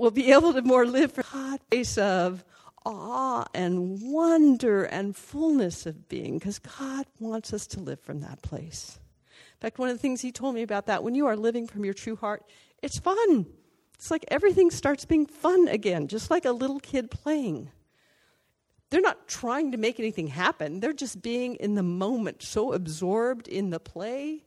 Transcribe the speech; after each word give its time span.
we'll 0.00 0.10
be 0.10 0.32
able 0.32 0.54
to 0.54 0.62
more 0.62 0.86
live 0.86 1.12
from 1.12 1.24
God 1.30 1.60
place 1.70 1.98
of 1.98 2.42
awe 2.86 3.44
and 3.52 4.00
wonder 4.00 4.84
and 4.84 5.14
fullness 5.14 5.84
of 5.84 6.08
being 6.08 6.38
because 6.38 6.58
God 6.58 7.04
wants 7.18 7.52
us 7.52 7.66
to 7.68 7.80
live 7.80 8.00
from 8.00 8.20
that 8.20 8.40
place. 8.40 8.98
In 9.28 9.60
fact, 9.60 9.78
one 9.78 9.90
of 9.90 9.94
the 9.94 10.00
things 10.00 10.22
he 10.22 10.32
told 10.32 10.54
me 10.54 10.62
about 10.62 10.86
that 10.86 11.04
when 11.04 11.14
you 11.14 11.26
are 11.26 11.36
living 11.36 11.66
from 11.66 11.84
your 11.84 11.92
true 11.92 12.16
heart, 12.16 12.42
it's 12.82 12.98
fun. 12.98 13.44
It's 13.94 14.10
like 14.10 14.24
everything 14.28 14.70
starts 14.70 15.04
being 15.04 15.26
fun 15.26 15.68
again, 15.68 16.08
just 16.08 16.30
like 16.30 16.46
a 16.46 16.52
little 16.52 16.80
kid 16.80 17.10
playing. 17.10 17.70
They're 18.88 19.02
not 19.02 19.28
trying 19.28 19.72
to 19.72 19.78
make 19.78 20.00
anything 20.00 20.28
happen, 20.28 20.80
they're 20.80 20.94
just 20.94 21.20
being 21.20 21.56
in 21.56 21.74
the 21.74 21.82
moment, 21.82 22.42
so 22.42 22.72
absorbed 22.72 23.48
in 23.48 23.68
the 23.68 23.78
play. 23.78 24.44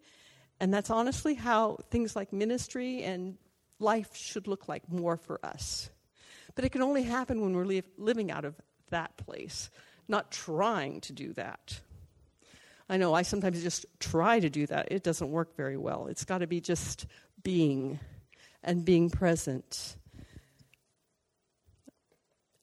And 0.60 0.74
that's 0.74 0.90
honestly 0.90 1.36
how 1.36 1.78
things 1.92 2.16
like 2.16 2.34
ministry 2.34 3.04
and 3.04 3.38
life 3.84 4.15
should 4.15 4.47
look 4.47 4.68
like 4.68 4.89
more 4.89 5.18
for 5.18 5.39
us. 5.45 5.89
But 6.55 6.65
it 6.65 6.70
can 6.70 6.82
only 6.82 7.04
happen 7.04 7.41
when 7.41 7.54
we're 7.54 7.65
li- 7.65 7.83
living 7.97 8.32
out 8.32 8.46
of 8.46 8.55
that 8.89 9.18
place, 9.18 9.69
not 10.07 10.32
trying 10.32 11.01
to 11.01 11.14
do 11.14 11.33
that. 11.33 11.79
I 12.89 12.97
know 12.97 13.14
I 13.14 13.21
sometimes 13.21 13.61
just 13.64 13.86
try 14.00 14.39
to 14.39 14.50
do 14.50 14.68
that. 14.68 14.91
It 14.91 15.04
doesn't 15.04 15.32
work 15.32 15.55
very 15.55 15.77
well. 15.77 16.07
It's 16.07 16.25
got 16.25 16.39
to 16.39 16.47
be 16.47 16.61
just 16.61 17.05
being 17.41 18.00
and 18.64 18.86
being 18.86 19.10
present. 19.10 19.96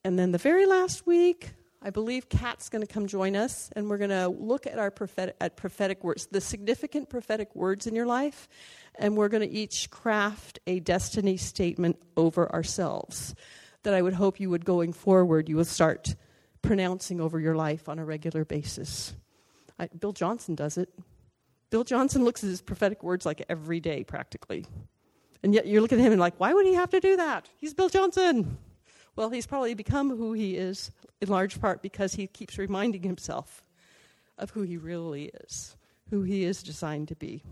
And 0.03 0.17
then 0.17 0.31
the 0.31 0.37
very 0.37 0.65
last 0.65 1.05
week, 1.05 1.51
I 1.81 1.89
believe 1.89 2.29
Kat's 2.29 2.69
going 2.69 2.85
to 2.85 2.91
come 2.91 3.07
join 3.07 3.35
us, 3.35 3.71
and 3.75 3.89
we're 3.89 3.97
going 3.97 4.11
to 4.11 4.27
look 4.27 4.67
at 4.67 4.77
our 4.77 4.91
prophetic, 4.91 5.35
at 5.41 5.57
prophetic 5.57 6.03
words, 6.03 6.27
the 6.27 6.41
significant 6.41 7.09
prophetic 7.09 7.55
words 7.55 7.87
in 7.87 7.95
your 7.95 8.05
life, 8.05 8.47
and 8.95 9.17
we're 9.17 9.29
going 9.29 9.47
to 9.47 9.55
each 9.55 9.89
craft 9.89 10.59
a 10.67 10.79
destiny 10.79 11.37
statement 11.37 11.97
over 12.17 12.51
ourselves 12.51 13.35
that 13.83 13.93
I 13.93 14.01
would 14.01 14.13
hope 14.13 14.39
you 14.39 14.49
would 14.49 14.65
going 14.65 14.93
forward 14.93 15.49
you 15.49 15.57
will 15.57 15.65
start 15.65 16.15
pronouncing 16.61 17.19
over 17.19 17.39
your 17.39 17.55
life 17.55 17.89
on 17.89 17.99
a 17.99 18.05
regular 18.05 18.45
basis. 18.45 19.13
I, 19.79 19.87
Bill 19.87 20.13
Johnson 20.13 20.55
does 20.55 20.77
it. 20.77 20.89
Bill 21.69 21.83
Johnson 21.83 22.23
looks 22.23 22.43
at 22.43 22.49
his 22.49 22.61
prophetic 22.61 23.01
words 23.01 23.25
like 23.25 23.43
every 23.49 23.79
day, 23.79 24.03
practically. 24.03 24.65
And 25.43 25.53
yet 25.53 25.65
you're 25.65 25.81
looking 25.81 25.99
at 25.99 26.05
him 26.05 26.11
and 26.11 26.21
like, 26.21 26.39
why 26.39 26.53
would 26.53 26.65
he 26.65 26.73
have 26.75 26.91
to 26.91 26.99
do 26.99 27.17
that? 27.17 27.49
He's 27.57 27.73
Bill 27.73 27.89
Johnson. 27.89 28.57
Well, 29.15 29.29
he's 29.29 29.47
probably 29.47 29.73
become 29.73 30.15
who 30.15 30.33
he 30.33 30.55
is 30.55 30.91
in 31.19 31.29
large 31.29 31.59
part 31.59 31.81
because 31.81 32.13
he 32.13 32.27
keeps 32.27 32.57
reminding 32.57 33.03
himself 33.03 33.63
of 34.37 34.51
who 34.51 34.61
he 34.61 34.77
really 34.77 35.31
is, 35.45 35.75
who 36.09 36.23
he 36.23 36.43
is 36.43 36.63
designed 36.63 37.07
to 37.09 37.15
be. 37.15 37.43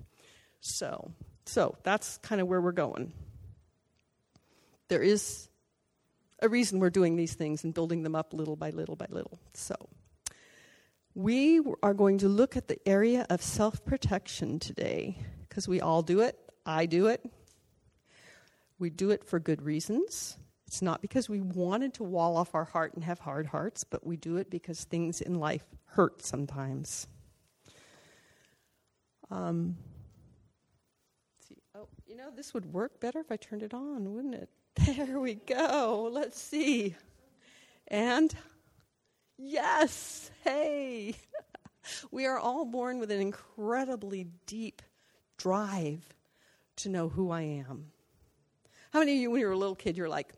So, 0.62 1.12
so 1.50 1.76
that's 1.84 2.18
kind 2.20 2.40
of 2.40 2.48
where 2.48 2.62
we're 2.62 2.72
going. 2.72 3.12
There 4.88 5.02
is 5.02 5.50
a 6.42 6.48
reason 6.48 6.80
we're 6.80 6.90
doing 6.90 7.16
these 7.16 7.34
things 7.34 7.64
and 7.64 7.74
building 7.74 8.04
them 8.04 8.16
up 8.16 8.34
little 8.34 8.56
by 8.56 8.70
little 8.70 8.96
by 8.96 9.08
little. 9.10 9.40
So, 9.54 9.76
we 11.16 11.62
are 11.84 11.94
going 11.94 12.20
to 12.20 12.30
look 12.30 12.56
at 12.56 12.68
the 12.68 12.80
area 12.88 13.26
of 13.30 13.42
self 13.42 13.84
protection 13.84 14.60
today 14.60 15.18
because 15.48 15.68
we 15.68 15.82
all 15.82 16.02
do 16.02 16.22
it. 16.22 16.38
I 16.66 16.86
do 16.86 17.08
it. 17.08 17.26
We 18.78 18.90
do 18.90 19.10
it 19.10 19.26
for 19.26 19.40
good 19.40 19.62
reasons. 19.62 20.38
It's 20.68 20.82
not 20.82 21.02
because 21.02 21.28
we 21.28 21.42
wanted 21.42 21.96
to 21.96 22.04
wall 22.04 22.38
off 22.38 22.54
our 22.54 22.64
heart 22.64 22.94
and 22.94 23.04
have 23.04 23.20
hard 23.20 23.48
hearts, 23.48 23.84
but 23.84 24.06
we 24.06 24.18
do 24.18 24.38
it 24.38 24.52
because 24.52 24.84
things 24.84 25.20
in 25.20 25.36
life 25.36 25.66
hurt 25.86 26.22
sometimes. 26.22 27.08
Um, 29.32 29.78
know, 32.20 32.32
this 32.36 32.54
would 32.54 32.74
work 32.74 33.00
better 33.00 33.20
if 33.20 33.32
I 33.32 33.38
turned 33.38 33.64
it 33.64 33.74
on, 33.74 34.14
wouldn't 34.14 34.36
it? 34.36 34.50
There 34.96 35.20
we 35.20 35.36
go. 35.36 36.10
Let's 36.12 36.40
see. 36.40 36.96
And 37.88 38.34
yes, 39.38 40.30
hey. 40.44 41.16
we 42.12 42.26
are 42.26 42.38
all 42.38 42.66
born 42.66 43.00
with 43.00 43.12
an 43.12 43.22
incredibly 43.22 44.28
deep 44.46 44.82
drive 45.38 46.04
to 46.78 46.90
know 46.90 47.08
who 47.08 47.32
I 47.32 47.42
am. 47.42 47.86
How 48.92 49.00
many 49.00 49.14
of 49.14 49.22
you, 49.22 49.32
when 49.32 49.40
you 49.40 49.48
were 49.48 49.54
a 49.54 49.58
little 49.58 49.76
kid, 49.76 49.96
you're 49.96 50.10
like, 50.10 50.34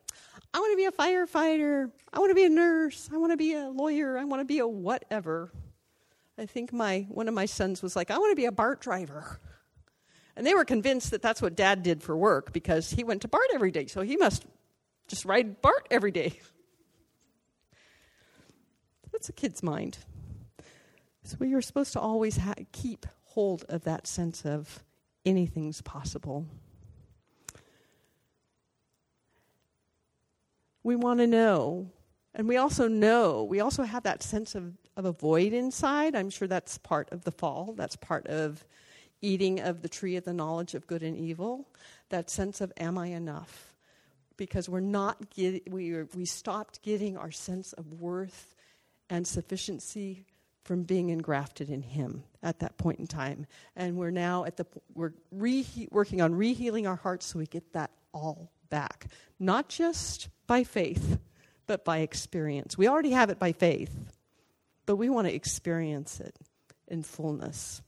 I 0.53 0.59
want 0.59 0.73
to 0.73 0.77
be 0.77 0.85
a 0.85 0.91
firefighter. 0.91 1.89
I 2.13 2.19
want 2.19 2.29
to 2.29 2.35
be 2.35 2.45
a 2.45 2.49
nurse. 2.49 3.09
I 3.11 3.17
want 3.17 3.31
to 3.31 3.37
be 3.37 3.53
a 3.53 3.69
lawyer. 3.69 4.17
I 4.17 4.23
want 4.25 4.41
to 4.41 4.45
be 4.45 4.59
a 4.59 4.67
whatever. 4.67 5.51
I 6.37 6.45
think 6.45 6.73
my 6.73 7.05
one 7.09 7.27
of 7.27 7.33
my 7.33 7.45
sons 7.45 7.81
was 7.81 7.95
like, 7.95 8.11
I 8.11 8.17
want 8.17 8.31
to 8.31 8.35
be 8.35 8.45
a 8.45 8.51
BART 8.51 8.81
driver. 8.81 9.39
And 10.35 10.45
they 10.45 10.53
were 10.53 10.65
convinced 10.65 11.11
that 11.11 11.21
that's 11.21 11.41
what 11.41 11.55
dad 11.55 11.83
did 11.83 12.01
for 12.01 12.15
work 12.15 12.53
because 12.53 12.91
he 12.91 13.03
went 13.03 13.21
to 13.23 13.27
BART 13.27 13.47
every 13.53 13.71
day, 13.71 13.87
so 13.87 14.01
he 14.01 14.17
must 14.17 14.45
just 15.07 15.25
ride 15.25 15.61
BART 15.61 15.87
every 15.91 16.11
day. 16.11 16.39
That's 19.11 19.29
a 19.29 19.33
kid's 19.33 19.61
mind. 19.61 19.97
So 21.23 21.43
you're 21.43 21.61
supposed 21.61 21.93
to 21.93 21.99
always 21.99 22.37
ha- 22.37 22.55
keep 22.71 23.05
hold 23.23 23.65
of 23.69 23.83
that 23.83 24.07
sense 24.07 24.45
of 24.45 24.83
anything's 25.25 25.81
possible. 25.81 26.45
We 30.83 30.95
want 30.95 31.19
to 31.19 31.27
know. 31.27 31.91
And 32.33 32.47
we 32.47 32.57
also 32.57 32.87
know, 32.87 33.43
we 33.43 33.59
also 33.59 33.83
have 33.83 34.03
that 34.03 34.23
sense 34.23 34.55
of, 34.55 34.73
of 34.95 35.05
a 35.05 35.11
void 35.11 35.53
inside. 35.53 36.15
I'm 36.15 36.29
sure 36.29 36.47
that's 36.47 36.77
part 36.77 37.11
of 37.11 37.25
the 37.25 37.31
fall. 37.31 37.73
That's 37.77 37.97
part 37.97 38.25
of 38.27 38.65
eating 39.21 39.59
of 39.59 39.81
the 39.81 39.89
tree 39.89 40.15
of 40.15 40.25
the 40.25 40.33
knowledge 40.33 40.73
of 40.73 40.87
good 40.87 41.03
and 41.03 41.17
evil, 41.17 41.67
that 42.09 42.29
sense 42.29 42.61
of 42.61 42.71
am 42.77 42.97
I 42.97 43.07
enough? 43.07 43.73
Because 44.37 44.67
we're 44.67 44.79
not 44.79 45.29
get, 45.29 45.71
we 45.71 46.03
we 46.15 46.25
stopped 46.25 46.81
getting 46.81 47.17
our 47.17 47.31
sense 47.31 47.73
of 47.73 48.01
worth 48.01 48.55
and 49.09 49.27
sufficiency 49.27 50.25
from 50.63 50.83
being 50.83 51.09
engrafted 51.09 51.69
in 51.69 51.81
Him 51.81 52.23
at 52.41 52.59
that 52.59 52.77
point 52.77 52.99
in 52.99 53.07
time, 53.07 53.45
and 53.75 53.97
we're 53.97 54.11
now 54.11 54.45
at 54.45 54.57
the 54.57 54.65
we're 54.95 55.13
re- 55.31 55.65
working 55.91 56.21
on 56.21 56.33
rehealing 56.33 56.87
our 56.87 56.95
hearts 56.95 57.27
so 57.27 57.39
we 57.39 57.45
get 57.45 57.73
that 57.73 57.91
all 58.13 58.51
back, 58.69 59.07
not 59.39 59.69
just 59.69 60.29
by 60.47 60.63
faith, 60.63 61.19
but 61.67 61.85
by 61.85 61.99
experience. 61.99 62.77
We 62.77 62.87
already 62.87 63.11
have 63.11 63.29
it 63.29 63.39
by 63.39 63.51
faith, 63.51 64.11
but 64.85 64.95
we 64.95 65.09
want 65.09 65.27
to 65.27 65.33
experience 65.33 66.19
it 66.19 66.35
in 66.87 67.03
fullness. 67.03 67.81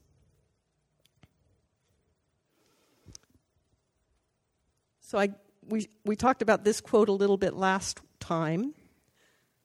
So 5.13 5.19
I, 5.19 5.29
we, 5.69 5.89
we 6.03 6.15
talked 6.15 6.41
about 6.41 6.63
this 6.63 6.81
quote 6.81 7.07
a 7.07 7.11
little 7.11 7.37
bit 7.37 7.53
last 7.53 8.01
time. 8.19 8.73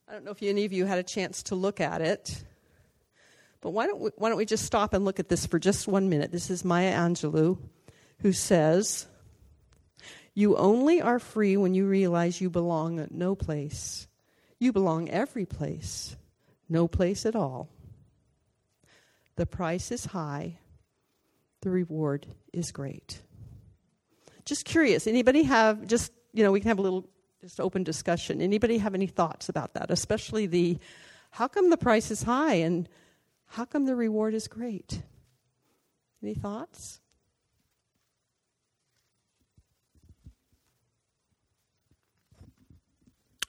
I 0.06 0.12
don't 0.12 0.22
know 0.26 0.32
if 0.32 0.42
any 0.42 0.66
of 0.66 0.74
you 0.74 0.84
had 0.84 0.98
a 0.98 1.02
chance 1.02 1.44
to 1.44 1.54
look 1.54 1.80
at 1.80 2.02
it. 2.02 2.44
But 3.62 3.70
why 3.70 3.86
don't, 3.86 3.98
we, 3.98 4.10
why 4.18 4.28
don't 4.28 4.36
we 4.36 4.44
just 4.44 4.66
stop 4.66 4.92
and 4.92 5.06
look 5.06 5.18
at 5.18 5.30
this 5.30 5.46
for 5.46 5.58
just 5.58 5.88
one 5.88 6.10
minute? 6.10 6.32
This 6.32 6.50
is 6.50 6.66
Maya 6.66 6.94
Angelou, 6.94 7.56
who 8.18 8.32
says, 8.34 9.06
You 10.34 10.54
only 10.58 11.00
are 11.00 11.18
free 11.18 11.56
when 11.56 11.72
you 11.72 11.86
realize 11.86 12.42
you 12.42 12.50
belong 12.50 13.00
at 13.00 13.10
no 13.10 13.34
place. 13.34 14.06
You 14.58 14.74
belong 14.74 15.08
every 15.08 15.46
place, 15.46 16.14
no 16.68 16.88
place 16.88 17.24
at 17.24 17.34
all. 17.34 17.70
The 19.36 19.46
price 19.46 19.92
is 19.92 20.04
high, 20.04 20.58
the 21.62 21.70
reward 21.70 22.26
is 22.52 22.70
great 22.70 23.22
just 24.48 24.64
curious. 24.64 25.06
Anybody 25.06 25.42
have 25.44 25.86
just 25.86 26.12
you 26.32 26.42
know 26.42 26.52
we 26.52 26.60
can 26.60 26.68
have 26.68 26.78
a 26.78 26.82
little 26.82 27.08
just 27.40 27.60
open 27.60 27.84
discussion. 27.84 28.40
Anybody 28.40 28.78
have 28.78 28.94
any 28.94 29.06
thoughts 29.06 29.48
about 29.48 29.74
that? 29.74 29.90
Especially 29.90 30.46
the 30.46 30.78
how 31.30 31.48
come 31.48 31.70
the 31.70 31.76
price 31.76 32.10
is 32.10 32.22
high 32.22 32.54
and 32.54 32.88
how 33.46 33.64
come 33.64 33.84
the 33.84 33.94
reward 33.94 34.34
is 34.34 34.48
great? 34.48 35.02
Any 36.22 36.34
thoughts? 36.34 37.00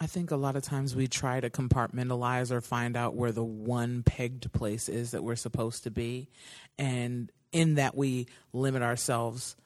I 0.02 0.08
think 0.08 0.32
a 0.32 0.38
lot 0.38 0.56
of 0.56 0.64
times 0.64 0.96
we 0.96 1.08
try 1.08 1.42
to 1.42 1.50
compartmentalize 1.50 2.52
or 2.52 2.62
find 2.62 2.96
out 2.96 3.16
where 3.16 3.34
the 3.34 3.44
one 3.44 4.04
pegged 4.04 4.52
place 4.54 4.88
is 4.88 5.12
that 5.12 5.24
we're 5.24 5.36
supposed 5.36 5.84
to 5.84 5.92
be. 5.92 6.30
And 6.78 7.30
in 7.52 7.76
that, 7.76 7.98
we 7.98 8.28
limit 8.54 8.82
ourselves 8.82 9.58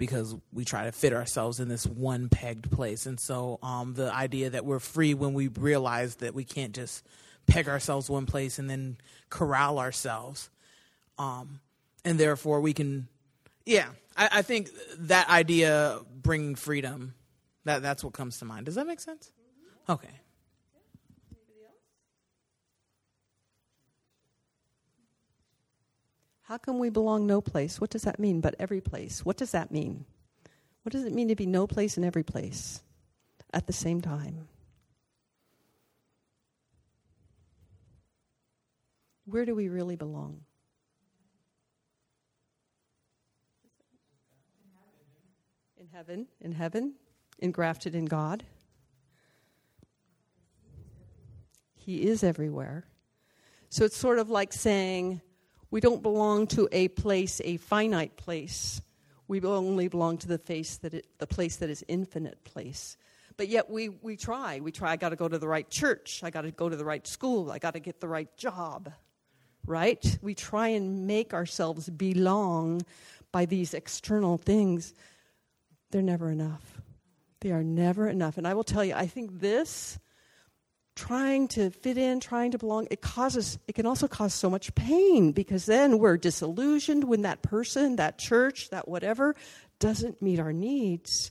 because 0.00 0.34
we 0.50 0.64
try 0.64 0.84
to 0.84 0.92
fit 0.92 1.12
ourselves 1.12 1.60
in 1.60 1.68
this 1.68 1.84
one 1.84 2.30
pegged 2.30 2.70
place. 2.70 3.04
And 3.04 3.20
so 3.20 3.58
um, 3.62 3.92
the 3.92 4.10
idea 4.10 4.48
that 4.48 4.64
we're 4.64 4.78
free 4.78 5.12
when 5.12 5.34
we 5.34 5.48
realize 5.48 6.16
that 6.16 6.32
we 6.34 6.42
can't 6.42 6.72
just 6.72 7.06
peg 7.46 7.68
ourselves 7.68 8.08
one 8.08 8.24
place 8.24 8.58
and 8.58 8.68
then 8.68 8.96
corral 9.28 9.78
ourselves. 9.78 10.48
Um, 11.18 11.60
and 12.02 12.18
therefore 12.18 12.62
we 12.62 12.72
can, 12.72 13.08
yeah, 13.66 13.88
I, 14.16 14.30
I, 14.32 14.42
think 14.42 14.70
that 15.00 15.28
idea 15.28 16.00
bringing 16.10 16.54
freedom, 16.54 17.12
that, 17.66 17.82
that's 17.82 18.02
what 18.02 18.14
comes 18.14 18.38
to 18.38 18.46
mind. 18.46 18.64
Does 18.64 18.76
that 18.76 18.86
make 18.86 19.00
sense? 19.00 19.30
Okay. 19.86 20.08
How 26.50 26.58
come 26.58 26.78
we 26.78 26.90
belong 26.90 27.26
no 27.26 27.40
place? 27.40 27.80
What 27.80 27.88
does 27.88 28.02
that 28.02 28.18
mean? 28.18 28.42
But 28.42 28.56
every 28.58 28.82
place. 28.82 29.24
What 29.24 29.38
does 29.38 29.52
that 29.52 29.70
mean? 29.70 30.04
What 30.82 30.92
does 30.92 31.04
it 31.04 31.14
mean 31.14 31.28
to 31.28 31.36
be 31.36 31.46
no 31.46 31.66
place 31.66 31.96
in 31.96 32.04
every 32.04 32.24
place? 32.24 32.82
at 33.52 33.66
the 33.66 33.72
same 33.72 34.00
time. 34.00 34.48
Where 39.24 39.44
do 39.44 39.54
we 39.54 39.68
really 39.68 39.96
belong? 39.96 40.40
In 45.78 45.86
heaven, 45.92 46.26
in 46.40 46.52
heaven, 46.52 46.94
engrafted 47.38 47.94
in 47.94 48.04
God. 48.04 48.44
He 51.74 52.02
is 52.06 52.22
everywhere. 52.22 52.84
So 53.70 53.84
it's 53.84 53.96
sort 53.96 54.18
of 54.18 54.28
like 54.28 54.52
saying 54.52 55.22
we 55.70 55.80
don't 55.80 56.02
belong 56.02 56.46
to 56.48 56.68
a 56.72 56.88
place, 56.88 57.40
a 57.44 57.56
finite 57.56 58.16
place. 58.16 58.82
We 59.28 59.40
only 59.42 59.88
belong 59.88 60.18
to 60.18 60.28
the 60.28 60.38
face 60.38 60.78
that 60.78 60.94
it, 60.94 61.06
the 61.18 61.26
place 61.26 61.56
that 61.56 61.70
is 61.70 61.84
infinite 61.86 62.42
place. 62.42 62.96
But 63.36 63.48
yet 63.48 63.70
we, 63.70 63.88
we 63.88 64.16
try. 64.16 64.60
We 64.60 64.72
try, 64.72 64.92
I 64.92 64.96
got 64.96 65.10
to 65.10 65.16
go 65.16 65.28
to 65.28 65.38
the 65.38 65.48
right 65.48 65.68
church. 65.70 66.22
I 66.24 66.30
got 66.30 66.42
to 66.42 66.50
go 66.50 66.68
to 66.68 66.76
the 66.76 66.84
right 66.84 67.06
school. 67.06 67.50
I 67.50 67.58
got 67.58 67.74
to 67.74 67.80
get 67.80 68.00
the 68.00 68.08
right 68.08 68.28
job. 68.36 68.92
Right? 69.64 70.18
We 70.20 70.34
try 70.34 70.68
and 70.68 71.06
make 71.06 71.32
ourselves 71.32 71.88
belong 71.88 72.82
by 73.30 73.46
these 73.46 73.72
external 73.72 74.36
things. 74.36 74.92
They're 75.90 76.02
never 76.02 76.30
enough. 76.30 76.80
They 77.40 77.52
are 77.52 77.62
never 77.62 78.08
enough. 78.08 78.36
And 78.36 78.46
I 78.46 78.54
will 78.54 78.64
tell 78.64 78.84
you, 78.84 78.94
I 78.94 79.06
think 79.06 79.40
this 79.40 79.98
trying 81.00 81.48
to 81.48 81.70
fit 81.70 81.96
in, 81.96 82.20
trying 82.20 82.50
to 82.50 82.58
belong, 82.58 82.86
it 82.90 83.00
causes 83.00 83.58
it 83.66 83.74
can 83.74 83.86
also 83.86 84.06
cause 84.06 84.34
so 84.34 84.50
much 84.50 84.74
pain 84.74 85.32
because 85.32 85.64
then 85.64 85.98
we're 85.98 86.18
disillusioned 86.18 87.04
when 87.04 87.22
that 87.22 87.40
person, 87.40 87.96
that 87.96 88.18
church, 88.18 88.68
that 88.68 88.86
whatever 88.86 89.34
doesn't 89.78 90.20
meet 90.20 90.38
our 90.38 90.52
needs. 90.52 91.30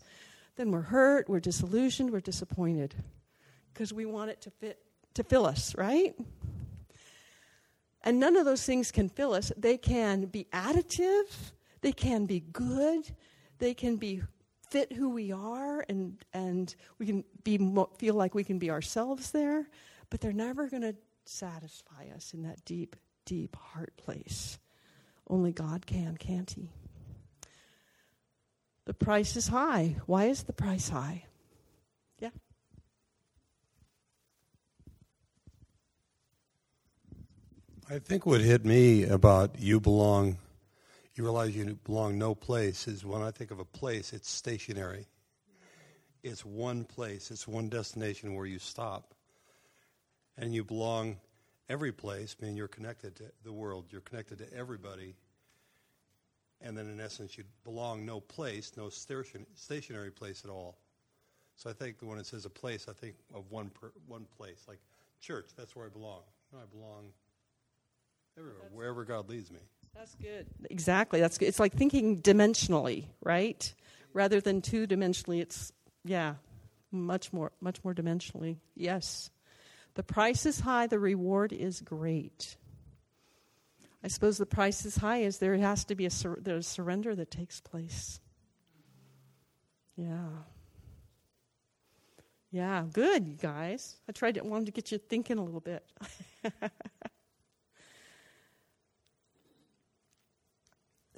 Then 0.56 0.71
we're 0.71 0.81
hurt, 0.81 1.30
we're 1.30 1.39
disillusioned, 1.39 2.10
we're 2.10 2.19
disappointed 2.19 2.95
because 3.71 3.94
we 3.94 4.07
want 4.07 4.31
it 4.31 4.42
to 4.42 4.50
fit 4.50 4.80
to 5.13 5.24
fill 5.24 5.45
us, 5.45 5.75
right? 5.75 6.15
And 8.01 8.19
none 8.19 8.38
of 8.38 8.45
those 8.45 8.65
things 8.65 8.92
can 8.92 9.07
fill 9.07 9.33
us. 9.36 9.51
They 9.56 9.77
can 9.77 10.25
be 10.25 10.48
additive, 10.51 11.27
they 11.81 11.92
can 11.92 12.25
be 12.25 12.39
good, 12.39 13.06
they 13.60 13.75
can 13.75 13.98
be 13.98 14.24
fit 14.69 14.94
who 14.94 15.10
we 15.10 15.31
are 15.31 15.86
and, 15.89 16.18
and 16.33 16.75
we 16.98 17.06
can 17.06 17.24
be 17.44 17.57
feel 17.98 18.13
like 18.13 18.36
we 18.36 18.44
can 18.44 18.60
be 18.60 18.69
ourselves 18.69 19.31
there, 19.31 19.68
but 20.10 20.21
they're 20.21 20.31
never 20.33 20.68
going 20.68 20.83
to 20.83 20.95
satisfy 21.25 22.07
us 22.16 22.33
in 22.33 22.44
that 22.44 22.63
deep, 22.66 22.95
deep 23.25 23.56
heart 23.56 23.95
place. 23.98 24.60
Only 25.27 25.51
God 25.51 25.86
can, 25.86 26.18
can't 26.18 26.50
He? 26.50 26.69
The 28.86 28.94
price 28.94 29.36
is 29.36 29.48
high. 29.48 29.98
Why 30.07 30.25
is 30.25 30.44
the 30.44 30.54
price 30.54 30.89
high? 30.89 31.25
Yeah. 32.19 32.30
I 37.88 38.00
think 38.00 38.25
what 38.25 38.42
hit 38.42 38.65
me 38.65 39.04
about 39.04 39.60
you 39.60 39.80
belong 39.80 40.38
you 41.19 41.25
realize 41.25 41.54
you 41.54 41.77
belong 41.83 42.18
no 42.18 42.33
place 42.33 42.88
is 42.88 43.04
when 43.04 43.21
I 43.21 43.31
think 43.31 43.51
of 43.51 43.60
a 43.60 43.66
place, 43.66 44.13
it's 44.13 44.30
stationary. 44.30 45.06
It's 46.24 46.45
one 46.45 46.86
place, 46.86 47.30
it's 47.30 47.45
one 47.45 47.68
destination 47.68 48.36
where 48.36 48.45
you 48.45 48.57
stop. 48.57 49.13
And 50.38 50.54
you 50.54 50.63
belong 50.63 51.18
every 51.68 51.92
place, 51.92 52.38
I 52.42 52.45
mean, 52.45 52.56
you're 52.56 52.69
connected 52.69 53.18
to 53.18 53.24
the 53.44 53.51
world, 53.51 53.88
you're 53.89 54.00
connected 54.00 54.38
to 54.38 54.54
everybody. 54.54 55.16
And 56.62 56.77
then, 56.77 56.88
in 56.88 57.01
essence, 57.01 57.38
you 57.38 57.44
belong 57.65 58.06
no 58.06 58.22
place, 58.22 58.72
no 58.77 58.89
stationary 58.89 60.12
place 60.12 60.44
at 60.45 60.50
all. 60.50 60.77
So 61.57 61.69
I 61.69 61.74
think 61.74 61.98
when 62.00 62.18
it 62.18 62.27
says 62.27 62.45
a 62.45 62.50
place, 62.50 62.88
I 62.89 62.94
think 62.94 63.15
of 63.36 63.51
one 63.51 63.69
per, 63.69 63.92
one 64.07 64.25
place, 64.38 64.63
like 64.69 64.80
church. 65.19 65.50
That's 65.57 65.75
where 65.75 65.86
I 65.86 65.89
belong. 65.89 66.22
No, 66.54 66.60
I 66.60 66.65
belong 66.74 67.12
everywhere, 68.38 68.60
that's 68.62 68.74
wherever 68.74 69.04
God 69.04 69.27
leads 69.27 69.51
me. 69.51 69.60
That's 70.00 70.16
good. 70.16 70.48
Exactly. 70.69 71.19
That's 71.19 71.38
good. 71.38 71.50
It's 71.50 71.60
like 71.60 71.74
thinking 71.74 72.22
dimensionally, 72.22 73.07
right? 73.22 73.74
Rather 74.13 74.40
than 74.40 74.62
two 74.62 74.88
dimensionally, 74.88 75.42
it's 75.42 75.74
yeah, 76.06 76.36
much 76.90 77.34
more 77.34 77.51
much 77.60 77.84
more 77.84 77.94
dimensionally. 77.94 78.56
Yes. 78.75 79.30
The 79.96 80.04
price 80.04 80.46
is 80.46 80.62
high, 80.62 80.88
the 80.88 81.00
reward 81.00 81.51
is 81.51 81.81
great. 81.81 82.56
I 84.01 84.07
suppose 84.07 84.38
the 84.38 84.46
price 84.46 84.86
is 84.86 84.96
high 84.96 85.24
as 85.24 85.40
there 85.40 85.57
has 85.57 85.84
to 85.86 85.96
be 85.96 86.06
a 86.06 86.10
sur- 86.10 86.40
there's 86.42 86.66
surrender 86.66 87.13
that 87.16 87.30
takes 87.30 87.60
place. 87.60 88.22
Yeah. 89.98 90.30
Yeah, 92.51 92.86
good, 92.94 93.28
you 93.28 93.36
guys. 93.36 93.98
I 94.07 94.13
tried 94.13 94.36
to 94.36 94.42
wanted 94.46 94.68
to 94.68 94.72
get 94.72 94.94
you 94.94 94.98
thinking 94.98 95.38
a 95.38 95.44
little 95.44 95.60
bit. 95.60 95.84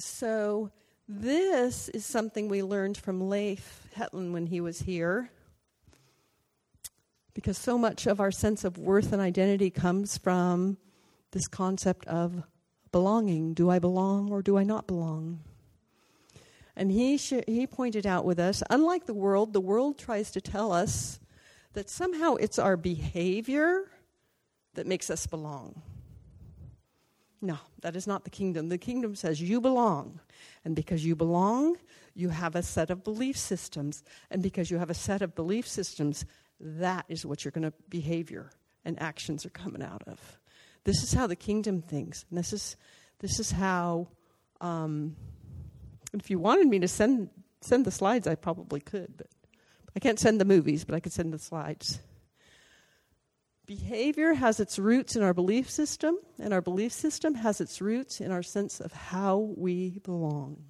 So, 0.04 0.72
this 1.08 1.88
is 1.90 2.06
something 2.06 2.48
we 2.48 2.64
learned 2.64 2.98
from 2.98 3.30
Leif 3.30 3.88
Hetland 3.94 4.34
when 4.34 4.48
he 4.48 4.60
was 4.60 4.80
here. 4.80 5.30
Because 7.36 7.58
so 7.58 7.78
much 7.78 8.08
of 8.08 8.20
our 8.20 8.32
sense 8.32 8.64
of 8.64 8.80
worth 8.80 9.14
and 9.14 9.22
identity 9.22 9.70
comes 9.70 10.18
from 10.18 10.78
this 11.32 11.48
concept 11.48 12.08
of 12.08 12.44
belonging. 12.92 13.54
Do 13.54 13.70
I 13.70 13.78
belong 13.78 14.32
or 14.32 14.42
do 14.42 14.58
I 14.58 14.64
not 14.64 14.88
belong? 14.88 15.42
And 16.76 16.92
he, 16.92 17.18
sh- 17.18 17.46
he 17.46 17.68
pointed 17.68 18.08
out 18.08 18.26
with 18.26 18.40
us, 18.40 18.64
unlike 18.70 19.06
the 19.06 19.14
world, 19.14 19.54
the 19.54 19.62
world 19.62 20.00
tries 20.00 20.32
to 20.32 20.42
tell 20.42 20.72
us 20.72 21.20
that 21.74 21.90
somehow 21.90 22.36
it's 22.36 22.58
our 22.58 22.76
behavior 22.76 23.92
that 24.74 24.88
makes 24.88 25.12
us 25.12 25.28
belong. 25.28 25.82
No, 27.42 27.58
that 27.82 27.96
is 27.96 28.06
not 28.06 28.24
the 28.24 28.30
kingdom. 28.30 28.70
The 28.70 28.78
kingdom 28.78 29.16
says 29.16 29.42
you 29.42 29.60
belong. 29.60 30.20
And 30.64 30.76
because 30.76 31.04
you 31.04 31.16
belong, 31.16 31.78
you 32.14 32.30
have 32.30 32.56
a 32.56 32.62
set 32.62 32.92
of 32.92 33.04
belief 33.04 33.36
systems. 33.36 34.04
And 34.30 34.44
because 34.44 34.70
you 34.70 34.78
have 34.78 34.92
a 34.92 34.96
set 34.96 35.24
of 35.24 35.34
belief 35.34 35.68
systems, 35.68 36.26
that 36.60 37.06
is 37.10 37.26
what 37.26 37.44
your 37.44 37.52
going 37.52 37.64
to 37.64 37.74
behavior 37.90 38.52
and 38.86 39.02
actions 39.02 39.46
are 39.46 39.50
coming 39.50 39.82
out 39.82 40.04
of. 40.06 40.40
This 40.84 41.04
is 41.04 41.14
how 41.14 41.26
the 41.28 41.36
kingdom 41.36 41.82
thinks. 41.82 42.26
And 42.30 42.38
this 42.38 42.54
is 42.54 42.76
this 43.20 43.40
is 43.40 43.52
how 43.52 44.08
um, 44.62 45.16
if 46.14 46.30
you 46.30 46.40
wanted 46.40 46.68
me 46.68 46.80
to 46.80 46.88
send 46.88 47.30
send 47.62 47.86
the 47.86 47.92
slides, 47.92 48.28
I 48.28 48.36
probably 48.36 48.80
could, 48.80 49.16
but 49.18 49.28
I 49.96 50.00
can't 50.00 50.20
send 50.20 50.40
the 50.40 50.46
movies, 50.46 50.84
but 50.84 50.96
I 50.96 51.00
could 51.00 51.14
send 51.14 51.34
the 51.34 51.40
slides. 51.40 52.00
Behavior 53.80 54.34
has 54.34 54.60
its 54.60 54.78
roots 54.78 55.16
in 55.16 55.24
our 55.24 55.34
belief 55.34 55.70
system, 55.70 56.18
and 56.38 56.54
our 56.54 56.60
belief 56.60 56.92
system 56.92 57.36
has 57.36 57.62
its 57.62 57.80
roots 57.80 58.20
in 58.20 58.30
our 58.30 58.44
sense 58.44 58.82
of 58.82 58.92
how 58.92 59.54
we 59.56 60.00
belong. 60.00 60.66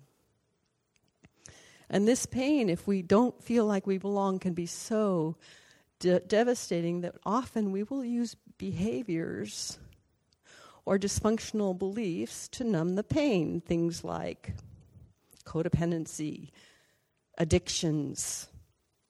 And 1.90 2.08
this 2.08 2.28
pain, 2.28 2.70
if 2.70 2.86
we 2.86 3.02
don't 3.02 3.44
feel 3.44 3.66
like 3.66 3.88
we 3.88 3.98
belong, 3.98 4.38
can 4.38 4.54
be 4.54 4.68
so 4.68 5.36
de- 5.98 6.20
devastating 6.20 7.02
that 7.02 7.16
often 7.26 7.72
we 7.72 7.82
will 7.82 8.06
use 8.06 8.36
behaviors 8.60 9.80
or 10.86 11.00
dysfunctional 11.00 11.76
beliefs 11.76 12.48
to 12.50 12.64
numb 12.64 12.94
the 12.94 13.04
pain. 13.04 13.62
Things 13.62 14.04
like 14.04 14.54
codependency, 15.44 16.50
addictions. 17.40 18.48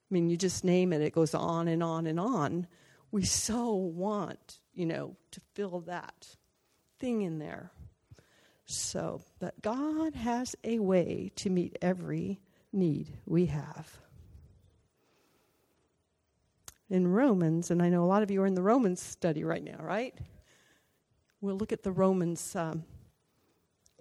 I 0.10 0.14
mean, 0.14 0.30
you 0.30 0.38
just 0.38 0.64
name 0.64 0.94
it, 0.94 1.02
it 1.02 1.12
goes 1.12 1.36
on 1.36 1.68
and 1.68 1.84
on 1.84 2.08
and 2.08 2.22
on 2.22 2.68
we 3.12 3.24
so 3.24 3.74
want, 3.74 4.60
you 4.74 4.86
know, 4.86 5.16
to 5.32 5.42
fill 5.54 5.82
that 5.82 6.28
thing 7.00 7.22
in 7.22 7.40
there. 7.40 7.72
So, 8.66 9.22
that 9.40 9.62
God 9.62 10.16
has 10.16 10.56
a 10.64 10.80
way 10.80 11.32
to 11.38 11.50
meet 11.50 11.78
every 11.82 12.40
need 12.72 13.18
we 13.26 13.48
have. 13.48 14.00
In 16.90 17.08
Romans, 17.08 17.70
and 17.70 17.82
I 17.82 17.90
know 17.90 18.04
a 18.04 18.08
lot 18.08 18.24
of 18.24 18.32
you 18.32 18.42
are 18.42 18.48
in 18.48 18.54
the 18.54 18.62
Romans 18.62 19.02
study 19.02 19.44
right 19.44 19.64
now, 19.64 19.78
right? 19.82 20.18
We'll 21.42 21.58
look 21.58 21.74
at 21.74 21.84
the 21.84 21.92
Romans, 21.92 22.56
um, 22.56 22.86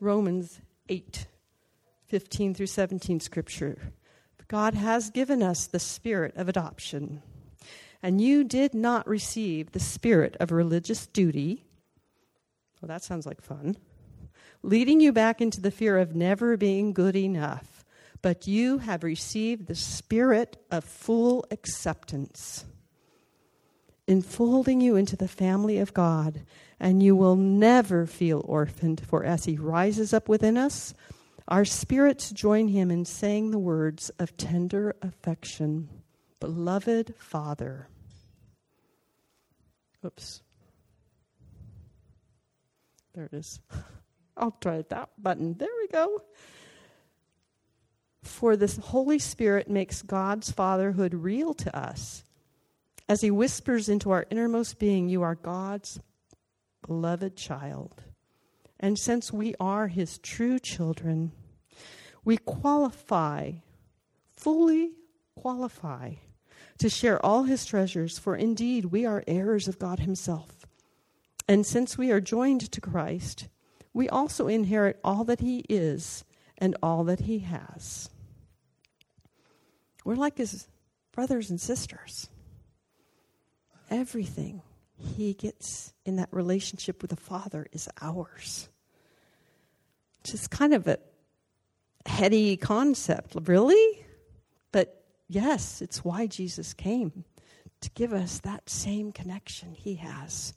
Romans 0.01 0.61
8, 0.89 1.27
15 2.07 2.55
through 2.55 2.67
17 2.67 3.19
scripture. 3.19 3.93
God 4.47 4.75
has 4.75 5.11
given 5.11 5.43
us 5.43 5.67
the 5.67 5.81
spirit 5.81 6.37
of 6.37 6.49
adoption 6.49 7.23
and 8.03 8.21
you 8.21 8.45
did 8.45 8.75
not 8.75 9.07
receive 9.07 9.73
the 9.73 9.81
spirit 9.81 10.37
of 10.41 10.53
religious 10.53 11.07
duty. 11.07 11.65
Well, 12.81 12.89
that 12.89 13.05
sounds 13.05 13.27
like 13.27 13.43
fun. 13.43 13.77
Leading 14.63 15.01
you 15.01 15.13
back 15.13 15.41
into 15.41 15.61
the 15.61 15.71
fear 15.71 15.99
of 15.99 16.15
never 16.15 16.57
being 16.57 16.93
good 16.93 17.17
enough, 17.17 17.85
but 18.23 18.47
you 18.47 18.79
have 18.79 19.03
received 19.03 19.67
the 19.67 19.75
spirit 19.75 20.57
of 20.71 20.85
full 20.85 21.45
acceptance, 21.51 22.65
enfolding 24.07 24.81
you 24.81 24.97
into 24.97 25.17
the 25.17 25.29
family 25.29 25.79
of 25.79 25.95
God, 25.95 26.43
and 26.79 27.03
you 27.03 27.15
will 27.15 27.37
never 27.37 28.07
feel 28.07 28.43
orphaned, 28.47 29.01
for 29.07 29.25
as 29.25 29.45
He 29.45 29.57
rises 29.57 30.13
up 30.13 30.29
within 30.29 30.57
us, 30.57 30.95
our 31.49 31.65
spirits 31.65 32.31
join 32.31 32.69
Him 32.69 32.91
in 32.91 33.05
saying 33.05 33.51
the 33.51 33.59
words 33.59 34.11
of 34.19 34.37
tender 34.37 34.95
affection 35.03 35.89
beloved 36.41 37.15
Father. 37.19 37.89
Oops. 40.05 40.43
There 43.15 43.27
it 43.27 43.35
is. 43.35 43.61
I'll 44.37 44.57
try 44.61 44.83
that 44.89 45.11
button. 45.19 45.55
There 45.55 45.69
we 45.79 45.89
go. 45.89 46.23
For 48.23 48.57
the 48.57 48.67
Holy 48.83 49.19
Spirit 49.19 49.69
makes 49.69 50.03
God's 50.03 50.51
fatherhood 50.51 51.15
real 51.15 51.55
to 51.55 51.77
us 51.77 52.25
as 53.09 53.21
He 53.21 53.31
whispers 53.31 53.89
into 53.89 54.11
our 54.11 54.27
innermost 54.31 54.79
being, 54.79 55.09
You 55.09 55.23
are 55.23 55.35
God's 55.35 56.01
beloved 56.87 57.37
child. 57.37 58.03
And 58.79 58.99
since 58.99 59.33
we 59.33 59.55
are 59.61 59.89
His 59.89 60.19
true 60.19 60.59
children, 60.59 61.33
we 62.25 62.37
qualify, 62.37 63.53
fully 64.33 64.93
qualify, 65.35 66.15
to 66.81 66.89
share 66.89 67.25
all 67.25 67.45
His 67.45 67.65
treasures, 67.65 68.19
for 68.19 68.35
indeed 68.35 68.87
we 68.87 69.07
are 69.07 69.23
heirs 69.27 69.69
of 69.69 69.79
God 69.79 70.01
Himself. 70.01 70.67
And 71.47 71.65
since 71.65 71.97
we 71.97 72.11
are 72.11 72.21
joined 72.21 72.73
to 72.73 72.81
Christ, 72.81 73.49
we 73.93 74.09
also 74.09 74.49
inherit 74.49 74.99
all 75.05 75.25
that 75.25 75.41
He 75.41 75.65
is 75.69 76.25
and 76.59 76.77
all 76.83 77.05
that 77.05 77.21
He 77.21 77.41
has. 77.41 78.09
We're 80.05 80.17
like 80.17 80.39
His 80.39 80.69
brothers 81.13 81.51
and 81.51 81.61
sisters. 81.61 82.29
Everything 83.91 84.63
He 84.97 85.35
gets 85.35 85.93
in 86.07 86.17
that 86.17 86.29
relationship 86.31 87.03
with 87.03 87.11
the 87.11 87.17
Father 87.17 87.67
is 87.73 87.89
ours. 88.01 88.71
Just 90.25 90.51
kind 90.51 90.73
of 90.73 90.87
a 90.87 90.99
heady 92.07 92.57
concept, 92.57 93.37
really? 93.49 94.07
But 94.73 95.00
yes, 95.31 95.81
it's 95.81 96.05
why 96.05 96.27
Jesus 96.27 96.75
came 96.75 97.25
to 97.81 97.91
give 97.91 98.13
us 98.13 98.41
that 98.41 98.69
same 98.69 99.13
connection 99.13 99.75
He 99.75 99.95
has 99.97 100.55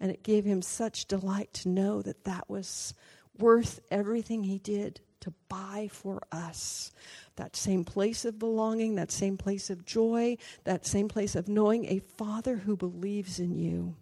and 0.00 0.10
it 0.10 0.22
gave 0.22 0.44
him 0.44 0.62
such 0.62 1.06
delight 1.06 1.52
to 1.54 1.68
know 1.68 2.02
that 2.02 2.24
that 2.24 2.48
was 2.48 2.94
worth 3.38 3.80
everything 3.90 4.44
he 4.44 4.58
did 4.58 5.00
to 5.20 5.32
buy 5.48 5.88
for 5.90 6.22
us. 6.30 6.92
That 7.36 7.56
same 7.56 7.84
place 7.84 8.24
of 8.24 8.38
belonging, 8.38 8.96
that 8.96 9.10
same 9.10 9.36
place 9.36 9.70
of 9.70 9.84
joy, 9.84 10.36
that 10.64 10.86
same 10.86 11.08
place 11.08 11.34
of 11.34 11.48
knowing 11.48 11.86
a 11.86 11.98
Father 11.98 12.56
who 12.56 12.76
believes 12.76 13.38
in 13.38 13.56
you 13.56 13.96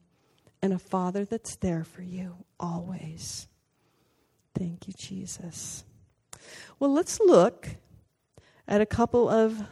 and 0.61 0.73
a 0.73 0.78
Father 0.78 1.25
that's 1.25 1.56
there 1.56 1.85
for 1.85 2.02
you 2.02 2.35
always. 2.59 3.47
Thank 4.54 4.88
you, 4.88 4.94
Jesus. 4.97 5.85
Well, 6.78 6.92
let's 6.92 7.21
look 7.21 7.68
at 8.66 8.80
a 8.80 8.87
couple 8.87 9.28
of 9.28 9.62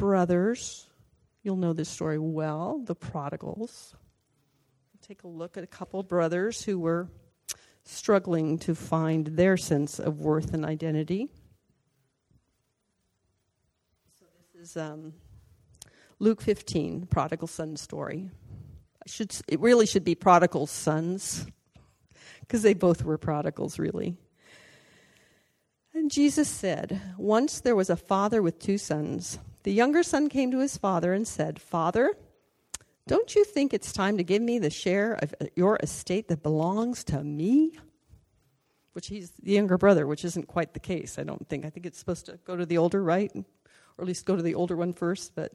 brothers. 0.00 0.88
You'll 1.42 1.56
know 1.56 1.72
this 1.72 1.88
story 1.88 2.18
well 2.18 2.82
the 2.84 2.94
prodigals 2.94 3.94
take 5.10 5.24
a 5.24 5.28
look 5.28 5.56
at 5.56 5.64
a 5.64 5.66
couple 5.66 6.00
brothers 6.04 6.62
who 6.62 6.78
were 6.78 7.08
struggling 7.84 8.58
to 8.58 8.76
find 8.76 9.26
their 9.26 9.56
sense 9.56 9.98
of 9.98 10.20
worth 10.20 10.54
and 10.54 10.64
identity. 10.64 11.28
So 14.20 14.26
this 14.54 14.70
is 14.70 14.76
um, 14.76 15.14
Luke 16.20 16.40
15, 16.40 17.06
prodigal 17.06 17.48
son 17.48 17.76
story. 17.76 18.30
I 19.04 19.10
should, 19.10 19.34
it 19.48 19.58
really 19.58 19.84
should 19.84 20.04
be 20.04 20.14
prodigal 20.14 20.68
sons, 20.68 21.44
because 22.42 22.62
they 22.62 22.74
both 22.74 23.02
were 23.02 23.18
prodigals, 23.18 23.80
really. 23.80 24.16
And 25.92 26.08
Jesus 26.08 26.48
said, 26.48 27.00
Once 27.18 27.60
there 27.60 27.74
was 27.74 27.90
a 27.90 27.96
father 27.96 28.42
with 28.42 28.60
two 28.60 28.78
sons. 28.78 29.40
The 29.62 29.72
younger 29.72 30.02
son 30.02 30.28
came 30.28 30.50
to 30.52 30.60
his 30.60 30.76
father 30.76 31.12
and 31.12 31.26
said, 31.26 31.60
Father, 31.60 32.14
don't 33.06 33.34
you 33.34 33.44
think 33.44 33.74
it's 33.74 33.92
time 33.92 34.16
to 34.18 34.24
give 34.24 34.40
me 34.40 34.58
the 34.58 34.70
share 34.70 35.14
of 35.14 35.34
your 35.56 35.78
estate 35.82 36.28
that 36.28 36.42
belongs 36.42 37.04
to 37.04 37.22
me? 37.22 37.78
Which 38.92 39.08
he's 39.08 39.30
the 39.42 39.52
younger 39.52 39.78
brother, 39.78 40.06
which 40.06 40.24
isn't 40.24 40.48
quite 40.48 40.74
the 40.74 40.80
case, 40.80 41.18
I 41.18 41.24
don't 41.24 41.46
think. 41.48 41.64
I 41.64 41.70
think 41.70 41.86
it's 41.86 41.98
supposed 41.98 42.26
to 42.26 42.38
go 42.44 42.56
to 42.56 42.64
the 42.64 42.78
older, 42.78 43.02
right? 43.02 43.30
Or 43.34 44.02
at 44.02 44.06
least 44.06 44.26
go 44.26 44.36
to 44.36 44.42
the 44.42 44.54
older 44.54 44.76
one 44.76 44.92
first, 44.92 45.34
but 45.34 45.52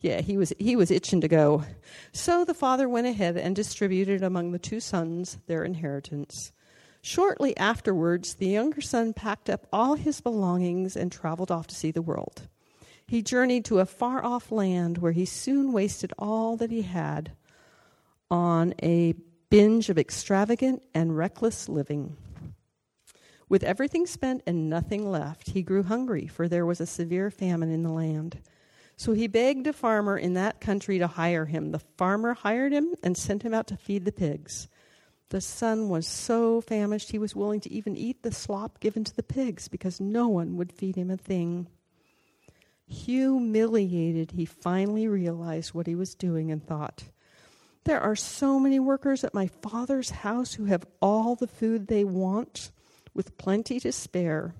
yeah, 0.00 0.20
he 0.20 0.36
was 0.36 0.52
he 0.58 0.76
was 0.76 0.90
itching 0.90 1.20
to 1.22 1.28
go. 1.28 1.64
So 2.12 2.44
the 2.44 2.54
father 2.54 2.88
went 2.88 3.06
ahead 3.06 3.36
and 3.36 3.54
distributed 3.56 4.22
among 4.22 4.52
the 4.52 4.58
two 4.58 4.80
sons 4.80 5.38
their 5.46 5.64
inheritance. 5.64 6.52
Shortly 7.00 7.56
afterwards, 7.56 8.34
the 8.34 8.48
younger 8.48 8.80
son 8.80 9.12
packed 9.12 9.48
up 9.48 9.66
all 9.72 9.94
his 9.94 10.20
belongings 10.20 10.96
and 10.96 11.10
traveled 11.10 11.50
off 11.50 11.66
to 11.68 11.74
see 11.74 11.90
the 11.90 12.02
world. 12.02 12.48
He 13.08 13.22
journeyed 13.22 13.64
to 13.64 13.78
a 13.78 13.86
far 13.86 14.22
off 14.22 14.52
land 14.52 14.98
where 14.98 15.12
he 15.12 15.24
soon 15.24 15.72
wasted 15.72 16.12
all 16.18 16.58
that 16.58 16.70
he 16.70 16.82
had 16.82 17.32
on 18.30 18.74
a 18.82 19.14
binge 19.48 19.88
of 19.88 19.96
extravagant 19.96 20.82
and 20.94 21.16
reckless 21.16 21.70
living. 21.70 22.18
With 23.48 23.64
everything 23.64 24.06
spent 24.06 24.42
and 24.46 24.68
nothing 24.68 25.10
left, 25.10 25.48
he 25.48 25.62
grew 25.62 25.84
hungry, 25.84 26.26
for 26.26 26.48
there 26.48 26.66
was 26.66 26.82
a 26.82 26.86
severe 26.86 27.30
famine 27.30 27.70
in 27.70 27.82
the 27.82 27.90
land. 27.90 28.42
So 28.98 29.14
he 29.14 29.26
begged 29.26 29.66
a 29.66 29.72
farmer 29.72 30.18
in 30.18 30.34
that 30.34 30.60
country 30.60 30.98
to 30.98 31.06
hire 31.06 31.46
him. 31.46 31.70
The 31.70 31.78
farmer 31.78 32.34
hired 32.34 32.72
him 32.72 32.94
and 33.02 33.16
sent 33.16 33.42
him 33.42 33.54
out 33.54 33.68
to 33.68 33.78
feed 33.78 34.04
the 34.04 34.12
pigs. 34.12 34.68
The 35.30 35.40
son 35.40 35.88
was 35.88 36.06
so 36.06 36.60
famished 36.60 37.10
he 37.10 37.18
was 37.18 37.34
willing 37.34 37.60
to 37.60 37.72
even 37.72 37.96
eat 37.96 38.22
the 38.22 38.32
slop 38.32 38.80
given 38.80 39.04
to 39.04 39.16
the 39.16 39.22
pigs 39.22 39.66
because 39.66 39.98
no 39.98 40.28
one 40.28 40.58
would 40.58 40.72
feed 40.72 40.96
him 40.96 41.10
a 41.10 41.16
thing. 41.16 41.68
Humiliated, 42.88 44.32
he 44.32 44.44
finally 44.44 45.06
realized 45.06 45.74
what 45.74 45.86
he 45.86 45.94
was 45.94 46.14
doing 46.14 46.50
and 46.50 46.66
thought, 46.66 47.04
There 47.84 48.00
are 48.00 48.16
so 48.16 48.58
many 48.58 48.80
workers 48.80 49.24
at 49.24 49.34
my 49.34 49.46
father's 49.46 50.10
house 50.10 50.54
who 50.54 50.64
have 50.64 50.86
all 51.00 51.34
the 51.34 51.46
food 51.46 51.86
they 51.86 52.04
want 52.04 52.70
with 53.14 53.36
plenty 53.36 53.78
to 53.80 53.92
spare. 53.92 54.54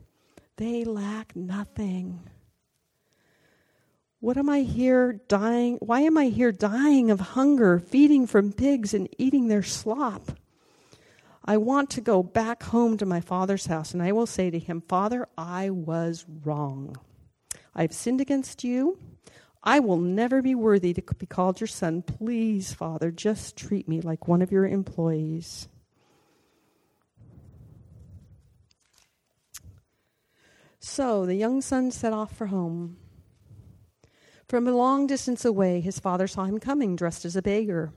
They 0.57 0.85
lack 0.85 1.35
nothing. 1.35 2.21
What 4.21 4.37
am 4.37 4.51
I 4.51 4.61
here 4.61 5.21
dying? 5.29 5.77
Why 5.81 6.01
am 6.01 6.19
I 6.19 6.27
here 6.27 6.51
dying 6.51 7.11
of 7.11 7.21
hunger, 7.21 7.79
feeding 7.79 8.27
from 8.27 8.53
pigs 8.53 8.93
and 8.93 9.09
eating 9.17 9.47
their 9.47 9.63
slop? 9.63 10.33
I 11.45 11.57
want 11.57 11.89
to 11.91 12.01
go 12.01 12.23
back 12.23 12.65
home 12.65 12.99
to 12.99 13.07
my 13.07 13.21
father's 13.21 13.67
house, 13.67 13.95
and 13.95 14.03
I 14.03 14.13
will 14.13 14.27
say 14.27 14.51
to 14.51 14.59
him, 14.59 14.83
Father, 14.83 15.29
I 15.39 15.71
was 15.71 16.27
wrong. 16.45 16.97
I've 17.79 17.93
sinned 17.93 18.21
against 18.21 18.65
you. 18.65 18.99
I 19.63 19.79
will 19.79 19.99
never 19.99 20.43
be 20.43 20.57
worthy 20.57 20.93
to 20.95 21.03
be 21.17 21.27
called 21.27 21.61
your 21.61 21.69
son. 21.69 22.03
Please, 22.03 22.73
Father, 22.73 23.13
just 23.13 23.57
treat 23.57 23.87
me 23.89 24.01
like 24.01 24.27
one 24.27 24.43
of 24.43 24.51
your 24.51 24.67
employees. 24.67 25.69
So 30.81 31.25
the 31.25 31.37
young 31.37 31.61
son 31.61 31.93
set 31.93 32.13
off 32.13 32.37
for 32.37 32.47
home. 32.47 32.97
From 34.49 34.67
a 34.67 34.73
long 34.73 35.07
distance 35.07 35.45
away, 35.45 35.81
his 35.81 36.01
father 36.01 36.27
saw 36.27 36.47
him 36.47 36.59
coming, 36.59 36.97
dressed 36.97 37.25
as 37.25 37.37
a 37.37 37.43
beggar. 37.43 37.93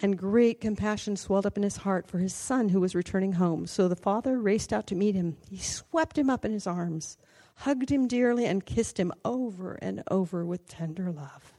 And 0.00 0.16
great 0.16 0.60
compassion 0.60 1.16
swelled 1.16 1.46
up 1.46 1.56
in 1.56 1.64
his 1.64 1.78
heart 1.78 2.06
for 2.06 2.18
his 2.18 2.34
son 2.34 2.68
who 2.68 2.80
was 2.80 2.94
returning 2.94 3.32
home. 3.32 3.66
So 3.66 3.88
the 3.88 3.96
father 3.96 4.38
raced 4.38 4.72
out 4.72 4.86
to 4.88 4.94
meet 4.94 5.16
him. 5.16 5.38
He 5.50 5.58
swept 5.58 6.16
him 6.16 6.30
up 6.30 6.44
in 6.44 6.52
his 6.52 6.68
arms 6.68 7.18
hugged 7.54 7.90
him 7.90 8.08
dearly, 8.08 8.46
and 8.46 8.66
kissed 8.66 8.98
him 8.98 9.12
over 9.24 9.74
and 9.82 10.02
over 10.10 10.44
with 10.44 10.68
tender 10.68 11.10
love. 11.10 11.54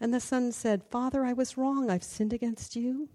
And 0.00 0.14
the 0.14 0.20
son 0.20 0.52
said, 0.52 0.82
Father, 0.84 1.24
I 1.24 1.34
was 1.34 1.58
wrong. 1.58 1.90
I've 1.90 2.04
sinned 2.04 2.32
against 2.32 2.74
you. 2.74 3.08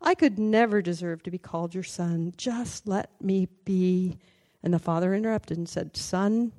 I 0.00 0.14
could 0.14 0.38
never 0.38 0.82
deserve 0.82 1.22
to 1.24 1.30
be 1.30 1.38
called 1.38 1.74
your 1.74 1.84
son. 1.84 2.32
Just 2.36 2.86
let 2.86 3.10
me 3.20 3.48
be. 3.64 4.18
And 4.62 4.72
the 4.72 4.78
father 4.78 5.14
interrupted 5.14 5.58
and 5.58 5.68
said, 5.68 5.96
Son, 5.96 6.52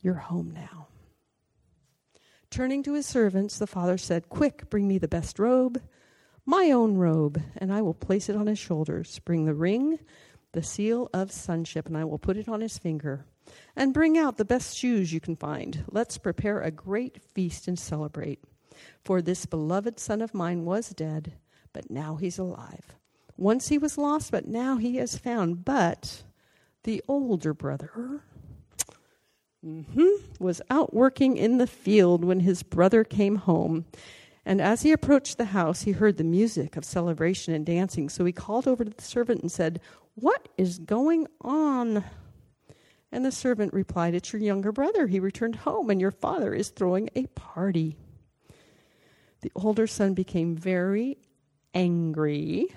you're 0.00 0.14
home 0.14 0.50
now. 0.50 0.88
Turning 2.50 2.82
to 2.82 2.94
his 2.94 3.06
servants, 3.06 3.58
the 3.58 3.66
father 3.66 3.96
said, 3.96 4.28
Quick, 4.28 4.68
bring 4.68 4.88
me 4.88 4.98
the 4.98 5.08
best 5.08 5.38
robe, 5.38 5.80
my 6.44 6.70
own 6.70 6.96
robe, 6.96 7.40
and 7.56 7.72
I 7.72 7.80
will 7.80 7.94
place 7.94 8.28
it 8.28 8.36
on 8.36 8.46
his 8.46 8.58
shoulders. 8.58 9.18
Bring 9.20 9.46
the 9.46 9.54
ring, 9.54 9.98
the 10.52 10.62
seal 10.62 11.08
of 11.14 11.32
sonship, 11.32 11.86
and 11.86 11.96
I 11.96 12.04
will 12.04 12.18
put 12.18 12.36
it 12.36 12.48
on 12.48 12.60
his 12.60 12.76
finger 12.76 13.24
and 13.76 13.94
bring 13.94 14.18
out 14.18 14.36
the 14.36 14.44
best 14.44 14.76
shoes 14.76 15.12
you 15.12 15.20
can 15.20 15.36
find. 15.36 15.84
Let's 15.90 16.18
prepare 16.18 16.60
a 16.60 16.70
great 16.70 17.20
feast 17.34 17.68
and 17.68 17.78
celebrate. 17.78 18.40
For 19.04 19.22
this 19.22 19.46
beloved 19.46 19.98
son 19.98 20.22
of 20.22 20.34
mine 20.34 20.64
was 20.64 20.90
dead, 20.90 21.34
but 21.72 21.90
now 21.90 22.16
he's 22.16 22.38
alive. 22.38 22.94
Once 23.36 23.68
he 23.68 23.78
was 23.78 23.98
lost, 23.98 24.30
but 24.30 24.46
now 24.46 24.76
he 24.76 24.98
is 24.98 25.16
found. 25.16 25.64
But 25.64 26.22
the 26.84 27.02
older 27.08 27.54
brother 27.54 28.22
mm-hmm, 29.64 30.08
was 30.38 30.60
out 30.70 30.94
working 30.94 31.36
in 31.36 31.58
the 31.58 31.66
field 31.66 32.24
when 32.24 32.40
his 32.40 32.62
brother 32.62 33.04
came 33.04 33.36
home. 33.36 33.86
And 34.44 34.60
as 34.60 34.82
he 34.82 34.90
approached 34.90 35.38
the 35.38 35.46
house, 35.46 35.82
he 35.82 35.92
heard 35.92 36.16
the 36.16 36.24
music 36.24 36.76
of 36.76 36.84
celebration 36.84 37.54
and 37.54 37.64
dancing. 37.64 38.08
So 38.08 38.24
he 38.24 38.32
called 38.32 38.66
over 38.66 38.84
to 38.84 38.90
the 38.90 39.02
servant 39.02 39.40
and 39.42 39.52
said, 39.52 39.80
What 40.14 40.48
is 40.58 40.78
going 40.78 41.28
on? 41.40 42.04
And 43.12 43.24
the 43.24 43.30
servant 43.30 43.74
replied, 43.74 44.14
It's 44.14 44.32
your 44.32 44.40
younger 44.40 44.72
brother. 44.72 45.06
He 45.06 45.20
returned 45.20 45.56
home, 45.56 45.90
and 45.90 46.00
your 46.00 46.10
father 46.10 46.54
is 46.54 46.70
throwing 46.70 47.10
a 47.14 47.26
party. 47.26 47.96
The 49.42 49.52
older 49.54 49.86
son 49.86 50.14
became 50.14 50.56
very 50.56 51.18
angry, 51.74 52.68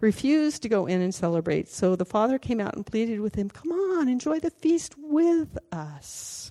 refused 0.00 0.62
to 0.62 0.68
go 0.68 0.86
in 0.86 1.00
and 1.00 1.14
celebrate. 1.14 1.68
So 1.68 1.94
the 1.94 2.04
father 2.04 2.38
came 2.38 2.60
out 2.60 2.74
and 2.74 2.84
pleaded 2.84 3.20
with 3.20 3.36
him, 3.36 3.48
Come 3.48 3.70
on, 3.70 4.08
enjoy 4.08 4.40
the 4.40 4.50
feast 4.50 4.94
with 4.98 5.56
us. 5.70 6.50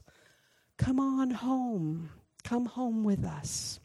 Come 0.77 0.99
on 0.99 1.31
home. 1.31 2.09
Come 2.43 2.65
home 2.65 3.03
with 3.03 3.25
us. 3.25 3.79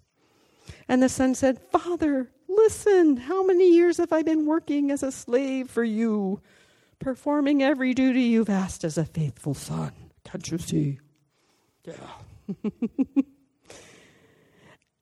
And 0.88 1.02
the 1.02 1.08
son 1.08 1.34
said, 1.34 1.60
Father, 1.70 2.30
listen, 2.48 3.16
how 3.16 3.44
many 3.44 3.74
years 3.74 3.96
have 3.98 4.12
I 4.12 4.22
been 4.22 4.46
working 4.46 4.90
as 4.90 5.02
a 5.02 5.12
slave 5.12 5.70
for 5.70 5.84
you? 5.84 6.40
Performing 6.98 7.62
every 7.62 7.94
duty 7.94 8.22
you've 8.22 8.50
asked 8.50 8.84
as 8.84 8.98
a 8.98 9.04
faithful 9.04 9.54
son. 9.54 9.92
Can't 10.24 10.50
you 10.50 10.58
see? 10.58 10.98
Yeah. 11.84 12.64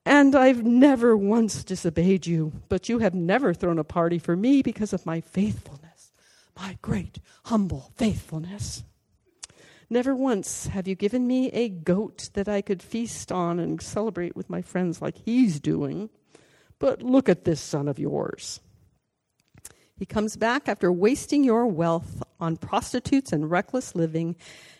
and 0.05 0.35
I've 0.35 0.63
never 0.63 1.17
once 1.17 1.63
disobeyed 1.63 2.27
you, 2.27 2.51
but 2.69 2.89
you 2.89 2.99
have 2.99 3.15
never 3.15 3.53
thrown 3.53 3.79
a 3.79 3.83
party 3.83 4.19
for 4.19 4.35
me 4.35 4.61
because 4.61 4.93
of 4.93 5.05
my 5.05 5.21
faithfulness, 5.21 6.11
my 6.55 6.77
great, 6.81 7.19
humble 7.45 7.91
faithfulness. 7.95 8.83
Never 9.89 10.15
once 10.15 10.67
have 10.67 10.87
you 10.87 10.95
given 10.95 11.27
me 11.27 11.49
a 11.51 11.69
goat 11.69 12.29
that 12.33 12.49
I 12.49 12.61
could 12.61 12.81
feast 12.81 13.31
on 13.31 13.59
and 13.59 13.81
celebrate 13.81 14.35
with 14.35 14.49
my 14.49 14.61
friends 14.61 15.01
like 15.01 15.17
he's 15.25 15.59
doing. 15.59 16.09
But 16.79 17.01
look 17.01 17.29
at 17.29 17.45
this 17.45 17.61
son 17.61 17.87
of 17.87 17.99
yours. 17.99 18.59
He 19.97 20.05
comes 20.05 20.35
back 20.35 20.67
after 20.67 20.91
wasting 20.91 21.43
your 21.43 21.67
wealth 21.67 22.21
on 22.39 22.57
prostitutes 22.57 23.31
and 23.31 23.49
reckless 23.49 23.95
living, 23.95 24.35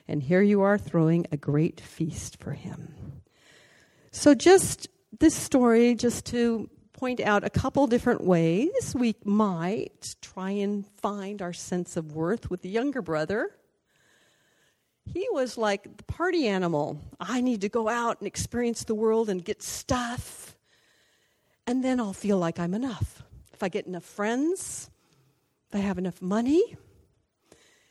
and 0.08 0.22
here 0.22 0.42
you 0.42 0.62
are 0.62 0.78
throwing 0.78 1.26
a 1.32 1.38
great 1.38 1.80
feast 1.80 2.38
for 2.38 2.52
him. 2.52 3.22
So, 4.12 4.36
just 4.36 4.90
this 5.18 5.34
story, 5.34 5.96
just 5.96 6.26
to 6.28 6.70
point 6.92 7.20
out 7.20 7.44
a 7.44 7.50
couple 7.50 7.88
different 7.88 8.24
ways 8.24 8.96
we 8.98 9.16
might 9.26 10.16
try 10.22 10.52
and 10.52 10.86
find 10.98 11.42
our 11.42 11.52
sense 11.52 11.98
of 11.98 12.14
worth 12.14 12.50
with 12.50 12.62
the 12.62 12.70
younger 12.70 13.02
brother. 13.02 13.52
He 15.06 15.28
was 15.32 15.58
like 15.58 15.98
the 15.98 16.04
party 16.04 16.48
animal. 16.48 17.00
I 17.20 17.42
need 17.42 17.62
to 17.62 17.70
go 17.70 17.90
out 17.90 18.20
and 18.20 18.28
experience 18.28 18.84
the 18.84 18.96
world 18.96 19.30
and 19.30 19.44
get 19.44 19.62
stuff, 19.62 20.56
and 21.68 21.84
then 21.84 22.00
I'll 22.00 22.14
feel 22.14 22.38
like 22.38 22.60
I'm 22.60 22.74
enough. 22.74 23.24
If 23.54 23.62
I 23.62 23.70
get 23.70 23.88
enough 23.88 24.04
friends, 24.04 24.90
I 25.76 25.80
have 25.80 25.98
enough 25.98 26.22
money, 26.22 26.78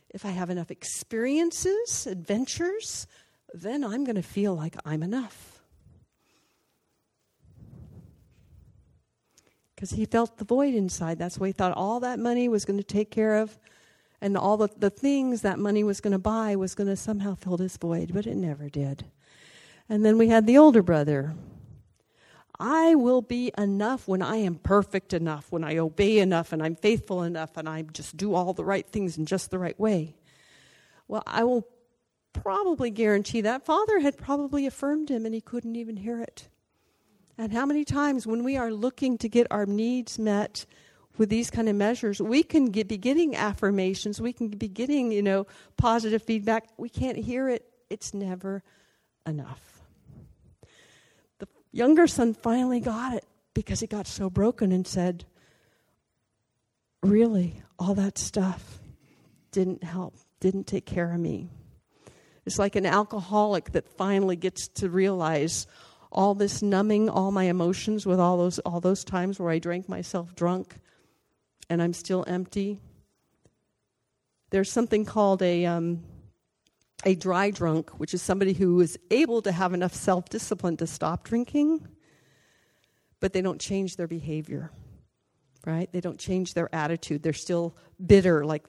if 0.09 0.25
I 0.25 0.31
have 0.31 0.49
enough 0.49 0.71
experiences, 0.71 2.07
adventures, 2.07 3.07
then 3.53 3.85
I'm 3.85 4.05
going 4.05 4.17
to 4.17 4.23
feel 4.23 4.55
like 4.55 4.77
I'm 4.85 5.03
enough. 5.03 5.61
Because 9.75 9.91
he 9.91 10.07
felt 10.07 10.39
the 10.39 10.45
void 10.45 10.75
inside. 10.75 11.19
That's 11.19 11.39
why 11.39 11.49
he 11.49 11.53
thought 11.53 11.73
all 11.77 12.01
that 12.01 12.19
money 12.19 12.49
was 12.49 12.65
going 12.65 12.79
to 12.79 12.85
take 12.85 13.11
care 13.11 13.37
of, 13.37 13.59
and 14.21 14.37
all 14.37 14.57
the, 14.57 14.69
the 14.79 14.91
things 14.91 15.43
that 15.43 15.59
money 15.59 15.85
was 15.85 16.01
going 16.01 16.13
to 16.13 16.19
buy 16.19 16.57
was 16.57 16.75
going 16.75 16.89
to 16.89 16.97
somehow 16.97 17.35
fill 17.35 17.59
this 17.59 17.77
void, 17.77 18.13
but 18.15 18.27
it 18.27 18.37
never 18.37 18.71
did. 18.71 19.05
And 19.91 20.05
then 20.05 20.17
we 20.17 20.29
had 20.29 20.47
the 20.47 20.57
older 20.57 20.83
brother 20.83 21.35
I 22.59 22.95
will 22.95 23.23
be 23.23 23.53
enough 23.59 24.07
when 24.07 24.23
I 24.23 24.37
am 24.37 24.57
perfect 24.57 25.13
enough, 25.13 25.51
when 25.51 25.65
I 25.65 25.79
obey 25.79 26.19
enough 26.19 26.53
and 26.53 26.63
I'm 26.63 26.77
faithful 26.77 27.23
enough 27.23 27.57
and 27.57 27.69
I 27.69 27.83
just 27.83 28.17
do 28.17 28.35
all 28.35 28.53
the 28.53 28.65
right 28.65 28.87
things 28.87 29.19
in 29.19 29.27
just 29.27 29.51
the 29.51 29.59
right 29.59 29.79
way. 29.79 30.15
Well, 31.09 31.25
I 31.27 31.45
will 31.45 31.67
probably 32.33 32.91
guarantee 32.91 33.41
that 33.43 33.67
father 33.67 34.01
had 34.01 34.17
probably 34.17 34.67
affirmed 34.67 35.11
him 35.11 35.27
and 35.27 35.35
he 35.35 35.41
couldn't 35.41 35.77
even 35.77 35.97
hear 35.97 36.21
it. 36.21 36.49
And 37.37 37.53
how 37.53 37.67
many 37.67 37.85
times 37.85 38.27
when 38.27 38.45
we 38.45 38.57
are 38.57 38.73
looking 38.73 39.19
to 39.19 39.29
get 39.29 39.49
our 39.51 39.67
needs 39.67 40.19
met 40.19 40.65
with 41.19 41.29
these 41.29 41.51
kind 41.51 41.69
of 41.69 41.75
measures, 41.75 42.21
we 42.21 42.45
can 42.45 42.67
get, 42.67 42.87
be 42.87 42.97
getting 42.97 43.35
affirmations, 43.35 44.21
we 44.21 44.33
can 44.33 44.49
be 44.49 44.69
getting, 44.69 45.11
you 45.11 45.23
know, 45.23 45.47
positive 45.77 46.23
feedback. 46.23 46.69
We 46.77 46.89
can't 46.89 47.19
hear 47.19 47.49
it. 47.49 47.67
It's 47.91 48.15
never 48.15 48.63
enough 49.27 49.74
younger 51.75 52.07
son 52.07 52.33
finally 52.33 52.81
got 52.81 53.15
it 53.15 53.25
because 53.53 53.81
he 53.81 53.87
got 53.87 54.07
so 54.07 54.31
broken 54.31 54.73
and 54.73 54.87
said, 54.87 55.25
Really, 57.03 57.61
all 57.79 57.95
that 57.95 58.17
stuff 58.17 58.79
didn't 59.51 59.85
help, 59.85 60.15
didn't 60.41 60.67
take 60.67 60.87
care 60.87 61.13
of 61.13 61.21
me. 61.21 61.51
It's 62.47 62.59
like 62.59 62.77
an 62.77 62.87
alcoholic 62.87 63.73
that 63.73 63.89
finally 63.89 64.37
gets 64.37 64.69
to 64.69 64.89
realize 64.89 65.67
all 66.11 66.35
this 66.35 66.63
numbing 66.63 67.11
all 67.11 67.33
my 67.33 67.45
emotions 67.45 68.07
with 68.07 68.21
all 68.21 68.39
those 68.39 68.61
all 68.61 68.81
those 68.81 69.05
times 69.05 69.41
where 69.41 69.51
I 69.51 69.59
drank 69.59 69.89
myself 69.89 70.35
drunk 70.35 70.77
and 71.69 71.83
I'm 71.83 71.93
still 71.93 72.25
empty. 72.27 72.79
There's 74.51 74.71
something 74.71 75.05
called 75.05 75.43
a 75.43 75.67
um, 75.67 76.05
a 77.05 77.15
dry 77.15 77.51
drunk, 77.51 77.91
which 77.99 78.15
is 78.15 78.23
somebody 78.23 78.55
who 78.55 78.81
is 78.81 78.99
able 79.11 79.43
to 79.43 79.53
have 79.53 79.75
enough 79.75 79.95
self 79.95 80.29
discipline 80.29 80.77
to 80.79 80.87
stop 80.87 81.25
drinking, 81.25 81.87
but 83.21 83.33
they 83.33 83.43
don't 83.43 83.61
change 83.61 83.97
their 83.97 84.07
behavior, 84.07 84.71
right? 85.67 85.91
They 85.93 86.01
don't 86.01 86.19
change 86.19 86.55
their 86.55 86.75
attitude. 86.75 87.23
They're 87.23 87.33
still 87.33 87.77
bitter, 88.05 88.45
like 88.45 88.67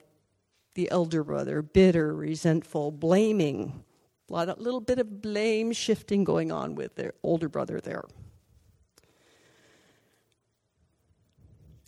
the 0.74 0.90
elder 0.90 1.24
brother, 1.24 1.62
bitter, 1.62 2.14
resentful, 2.14 2.92
blaming. 2.92 3.82
A 4.28 4.32
lot, 4.32 4.48
a 4.48 4.54
little 4.54 4.80
bit 4.80 4.98
of 4.98 5.22
blame 5.22 5.72
shifting 5.72 6.24
going 6.24 6.52
on 6.52 6.74
with 6.74 6.96
their 6.96 7.14
older 7.22 7.48
brother 7.48 7.80
there. 7.80 8.04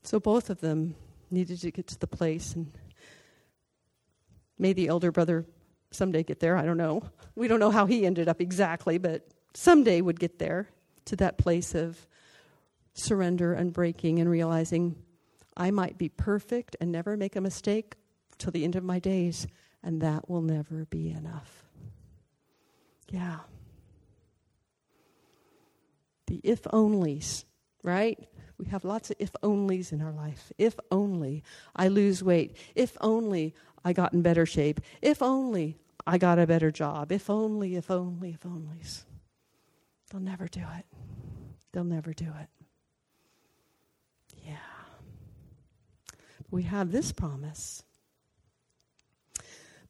So 0.04 0.18
both 0.18 0.48
of 0.48 0.60
them 0.60 0.94
needed 1.30 1.60
to 1.60 1.70
get 1.70 1.86
to 1.88 1.98
the 1.98 2.06
place, 2.06 2.54
and 2.54 2.72
may 4.58 4.72
the 4.72 4.88
elder 4.88 5.12
brother 5.12 5.44
someday 5.90 6.22
get 6.22 6.40
there. 6.40 6.56
I 6.56 6.64
don't 6.64 6.76
know. 6.76 7.02
We 7.34 7.48
don't 7.48 7.60
know 7.60 7.70
how 7.70 7.86
he 7.86 8.06
ended 8.06 8.28
up 8.28 8.40
exactly, 8.40 8.98
but 8.98 9.26
someday 9.54 10.00
would 10.00 10.20
get 10.20 10.38
there 10.38 10.68
to 11.06 11.16
that 11.16 11.38
place 11.38 11.74
of 11.74 12.06
surrender 12.94 13.52
and 13.54 13.72
breaking 13.72 14.18
and 14.18 14.28
realizing 14.30 14.96
I 15.56 15.70
might 15.70 15.98
be 15.98 16.08
perfect 16.08 16.76
and 16.80 16.92
never 16.92 17.16
make 17.16 17.36
a 17.36 17.40
mistake 17.40 17.94
till 18.38 18.52
the 18.52 18.64
end 18.64 18.76
of 18.76 18.84
my 18.84 18.98
days, 18.98 19.46
and 19.82 20.00
that 20.00 20.28
will 20.28 20.42
never 20.42 20.84
be 20.86 21.10
enough. 21.10 21.64
Yeah. 23.08 23.38
The 26.26 26.40
if 26.44 26.62
onlys, 26.64 27.44
right? 27.82 28.18
We 28.58 28.66
have 28.66 28.84
lots 28.84 29.10
of 29.10 29.16
if 29.18 29.32
onlys 29.42 29.92
in 29.92 30.02
our 30.02 30.12
life. 30.12 30.52
If 30.58 30.78
only 30.90 31.42
I 31.74 31.88
lose 31.88 32.22
weight. 32.22 32.56
If 32.74 32.96
only 33.00 33.54
I 33.84 33.92
got 33.92 34.12
in 34.12 34.22
better 34.22 34.46
shape. 34.46 34.80
If 35.00 35.22
only 35.22 35.76
I 36.06 36.18
got 36.18 36.38
a 36.38 36.46
better 36.46 36.70
job. 36.70 37.12
If 37.12 37.28
only, 37.28 37.76
if 37.76 37.90
only, 37.90 38.30
if 38.30 38.40
onlys. 38.40 39.04
They'll 40.10 40.20
never 40.20 40.48
do 40.48 40.62
it. 40.78 40.86
They'll 41.72 41.84
never 41.84 42.14
do 42.14 42.32
it. 42.40 42.48
Yeah. 44.42 44.56
We 46.50 46.62
have 46.62 46.92
this 46.92 47.12
promise 47.12 47.82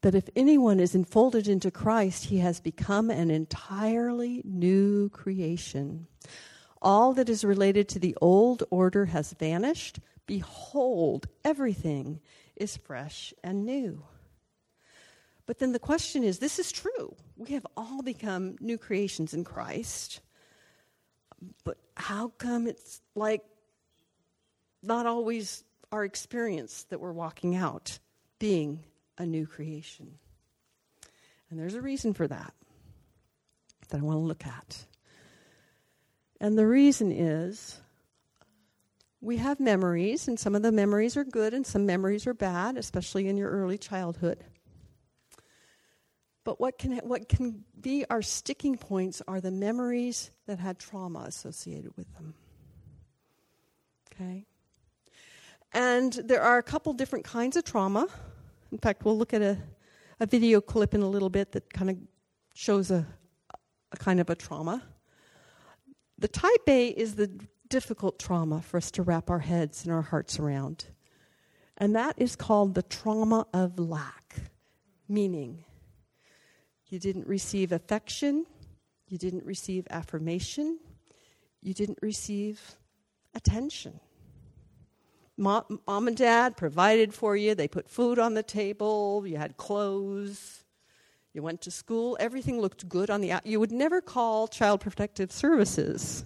that 0.00 0.14
if 0.14 0.28
anyone 0.36 0.80
is 0.80 0.94
enfolded 0.94 1.48
into 1.48 1.70
Christ, 1.70 2.26
he 2.26 2.38
has 2.38 2.60
become 2.60 3.10
an 3.10 3.30
entirely 3.30 4.42
new 4.44 5.08
creation. 5.10 6.06
All 6.80 7.12
that 7.14 7.28
is 7.28 7.44
related 7.44 7.88
to 7.90 7.98
the 7.98 8.16
old 8.20 8.62
order 8.70 9.06
has 9.06 9.32
vanished. 9.32 9.98
Behold, 10.26 11.26
everything 11.44 12.20
is 12.58 12.76
fresh 12.76 13.32
and 13.42 13.64
new. 13.64 14.02
But 15.46 15.58
then 15.58 15.72
the 15.72 15.78
question 15.78 16.24
is 16.24 16.38
this 16.38 16.58
is 16.58 16.70
true. 16.70 17.16
We 17.36 17.54
have 17.54 17.66
all 17.76 18.02
become 18.02 18.56
new 18.60 18.76
creations 18.76 19.32
in 19.32 19.44
Christ. 19.44 20.20
But 21.64 21.78
how 21.96 22.28
come 22.36 22.66
it's 22.66 23.00
like 23.14 23.42
not 24.82 25.06
always 25.06 25.64
our 25.90 26.04
experience 26.04 26.84
that 26.90 27.00
we're 27.00 27.12
walking 27.12 27.56
out 27.56 27.98
being 28.38 28.84
a 29.16 29.24
new 29.24 29.46
creation? 29.46 30.18
And 31.50 31.58
there's 31.58 31.74
a 31.74 31.80
reason 31.80 32.12
for 32.12 32.28
that 32.28 32.52
that 33.88 34.00
I 34.00 34.02
want 34.02 34.16
to 34.16 34.20
look 34.20 34.46
at. 34.46 34.84
And 36.40 36.58
the 36.58 36.66
reason 36.66 37.10
is 37.10 37.80
we 39.20 39.36
have 39.38 39.58
memories, 39.58 40.28
and 40.28 40.38
some 40.38 40.54
of 40.54 40.62
the 40.62 40.70
memories 40.70 41.16
are 41.16 41.24
good 41.24 41.52
and 41.52 41.66
some 41.66 41.84
memories 41.84 42.26
are 42.26 42.34
bad, 42.34 42.76
especially 42.76 43.28
in 43.28 43.36
your 43.36 43.50
early 43.50 43.78
childhood. 43.78 44.44
But 46.44 46.60
what 46.60 46.78
can, 46.78 46.98
what 46.98 47.28
can 47.28 47.64
be 47.80 48.04
our 48.08 48.22
sticking 48.22 48.76
points 48.76 49.20
are 49.28 49.40
the 49.40 49.50
memories 49.50 50.30
that 50.46 50.58
had 50.58 50.78
trauma 50.78 51.24
associated 51.26 51.94
with 51.96 52.10
them. 52.14 52.34
Okay? 54.12 54.46
And 55.72 56.12
there 56.12 56.40
are 56.40 56.58
a 56.58 56.62
couple 56.62 56.92
different 56.94 57.24
kinds 57.24 57.56
of 57.56 57.64
trauma. 57.64 58.06
In 58.72 58.78
fact, 58.78 59.04
we'll 59.04 59.18
look 59.18 59.34
at 59.34 59.42
a, 59.42 59.58
a 60.20 60.26
video 60.26 60.60
clip 60.60 60.94
in 60.94 61.02
a 61.02 61.08
little 61.08 61.28
bit 61.28 61.52
that 61.52 61.70
kind 61.72 61.90
of 61.90 61.98
shows 62.54 62.90
a, 62.90 63.04
a 63.92 63.96
kind 63.96 64.20
of 64.20 64.30
a 64.30 64.34
trauma. 64.34 64.82
The 66.18 66.28
type 66.28 66.68
A 66.68 66.88
is 66.88 67.14
the 67.16 67.30
difficult 67.68 68.18
trauma 68.18 68.62
for 68.62 68.76
us 68.76 68.90
to 68.92 69.02
wrap 69.02 69.30
our 69.30 69.38
heads 69.38 69.84
and 69.84 69.92
our 69.92 70.02
hearts 70.02 70.38
around. 70.38 70.86
And 71.76 71.94
that 71.94 72.14
is 72.16 72.36
called 72.36 72.74
the 72.74 72.82
trauma 72.82 73.46
of 73.52 73.78
lack, 73.78 74.34
meaning 75.08 75.64
you 76.86 76.98
didn't 76.98 77.26
receive 77.26 77.72
affection, 77.72 78.46
you 79.06 79.18
didn't 79.18 79.44
receive 79.44 79.86
affirmation, 79.90 80.78
you 81.62 81.74
didn't 81.74 81.98
receive 82.02 82.76
attention. 83.34 84.00
Mom, 85.36 85.78
and 85.86 86.16
dad 86.16 86.56
provided 86.56 87.14
for 87.14 87.36
you, 87.36 87.54
they 87.54 87.68
put 87.68 87.88
food 87.88 88.18
on 88.18 88.34
the 88.34 88.42
table, 88.42 89.24
you 89.24 89.36
had 89.36 89.56
clothes, 89.56 90.64
you 91.32 91.42
went 91.42 91.60
to 91.60 91.70
school, 91.70 92.16
everything 92.18 92.60
looked 92.60 92.88
good 92.88 93.08
on 93.08 93.20
the 93.20 93.30
out. 93.30 93.46
You 93.46 93.60
would 93.60 93.70
never 93.70 94.00
call 94.00 94.48
Child 94.48 94.80
Protective 94.80 95.30
Services 95.30 96.24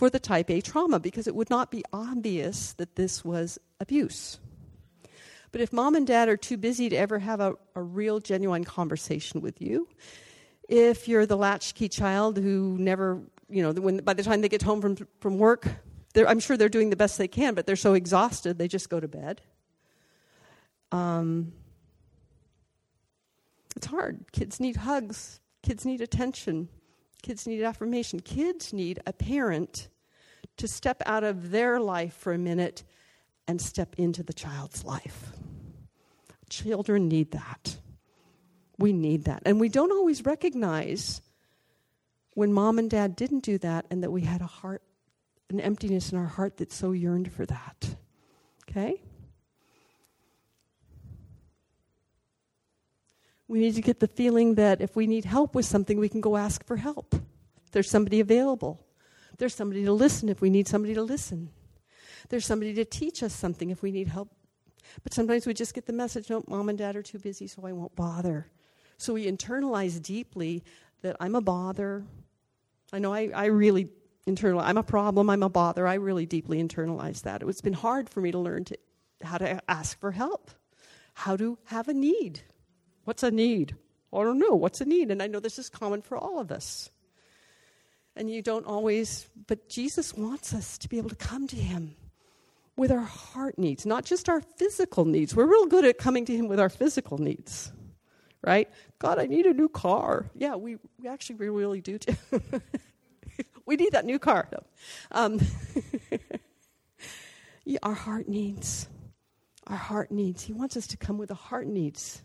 for 0.00 0.08
the 0.08 0.18
type 0.18 0.48
A 0.50 0.62
trauma 0.62 0.98
because 0.98 1.26
it 1.26 1.34
would 1.34 1.50
not 1.50 1.70
be 1.70 1.84
obvious 1.92 2.72
that 2.78 2.96
this 2.96 3.22
was 3.22 3.58
abuse. 3.80 4.40
But 5.52 5.60
if 5.60 5.74
mom 5.74 5.94
and 5.94 6.06
dad 6.06 6.26
are 6.30 6.38
too 6.38 6.56
busy 6.56 6.88
to 6.88 6.96
ever 6.96 7.18
have 7.18 7.38
a, 7.38 7.52
a 7.74 7.82
real, 7.82 8.18
genuine 8.18 8.64
conversation 8.64 9.42
with 9.42 9.60
you, 9.60 9.86
if 10.70 11.06
you're 11.06 11.26
the 11.26 11.36
latchkey 11.36 11.90
child 11.90 12.38
who 12.38 12.78
never, 12.78 13.20
you 13.50 13.62
know, 13.62 13.72
when, 13.72 13.98
by 13.98 14.14
the 14.14 14.22
time 14.22 14.40
they 14.40 14.48
get 14.48 14.62
home 14.62 14.80
from, 14.80 14.96
from 15.20 15.36
work, 15.36 15.68
I'm 16.16 16.40
sure 16.40 16.56
they're 16.56 16.70
doing 16.70 16.88
the 16.88 16.96
best 16.96 17.18
they 17.18 17.28
can, 17.28 17.52
but 17.52 17.66
they're 17.66 17.76
so 17.76 17.92
exhausted 17.92 18.56
they 18.56 18.68
just 18.68 18.88
go 18.88 19.00
to 19.00 19.08
bed. 19.08 19.42
Um, 20.92 21.52
it's 23.76 23.84
hard. 23.84 24.24
Kids 24.32 24.60
need 24.60 24.76
hugs, 24.76 25.42
kids 25.62 25.84
need 25.84 26.00
attention, 26.00 26.70
kids 27.22 27.46
need 27.46 27.62
affirmation. 27.62 28.20
Kids 28.20 28.72
need 28.72 29.00
a 29.06 29.12
parent 29.12 29.88
to 30.56 30.68
step 30.68 31.02
out 31.06 31.24
of 31.24 31.50
their 31.50 31.80
life 31.80 32.14
for 32.14 32.32
a 32.32 32.38
minute 32.38 32.84
and 33.46 33.60
step 33.60 33.94
into 33.96 34.22
the 34.22 34.32
child's 34.32 34.84
life. 34.84 35.32
Children 36.48 37.08
need 37.08 37.32
that. 37.32 37.78
We 38.78 38.92
need 38.92 39.24
that. 39.24 39.42
And 39.46 39.60
we 39.60 39.68
don't 39.68 39.92
always 39.92 40.24
recognize 40.24 41.20
when 42.34 42.52
mom 42.52 42.78
and 42.78 42.90
dad 42.90 43.16
didn't 43.16 43.42
do 43.42 43.58
that 43.58 43.86
and 43.90 44.02
that 44.02 44.10
we 44.10 44.22
had 44.22 44.40
a 44.40 44.46
heart, 44.46 44.82
an 45.50 45.60
emptiness 45.60 46.12
in 46.12 46.18
our 46.18 46.26
heart 46.26 46.58
that 46.58 46.72
so 46.72 46.92
yearned 46.92 47.32
for 47.32 47.44
that. 47.46 47.96
Okay? 48.68 49.02
We 53.50 53.58
need 53.58 53.74
to 53.74 53.82
get 53.82 53.98
the 53.98 54.06
feeling 54.06 54.54
that 54.54 54.80
if 54.80 54.94
we 54.94 55.08
need 55.08 55.24
help 55.24 55.56
with 55.56 55.66
something, 55.66 55.98
we 55.98 56.08
can 56.08 56.20
go 56.20 56.36
ask 56.36 56.64
for 56.64 56.76
help. 56.76 57.16
There's 57.72 57.90
somebody 57.90 58.20
available. 58.20 58.86
There's 59.38 59.56
somebody 59.56 59.84
to 59.86 59.92
listen 59.92 60.28
if 60.28 60.40
we 60.40 60.50
need 60.50 60.68
somebody 60.68 60.94
to 60.94 61.02
listen. 61.02 61.50
There's 62.28 62.46
somebody 62.46 62.74
to 62.74 62.84
teach 62.84 63.24
us 63.24 63.34
something 63.34 63.70
if 63.70 63.82
we 63.82 63.90
need 63.90 64.06
help. 64.06 64.30
But 65.02 65.12
sometimes 65.12 65.48
we 65.48 65.54
just 65.54 65.74
get 65.74 65.86
the 65.86 65.92
message 65.92 66.30
no, 66.30 66.44
mom 66.46 66.68
and 66.68 66.78
dad 66.78 66.94
are 66.94 67.02
too 67.02 67.18
busy, 67.18 67.48
so 67.48 67.66
I 67.66 67.72
won't 67.72 67.96
bother. 67.96 68.46
So 68.98 69.14
we 69.14 69.26
internalize 69.26 70.00
deeply 70.00 70.62
that 71.02 71.16
I'm 71.18 71.34
a 71.34 71.40
bother. 71.40 72.04
I 72.92 73.00
know 73.00 73.12
I, 73.12 73.32
I 73.34 73.46
really 73.46 73.88
internalize, 74.28 74.62
I'm 74.66 74.78
a 74.78 74.84
problem, 74.84 75.28
I'm 75.28 75.42
a 75.42 75.48
bother. 75.48 75.88
I 75.88 75.94
really 75.94 76.24
deeply 76.24 76.62
internalize 76.62 77.22
that. 77.22 77.42
It's 77.42 77.60
been 77.60 77.72
hard 77.72 78.08
for 78.08 78.20
me 78.20 78.30
to 78.30 78.38
learn 78.38 78.64
to, 78.66 78.78
how 79.22 79.38
to 79.38 79.60
ask 79.68 79.98
for 79.98 80.12
help, 80.12 80.52
how 81.14 81.36
to 81.36 81.58
have 81.64 81.88
a 81.88 81.94
need. 81.94 82.42
What's 83.10 83.24
a 83.24 83.32
need? 83.32 83.74
I 84.12 84.22
don't 84.22 84.38
know. 84.38 84.54
What's 84.54 84.80
a 84.80 84.84
need? 84.84 85.10
And 85.10 85.20
I 85.20 85.26
know 85.26 85.40
this 85.40 85.58
is 85.58 85.68
common 85.68 86.00
for 86.00 86.16
all 86.16 86.38
of 86.38 86.52
us. 86.52 86.90
And 88.14 88.30
you 88.30 88.40
don't 88.40 88.64
always, 88.64 89.26
but 89.48 89.68
Jesus 89.68 90.14
wants 90.14 90.54
us 90.54 90.78
to 90.78 90.88
be 90.88 90.96
able 90.96 91.08
to 91.08 91.16
come 91.16 91.48
to 91.48 91.56
Him 91.56 91.96
with 92.76 92.92
our 92.92 93.00
heart 93.00 93.58
needs, 93.58 93.84
not 93.84 94.04
just 94.04 94.28
our 94.28 94.40
physical 94.40 95.04
needs. 95.04 95.34
We're 95.34 95.50
real 95.50 95.66
good 95.66 95.84
at 95.84 95.98
coming 95.98 96.24
to 96.26 96.36
Him 96.36 96.46
with 96.46 96.60
our 96.60 96.68
physical 96.68 97.18
needs, 97.18 97.72
right? 98.44 98.70
God, 99.00 99.18
I 99.18 99.26
need 99.26 99.46
a 99.46 99.54
new 99.54 99.68
car. 99.68 100.30
Yeah, 100.36 100.54
we, 100.54 100.76
we 101.02 101.08
actually 101.08 101.34
we 101.34 101.48
really 101.48 101.80
do 101.80 101.98
too. 101.98 102.14
we 103.66 103.74
need 103.74 103.90
that 103.90 104.04
new 104.04 104.20
car. 104.20 104.48
Um, 105.10 105.40
yeah, 107.64 107.80
our 107.82 107.94
heart 107.94 108.28
needs. 108.28 108.88
Our 109.66 109.76
heart 109.76 110.12
needs. 110.12 110.44
He 110.44 110.52
wants 110.52 110.76
us 110.76 110.86
to 110.86 110.96
come 110.96 111.18
with 111.18 111.30
the 111.30 111.34
heart 111.34 111.66
needs. 111.66 112.22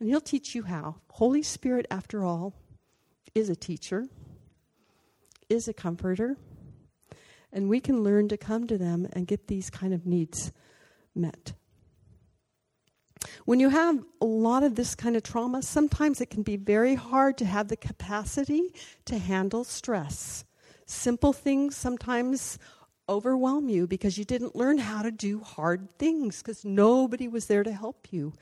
And 0.00 0.08
He'll 0.08 0.20
teach 0.20 0.54
you 0.54 0.64
how. 0.64 0.96
Holy 1.10 1.42
Spirit, 1.42 1.86
after 1.90 2.24
all, 2.24 2.54
is 3.34 3.48
a 3.48 3.56
teacher, 3.56 4.06
is 5.48 5.68
a 5.68 5.72
comforter, 5.72 6.36
and 7.52 7.68
we 7.68 7.80
can 7.80 8.02
learn 8.02 8.28
to 8.28 8.36
come 8.36 8.66
to 8.66 8.78
them 8.78 9.08
and 9.12 9.26
get 9.26 9.48
these 9.48 9.70
kind 9.70 9.94
of 9.94 10.06
needs 10.06 10.52
met. 11.14 11.54
When 13.44 13.60
you 13.60 13.70
have 13.70 14.04
a 14.20 14.26
lot 14.26 14.62
of 14.62 14.74
this 14.74 14.94
kind 14.94 15.16
of 15.16 15.22
trauma, 15.22 15.62
sometimes 15.62 16.20
it 16.20 16.30
can 16.30 16.42
be 16.42 16.56
very 16.56 16.94
hard 16.94 17.38
to 17.38 17.44
have 17.44 17.68
the 17.68 17.76
capacity 17.76 18.74
to 19.06 19.18
handle 19.18 19.64
stress. 19.64 20.44
Simple 20.86 21.32
things 21.32 21.76
sometimes 21.76 22.58
overwhelm 23.08 23.68
you 23.68 23.86
because 23.86 24.18
you 24.18 24.24
didn't 24.24 24.54
learn 24.54 24.78
how 24.78 25.02
to 25.02 25.10
do 25.10 25.40
hard 25.40 25.90
things 25.98 26.42
because 26.42 26.64
nobody 26.64 27.26
was 27.26 27.46
there 27.46 27.62
to 27.62 27.72
help 27.72 28.08
you 28.10 28.34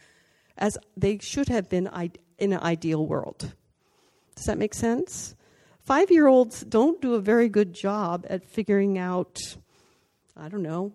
as 0.59 0.79
they 0.97 1.19
should 1.19 1.49
have 1.49 1.69
been 1.69 1.88
in 2.38 2.53
an 2.53 2.61
ideal 2.61 3.07
world. 3.07 3.55
Does 4.35 4.47
that 4.47 4.59
make 4.59 4.75
sense? 4.75 5.35
Five 5.81 6.11
year 6.11 6.27
olds 6.27 6.62
don't 6.62 7.01
do 7.01 7.14
a 7.14 7.21
very 7.21 7.49
good 7.49 7.73
job 7.73 8.27
at 8.29 8.45
figuring 8.45 8.99
out, 8.99 9.38
I 10.37 10.49
don't 10.49 10.62
know. 10.62 10.92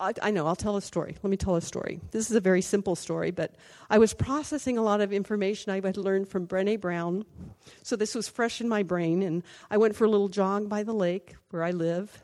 I, 0.00 0.12
I, 0.22 0.30
know, 0.30 0.46
I'll 0.46 0.54
tell 0.54 0.76
a 0.76 0.82
story. 0.82 1.16
Let 1.22 1.30
me 1.30 1.36
tell 1.36 1.56
a 1.56 1.60
story. 1.60 2.00
This 2.12 2.30
is 2.30 2.36
a 2.36 2.40
very 2.40 2.62
simple 2.62 2.94
story, 2.94 3.32
but 3.32 3.56
I 3.90 3.98
was 3.98 4.14
processing 4.14 4.78
a 4.78 4.82
lot 4.82 5.00
of 5.00 5.12
information 5.12 5.72
I 5.72 5.84
had 5.84 5.96
learned 5.96 6.28
from 6.28 6.46
Brene 6.46 6.80
Brown. 6.80 7.24
So 7.82 7.96
this 7.96 8.14
was 8.14 8.28
fresh 8.28 8.60
in 8.60 8.68
my 8.68 8.84
brain, 8.84 9.22
and 9.22 9.42
I 9.70 9.76
went 9.76 9.96
for 9.96 10.04
a 10.04 10.08
little 10.08 10.28
jog 10.28 10.68
by 10.68 10.84
the 10.84 10.92
lake 10.92 11.34
where 11.50 11.64
I 11.64 11.72
live. 11.72 12.22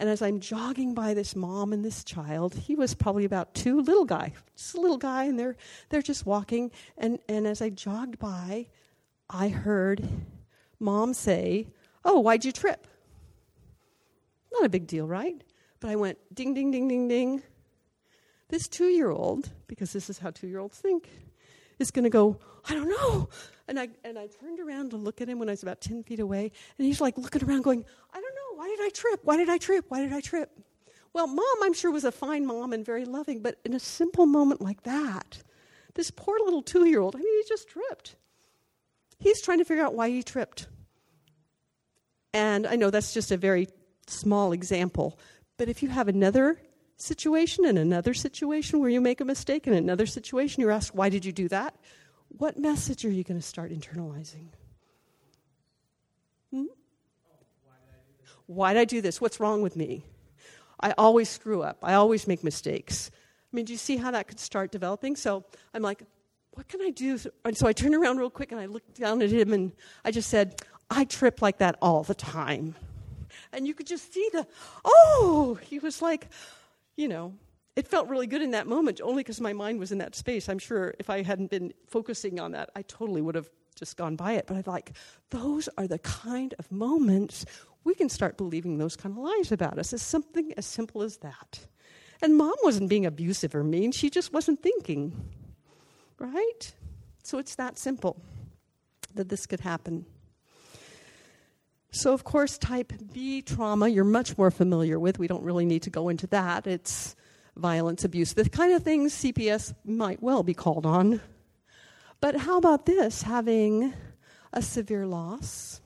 And 0.00 0.08
as 0.08 0.22
I'm 0.22 0.40
jogging 0.40 0.94
by 0.94 1.12
this 1.12 1.36
mom 1.36 1.74
and 1.74 1.84
this 1.84 2.02
child, 2.04 2.54
he 2.54 2.74
was 2.74 2.94
probably 2.94 3.26
about 3.26 3.52
two, 3.52 3.82
little 3.82 4.06
guy, 4.06 4.32
just 4.56 4.74
a 4.74 4.80
little 4.80 4.96
guy, 4.96 5.24
and 5.24 5.38
they're, 5.38 5.56
they're 5.90 6.00
just 6.00 6.24
walking. 6.24 6.70
And, 6.96 7.18
and 7.28 7.46
as 7.46 7.60
I 7.60 7.68
jogged 7.68 8.18
by, 8.18 8.68
I 9.28 9.48
heard 9.48 10.08
mom 10.78 11.12
say, 11.12 11.68
Oh, 12.02 12.18
why'd 12.20 12.46
you 12.46 12.50
trip? 12.50 12.86
Not 14.50 14.64
a 14.64 14.70
big 14.70 14.86
deal, 14.86 15.06
right? 15.06 15.44
But 15.80 15.90
I 15.90 15.96
went 15.96 16.16
ding, 16.32 16.54
ding, 16.54 16.70
ding, 16.70 16.88
ding, 16.88 17.06
ding. 17.06 17.42
This 18.48 18.68
two 18.68 18.86
year 18.86 19.10
old, 19.10 19.50
because 19.66 19.92
this 19.92 20.08
is 20.08 20.18
how 20.18 20.30
two 20.30 20.48
year 20.48 20.60
olds 20.60 20.78
think, 20.78 21.10
is 21.78 21.90
going 21.90 22.04
to 22.04 22.10
go, 22.10 22.38
I 22.66 22.72
don't 22.72 22.88
know. 22.88 23.28
And 23.68 23.78
I, 23.78 23.88
and 24.02 24.18
I 24.18 24.28
turned 24.28 24.60
around 24.60 24.90
to 24.90 24.96
look 24.96 25.20
at 25.20 25.28
him 25.28 25.38
when 25.38 25.50
I 25.50 25.52
was 25.52 25.62
about 25.62 25.82
10 25.82 26.04
feet 26.04 26.20
away, 26.20 26.50
and 26.78 26.86
he's 26.86 27.02
like 27.02 27.18
looking 27.18 27.44
around 27.44 27.62
going, 27.62 27.84
I 28.14 28.20
don't. 28.20 28.29
Why 28.60 28.68
did 28.68 28.80
I 28.82 28.90
trip? 28.90 29.20
Why 29.24 29.38
did 29.38 29.48
I 29.48 29.56
trip? 29.56 29.86
Why 29.88 30.02
did 30.02 30.12
I 30.12 30.20
trip? 30.20 30.50
Well, 31.14 31.26
mom, 31.26 31.46
I'm 31.62 31.72
sure, 31.72 31.90
was 31.90 32.04
a 32.04 32.12
fine 32.12 32.44
mom 32.44 32.74
and 32.74 32.84
very 32.84 33.06
loving, 33.06 33.40
but 33.40 33.56
in 33.64 33.72
a 33.72 33.80
simple 33.80 34.26
moment 34.26 34.60
like 34.60 34.82
that, 34.82 35.42
this 35.94 36.10
poor 36.10 36.38
little 36.44 36.60
two 36.60 36.84
year 36.84 37.00
old, 37.00 37.16
I 37.16 37.20
mean, 37.20 37.42
he 37.42 37.48
just 37.48 37.70
tripped. 37.70 38.16
He's 39.18 39.40
trying 39.40 39.60
to 39.60 39.64
figure 39.64 39.82
out 39.82 39.94
why 39.94 40.10
he 40.10 40.22
tripped. 40.22 40.68
And 42.34 42.66
I 42.66 42.76
know 42.76 42.90
that's 42.90 43.14
just 43.14 43.30
a 43.30 43.38
very 43.38 43.66
small 44.06 44.52
example, 44.52 45.18
but 45.56 45.70
if 45.70 45.82
you 45.82 45.88
have 45.88 46.08
another 46.08 46.60
situation 46.98 47.64
and 47.64 47.78
another 47.78 48.12
situation 48.12 48.80
where 48.80 48.90
you 48.90 49.00
make 49.00 49.22
a 49.22 49.24
mistake 49.24 49.68
and 49.68 49.74
another 49.74 50.04
situation 50.04 50.60
you're 50.60 50.70
asked, 50.70 50.94
why 50.94 51.08
did 51.08 51.24
you 51.24 51.32
do 51.32 51.48
that? 51.48 51.74
What 52.28 52.58
message 52.58 53.06
are 53.06 53.10
you 53.10 53.24
going 53.24 53.40
to 53.40 53.46
start 53.46 53.72
internalizing? 53.72 54.48
Why 58.50 58.74
did 58.74 58.80
I 58.80 58.84
do 58.84 59.00
this? 59.00 59.20
What's 59.20 59.38
wrong 59.38 59.62
with 59.62 59.76
me? 59.76 60.02
I 60.80 60.92
always 60.98 61.28
screw 61.28 61.62
up. 61.62 61.78
I 61.84 61.94
always 61.94 62.26
make 62.26 62.42
mistakes. 62.42 63.08
I 63.14 63.54
mean, 63.54 63.64
do 63.64 63.72
you 63.72 63.78
see 63.78 63.96
how 63.96 64.10
that 64.10 64.26
could 64.26 64.40
start 64.40 64.72
developing? 64.72 65.14
So 65.14 65.44
I'm 65.72 65.82
like, 65.82 66.02
what 66.54 66.66
can 66.66 66.80
I 66.80 66.90
do? 66.90 67.16
And 67.44 67.56
so 67.56 67.68
I 67.68 67.72
turned 67.72 67.94
around 67.94 68.18
real 68.18 68.28
quick 68.28 68.50
and 68.50 68.60
I 68.60 68.66
looked 68.66 68.98
down 68.98 69.22
at 69.22 69.30
him 69.30 69.52
and 69.52 69.70
I 70.04 70.10
just 70.10 70.28
said, 70.28 70.60
I 70.90 71.04
trip 71.04 71.40
like 71.40 71.58
that 71.58 71.76
all 71.80 72.02
the 72.02 72.14
time. 72.14 72.74
And 73.52 73.68
you 73.68 73.74
could 73.74 73.86
just 73.86 74.12
see 74.12 74.28
the, 74.32 74.44
oh, 74.84 75.56
he 75.62 75.78
was 75.78 76.02
like, 76.02 76.26
you 76.96 77.06
know, 77.06 77.34
it 77.76 77.86
felt 77.86 78.08
really 78.08 78.26
good 78.26 78.42
in 78.42 78.50
that 78.50 78.66
moment 78.66 79.00
only 79.00 79.22
because 79.22 79.40
my 79.40 79.52
mind 79.52 79.78
was 79.78 79.92
in 79.92 79.98
that 79.98 80.16
space. 80.16 80.48
I'm 80.48 80.58
sure 80.58 80.96
if 80.98 81.08
I 81.08 81.22
hadn't 81.22 81.50
been 81.50 81.72
focusing 81.86 82.40
on 82.40 82.50
that, 82.50 82.70
I 82.74 82.82
totally 82.82 83.22
would 83.22 83.36
have 83.36 83.48
just 83.76 83.96
gone 83.96 84.16
by 84.16 84.32
it. 84.32 84.46
But 84.48 84.56
I'm 84.56 84.64
like, 84.66 84.92
those 85.30 85.68
are 85.78 85.86
the 85.86 86.00
kind 86.00 86.52
of 86.58 86.70
moments 86.72 87.46
we 87.84 87.94
can 87.94 88.08
start 88.08 88.36
believing 88.36 88.78
those 88.78 88.96
kind 88.96 89.16
of 89.16 89.22
lies 89.22 89.52
about 89.52 89.78
us. 89.78 89.92
It's 89.92 90.02
something 90.02 90.52
as 90.56 90.66
simple 90.66 91.02
as 91.02 91.18
that. 91.18 91.66
And 92.22 92.36
mom 92.36 92.54
wasn't 92.62 92.90
being 92.90 93.06
abusive 93.06 93.54
or 93.54 93.64
mean, 93.64 93.92
she 93.92 94.10
just 94.10 94.32
wasn't 94.32 94.62
thinking. 94.62 95.30
right? 96.18 96.74
So 97.22 97.38
it's 97.38 97.54
that 97.56 97.78
simple 97.78 98.22
that 99.14 99.28
this 99.28 99.46
could 99.46 99.60
happen. 99.60 100.06
So, 101.92 102.12
of 102.12 102.22
course, 102.22 102.56
type 102.56 102.92
B 103.12 103.42
trauma 103.42 103.88
you're 103.88 104.04
much 104.04 104.38
more 104.38 104.50
familiar 104.50 105.00
with. 105.00 105.18
We 105.18 105.26
don't 105.26 105.42
really 105.42 105.64
need 105.64 105.82
to 105.82 105.90
go 105.90 106.08
into 106.08 106.26
that. 106.28 106.66
It's 106.66 107.16
violence, 107.56 108.04
abuse, 108.04 108.34
the 108.34 108.48
kind 108.48 108.72
of 108.72 108.84
things 108.84 109.12
CPS 109.12 109.74
might 109.84 110.22
well 110.22 110.42
be 110.42 110.54
called 110.54 110.86
on. 110.86 111.20
But 112.20 112.36
how 112.36 112.58
about 112.58 112.86
this? 112.86 113.22
Having 113.22 113.92
a 114.52 114.62
severe 114.62 115.06
loss, 115.06 115.80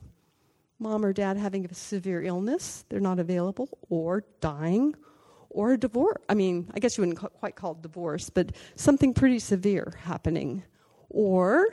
mom 0.79 1.05
or 1.05 1.13
dad 1.13 1.37
having 1.37 1.65
a 1.65 1.73
severe 1.73 2.23
illness, 2.23 2.85
they're 2.89 2.99
not 2.99 3.19
available, 3.19 3.69
or 3.89 4.23
dying, 4.41 4.95
or 5.49 5.73
a 5.73 5.77
divorce. 5.77 6.21
I 6.27 6.33
mean, 6.33 6.69
I 6.73 6.79
guess 6.79 6.97
you 6.97 7.01
wouldn't 7.01 7.19
quite 7.39 7.55
call 7.55 7.73
it 7.73 7.81
divorce, 7.81 8.29
but 8.29 8.51
something 8.75 9.13
pretty 9.13 9.39
severe 9.39 9.93
happening. 10.03 10.63
Or 11.09 11.67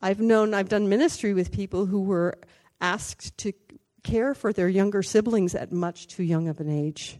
I've 0.00 0.20
known, 0.20 0.54
I've 0.54 0.68
done 0.68 0.88
ministry 0.88 1.34
with 1.34 1.52
people 1.52 1.86
who 1.86 2.02
were 2.02 2.38
asked 2.80 3.36
to 3.38 3.52
care 4.02 4.34
for 4.34 4.52
their 4.52 4.68
younger 4.68 5.02
siblings 5.02 5.54
at 5.54 5.72
much 5.72 6.06
too 6.06 6.22
young 6.22 6.48
of 6.48 6.60
an 6.60 6.70
age. 6.70 7.18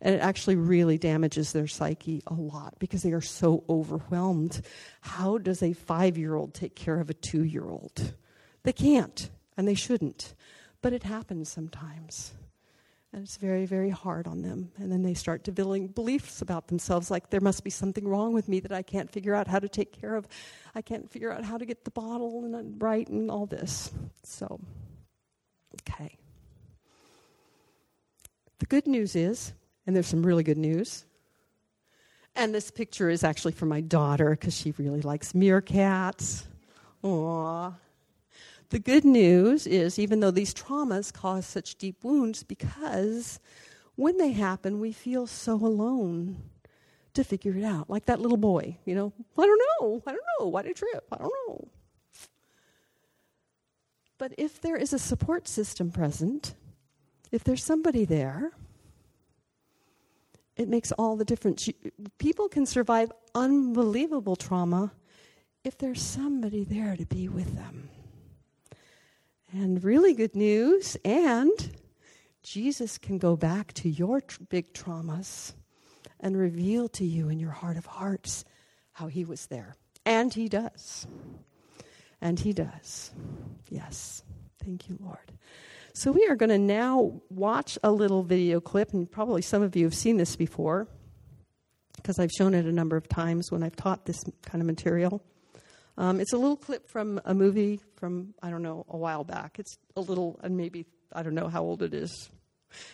And 0.00 0.16
it 0.16 0.18
actually 0.18 0.56
really 0.56 0.98
damages 0.98 1.52
their 1.52 1.68
psyche 1.68 2.22
a 2.26 2.34
lot 2.34 2.74
because 2.80 3.02
they 3.02 3.12
are 3.12 3.20
so 3.20 3.62
overwhelmed. 3.68 4.60
How 5.00 5.38
does 5.38 5.62
a 5.62 5.74
five 5.74 6.18
year 6.18 6.34
old 6.34 6.54
take 6.54 6.74
care 6.74 7.00
of 7.00 7.08
a 7.08 7.14
two 7.14 7.44
year 7.44 7.68
old? 7.68 8.14
They 8.64 8.72
can't, 8.72 9.30
and 9.56 9.66
they 9.66 9.74
shouldn't. 9.74 10.34
But 10.80 10.92
it 10.92 11.04
happens 11.04 11.48
sometimes. 11.48 12.32
And 13.12 13.22
it's 13.22 13.36
very, 13.36 13.66
very 13.66 13.90
hard 13.90 14.26
on 14.26 14.40
them. 14.40 14.72
And 14.78 14.90
then 14.90 15.02
they 15.02 15.12
start 15.12 15.44
developing 15.44 15.88
beliefs 15.88 16.40
about 16.40 16.68
themselves 16.68 17.10
like 17.10 17.28
there 17.28 17.42
must 17.42 17.62
be 17.62 17.68
something 17.68 18.08
wrong 18.08 18.32
with 18.32 18.48
me 18.48 18.58
that 18.60 18.72
I 18.72 18.80
can't 18.80 19.10
figure 19.10 19.34
out 19.34 19.46
how 19.46 19.58
to 19.58 19.68
take 19.68 19.92
care 19.92 20.14
of. 20.14 20.26
I 20.74 20.80
can't 20.80 21.10
figure 21.10 21.30
out 21.30 21.44
how 21.44 21.58
to 21.58 21.66
get 21.66 21.84
the 21.84 21.90
bottle 21.90 22.44
and 22.44 22.54
uh, 22.54 22.84
right 22.84 23.06
and 23.08 23.30
all 23.30 23.44
this. 23.44 23.90
So, 24.22 24.58
okay. 25.82 26.16
The 28.60 28.66
good 28.66 28.86
news 28.86 29.14
is, 29.14 29.52
and 29.86 29.94
there's 29.94 30.06
some 30.06 30.24
really 30.24 30.44
good 30.44 30.56
news, 30.56 31.04
and 32.34 32.54
this 32.54 32.70
picture 32.70 33.10
is 33.10 33.24
actually 33.24 33.52
for 33.52 33.66
my 33.66 33.82
daughter 33.82 34.30
because 34.30 34.56
she 34.56 34.72
really 34.78 35.02
likes 35.02 35.32
meerkats. 35.32 36.44
Aww. 37.04 37.74
The 38.72 38.78
good 38.78 39.04
news 39.04 39.66
is, 39.66 39.98
even 39.98 40.20
though 40.20 40.30
these 40.30 40.54
traumas 40.54 41.12
cause 41.12 41.44
such 41.44 41.74
deep 41.74 42.02
wounds, 42.02 42.42
because 42.42 43.38
when 43.96 44.16
they 44.16 44.32
happen, 44.32 44.80
we 44.80 44.92
feel 44.92 45.26
so 45.26 45.56
alone 45.56 46.38
to 47.12 47.22
figure 47.22 47.54
it 47.54 47.64
out. 47.64 47.90
Like 47.90 48.06
that 48.06 48.18
little 48.18 48.38
boy, 48.38 48.78
you 48.86 48.94
know, 48.94 49.12
I 49.38 49.44
don't 49.44 49.60
know, 49.78 50.02
I 50.06 50.12
don't 50.12 50.24
know, 50.40 50.46
why 50.46 50.62
did 50.62 50.70
I 50.70 50.72
trip? 50.72 51.04
I 51.12 51.18
don't 51.18 51.34
know. 51.46 51.68
But 54.16 54.32
if 54.38 54.62
there 54.62 54.76
is 54.76 54.94
a 54.94 54.98
support 54.98 55.48
system 55.48 55.90
present, 55.90 56.54
if 57.30 57.44
there's 57.44 57.62
somebody 57.62 58.06
there, 58.06 58.52
it 60.56 60.70
makes 60.70 60.92
all 60.92 61.16
the 61.16 61.26
difference. 61.26 61.68
People 62.16 62.48
can 62.48 62.64
survive 62.64 63.12
unbelievable 63.34 64.34
trauma 64.34 64.94
if 65.62 65.76
there's 65.76 66.00
somebody 66.00 66.64
there 66.64 66.96
to 66.96 67.04
be 67.04 67.28
with 67.28 67.54
them. 67.54 67.90
And 69.54 69.84
really 69.84 70.14
good 70.14 70.34
news, 70.34 70.96
and 71.04 71.76
Jesus 72.42 72.96
can 72.96 73.18
go 73.18 73.36
back 73.36 73.74
to 73.74 73.88
your 73.90 74.22
tr- 74.22 74.42
big 74.48 74.72
traumas 74.72 75.52
and 76.20 76.38
reveal 76.38 76.88
to 76.88 77.04
you 77.04 77.28
in 77.28 77.38
your 77.38 77.50
heart 77.50 77.76
of 77.76 77.84
hearts 77.84 78.46
how 78.92 79.08
he 79.08 79.26
was 79.26 79.46
there. 79.48 79.76
And 80.06 80.32
he 80.32 80.48
does. 80.48 81.06
And 82.22 82.40
he 82.40 82.54
does. 82.54 83.10
Yes. 83.68 84.22
Thank 84.64 84.88
you, 84.88 84.96
Lord. 84.98 85.32
So 85.92 86.12
we 86.12 86.26
are 86.28 86.36
going 86.36 86.48
to 86.48 86.58
now 86.58 87.20
watch 87.28 87.78
a 87.84 87.92
little 87.92 88.22
video 88.22 88.58
clip, 88.58 88.94
and 88.94 89.10
probably 89.10 89.42
some 89.42 89.60
of 89.60 89.76
you 89.76 89.84
have 89.84 89.94
seen 89.94 90.16
this 90.16 90.34
before 90.34 90.88
because 91.96 92.18
I've 92.18 92.32
shown 92.32 92.54
it 92.54 92.64
a 92.64 92.72
number 92.72 92.96
of 92.96 93.06
times 93.06 93.52
when 93.52 93.62
I've 93.62 93.76
taught 93.76 94.06
this 94.06 94.24
kind 94.46 94.62
of 94.62 94.66
material. 94.66 95.22
Um, 95.98 96.20
it's 96.20 96.32
a 96.32 96.38
little 96.38 96.56
clip 96.56 96.88
from 96.88 97.20
a 97.26 97.34
movie 97.34 97.80
from, 98.02 98.34
I 98.42 98.50
don't 98.50 98.62
know, 98.62 98.84
a 98.88 98.96
while 98.96 99.22
back. 99.22 99.60
It's 99.60 99.78
a 99.94 100.00
little, 100.00 100.40
and 100.42 100.56
maybe, 100.56 100.86
I 101.12 101.22
don't 101.22 101.36
know 101.36 101.46
how 101.46 101.62
old 101.62 101.84
it 101.84 101.94
is. 101.94 102.30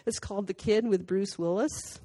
It's 0.05 0.19
called 0.19 0.47
The 0.47 0.53
Kid 0.53 0.87
with 0.87 1.07
Bruce 1.07 1.39
Willis. 1.39 1.99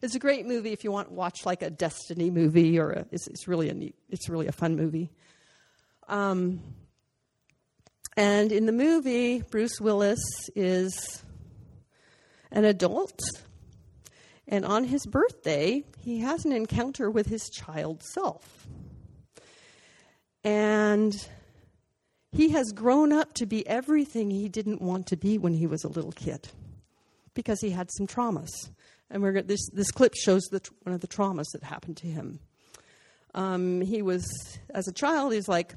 It's 0.00 0.14
a 0.14 0.20
great 0.20 0.46
movie 0.46 0.70
if 0.70 0.84
you 0.84 0.92
want 0.92 1.08
to 1.08 1.14
watch 1.14 1.44
like 1.44 1.62
a 1.62 1.70
Destiny 1.70 2.30
movie, 2.30 2.78
or 2.78 2.92
a, 2.92 3.06
it's, 3.10 3.26
it's, 3.26 3.48
really 3.48 3.68
a 3.68 3.74
neat, 3.74 3.96
it's 4.10 4.28
really 4.28 4.46
a 4.46 4.52
fun 4.52 4.76
movie. 4.76 5.10
Um, 6.06 6.60
and 8.16 8.52
in 8.52 8.66
the 8.66 8.72
movie, 8.72 9.42
Bruce 9.50 9.80
Willis 9.80 10.22
is 10.54 11.24
an 12.52 12.64
adult, 12.64 13.18
and 14.46 14.64
on 14.64 14.84
his 14.84 15.04
birthday, 15.04 15.82
he 15.98 16.20
has 16.20 16.44
an 16.44 16.52
encounter 16.52 17.10
with 17.10 17.26
his 17.26 17.50
child 17.50 18.04
self. 18.04 18.68
And 20.44 21.12
he 22.34 22.50
has 22.50 22.72
grown 22.72 23.12
up 23.12 23.32
to 23.34 23.46
be 23.46 23.66
everything 23.66 24.30
he 24.30 24.48
didn't 24.48 24.82
want 24.82 25.06
to 25.06 25.16
be 25.16 25.38
when 25.38 25.54
he 25.54 25.66
was 25.66 25.84
a 25.84 25.88
little 25.88 26.12
kid 26.12 26.48
because 27.32 27.60
he 27.60 27.70
had 27.70 27.90
some 27.92 28.06
traumas. 28.06 28.50
And 29.10 29.22
we're, 29.22 29.42
this, 29.42 29.68
this 29.72 29.90
clip 29.90 30.14
shows 30.16 30.42
the, 30.50 30.60
one 30.82 30.94
of 30.94 31.00
the 31.00 31.06
traumas 31.06 31.46
that 31.52 31.62
happened 31.62 31.96
to 31.98 32.08
him. 32.08 32.40
Um, 33.34 33.80
he 33.80 34.02
was, 34.02 34.26
as 34.70 34.88
a 34.88 34.92
child, 34.92 35.32
he's 35.32 35.48
like, 35.48 35.74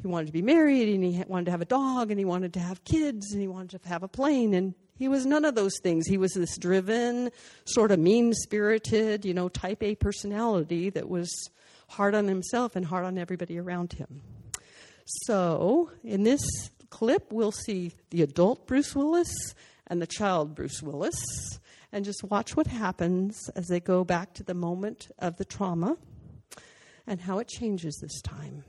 he 0.00 0.06
wanted 0.06 0.26
to 0.26 0.32
be 0.32 0.42
married 0.42 0.88
and 0.88 1.02
he 1.02 1.24
wanted 1.26 1.46
to 1.46 1.50
have 1.50 1.60
a 1.60 1.66
dog 1.66 2.10
and 2.10 2.18
he 2.18 2.24
wanted 2.24 2.54
to 2.54 2.60
have 2.60 2.84
kids 2.84 3.32
and 3.32 3.40
he 3.40 3.48
wanted 3.48 3.82
to 3.82 3.88
have 3.88 4.04
a 4.04 4.08
plane. 4.08 4.54
And 4.54 4.74
he 4.96 5.08
was 5.08 5.26
none 5.26 5.44
of 5.44 5.56
those 5.56 5.78
things. 5.82 6.06
He 6.06 6.16
was 6.16 6.32
this 6.34 6.56
driven, 6.58 7.30
sort 7.64 7.90
of 7.90 7.98
mean 7.98 8.32
spirited, 8.34 9.24
you 9.24 9.34
know, 9.34 9.48
type 9.48 9.82
A 9.82 9.96
personality 9.96 10.90
that 10.90 11.08
was 11.08 11.28
hard 11.88 12.14
on 12.14 12.28
himself 12.28 12.76
and 12.76 12.86
hard 12.86 13.04
on 13.04 13.18
everybody 13.18 13.58
around 13.58 13.92
him. 13.92 14.22
So, 15.24 15.90
in 16.04 16.22
this 16.22 16.42
clip, 16.88 17.32
we'll 17.32 17.52
see 17.52 17.92
the 18.10 18.22
adult 18.22 18.66
Bruce 18.66 18.94
Willis 18.94 19.32
and 19.86 20.00
the 20.00 20.06
child 20.06 20.54
Bruce 20.54 20.82
Willis, 20.82 21.58
and 21.90 22.04
just 22.04 22.22
watch 22.22 22.56
what 22.56 22.68
happens 22.68 23.50
as 23.56 23.66
they 23.66 23.80
go 23.80 24.04
back 24.04 24.34
to 24.34 24.44
the 24.44 24.54
moment 24.54 25.08
of 25.18 25.36
the 25.36 25.44
trauma 25.44 25.96
and 27.06 27.20
how 27.20 27.38
it 27.38 27.48
changes 27.48 27.98
this 28.00 28.20
time. 28.22 28.64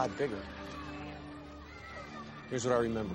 Lot 0.00 0.16
bigger. 0.16 0.38
Here's 2.48 2.64
what 2.64 2.74
I 2.74 2.78
remember. 2.78 3.14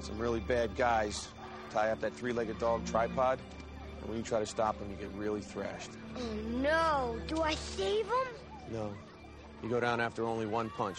Some 0.00 0.18
really 0.18 0.40
bad 0.40 0.76
guys 0.76 1.26
tie 1.72 1.90
up 1.90 2.00
that 2.00 2.14
three-legged 2.14 2.60
dog 2.60 2.86
tripod, 2.86 3.40
and 4.00 4.08
when 4.08 4.16
you 4.16 4.22
try 4.22 4.38
to 4.38 4.46
stop 4.46 4.78
them, 4.78 4.88
you 4.90 4.96
get 4.96 5.10
really 5.16 5.40
thrashed. 5.40 5.90
Oh, 6.16 6.22
no. 6.60 7.18
Do 7.26 7.42
I 7.42 7.54
save 7.54 8.06
them? 8.06 8.26
No. 8.70 8.94
You 9.62 9.68
go 9.68 9.80
down 9.80 10.00
after 10.00 10.24
only 10.24 10.46
one 10.46 10.70
punch, 10.70 10.98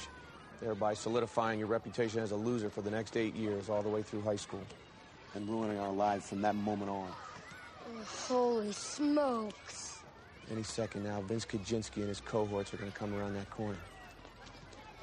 thereby 0.60 0.94
solidifying 0.94 1.60
your 1.60 1.70
reputation 1.70 2.20
as 2.20 2.32
a 2.32 2.36
loser 2.36 2.70
for 2.70 2.82
the 2.82 2.92
next 2.92 3.16
eight 3.16 3.36
years, 3.36 3.70
all 3.70 3.82
the 3.82 3.90
way 3.90 4.02
through 4.02 4.22
high 4.22 4.36
school. 4.36 4.64
And 5.36 5.48
ruining 5.48 5.80
our 5.80 5.92
lives 5.92 6.28
from 6.28 6.42
that 6.42 6.56
moment 6.56 6.92
on. 6.92 7.08
Oh, 7.88 8.04
holy 8.28 8.74
smokes. 8.74 10.00
Any 10.52 10.64
second 10.64 11.04
now, 11.04 11.22
Vince 11.22 11.46
Kaczynski 11.46 11.98
and 11.98 12.10
his 12.10 12.20
cohorts 12.20 12.74
are 12.74 12.78
going 12.78 12.92
to 12.92 12.98
come 12.98 13.14
around 13.14 13.36
that 13.36 13.50
corner. 13.50 13.78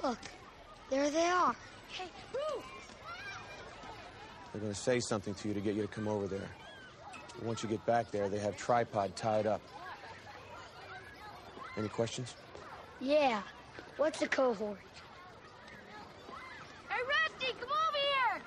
Look, 0.03 0.19
there 0.91 1.11
they 1.11 1.27
are. 1.27 1.55
Hey, 1.89 2.09
Bruce! 2.33 2.65
They're 4.53 4.61
going 4.61 4.73
to 4.73 4.79
say 4.79 4.99
something 4.99 5.35
to 5.35 5.49
you 5.49 5.55
to 5.55 5.61
get 5.61 5.75
you 5.75 5.83
to 5.83 5.89
come 5.89 6.09
over 6.09 6.27
there. 6.27 6.49
And 7.39 7.47
once 7.47 7.63
you 7.63 7.69
get 7.69 7.85
back 7.87 8.11
there, 8.11 8.29
they 8.29 8.39
have 8.39 8.57
tripod 8.57 9.15
tied 9.15 9.47
up. 9.47 9.61
Any 11.77 11.89
questions? 11.89 12.35
Yeah. 13.01 13.43
What's 13.97 14.21
a 14.23 14.29
cohort? 14.29 14.79
Hey, 16.89 16.99
Rusty, 17.07 17.55
come 17.61 17.69
over 17.71 17.97
here! 17.97 18.43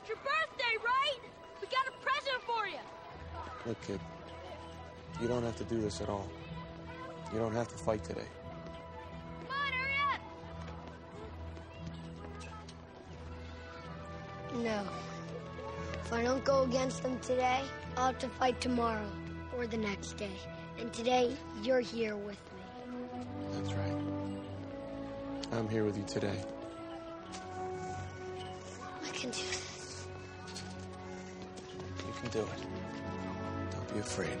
It's 0.00 0.08
your 0.08 0.18
birthday, 0.18 0.76
right? 0.84 1.20
We 1.60 1.66
got 1.68 1.86
a 1.88 1.92
present 2.04 2.42
for 2.46 2.68
you. 2.68 2.78
Look, 3.66 3.80
kid, 3.86 4.00
you 5.20 5.28
don't 5.28 5.42
have 5.42 5.56
to 5.56 5.64
do 5.64 5.80
this 5.80 6.00
at 6.00 6.08
all. 6.08 6.28
You 7.32 7.38
don't 7.38 7.54
have 7.54 7.68
to 7.68 7.76
fight 7.76 8.04
today. 8.04 8.26
No. 14.56 14.82
If 16.04 16.12
I 16.12 16.22
don't 16.22 16.44
go 16.44 16.62
against 16.62 17.02
them 17.02 17.18
today, 17.20 17.62
I'll 17.96 18.06
have 18.06 18.18
to 18.18 18.28
fight 18.28 18.60
tomorrow 18.60 19.10
or 19.56 19.66
the 19.66 19.78
next 19.78 20.16
day. 20.16 20.36
And 20.78 20.92
today, 20.92 21.34
you're 21.62 21.80
here 21.80 22.16
with 22.16 22.38
me. 22.52 22.62
That's 23.52 23.72
right. 23.72 24.02
I'm 25.52 25.68
here 25.68 25.84
with 25.84 25.96
you 25.96 26.04
today. 26.04 26.38
I 29.04 29.08
can 29.12 29.30
do 29.30 29.38
this. 29.38 30.06
You 32.06 32.12
can 32.20 32.30
do 32.30 32.40
it. 32.40 33.70
Don't 33.70 33.94
be 33.94 34.00
afraid. 34.00 34.38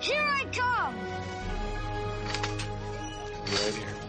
Here 0.00 0.24
I 0.28 0.44
come! 0.46 0.96
Right 3.46 3.74
here. 3.74 4.01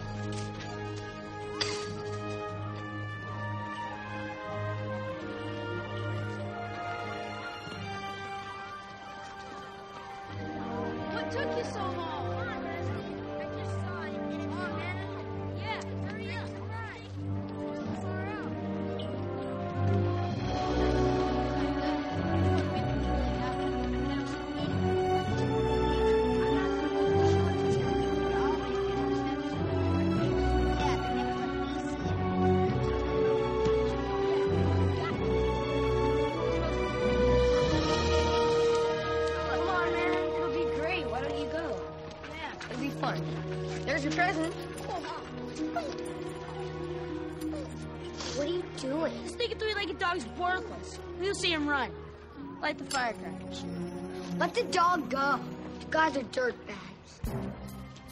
Let 54.54 54.66
the 54.66 54.72
dog 54.72 55.10
go. 55.10 55.40
You 55.80 55.86
guys 55.90 56.16
are 56.16 56.22
dirt 56.30 56.54
bags. 56.68 57.34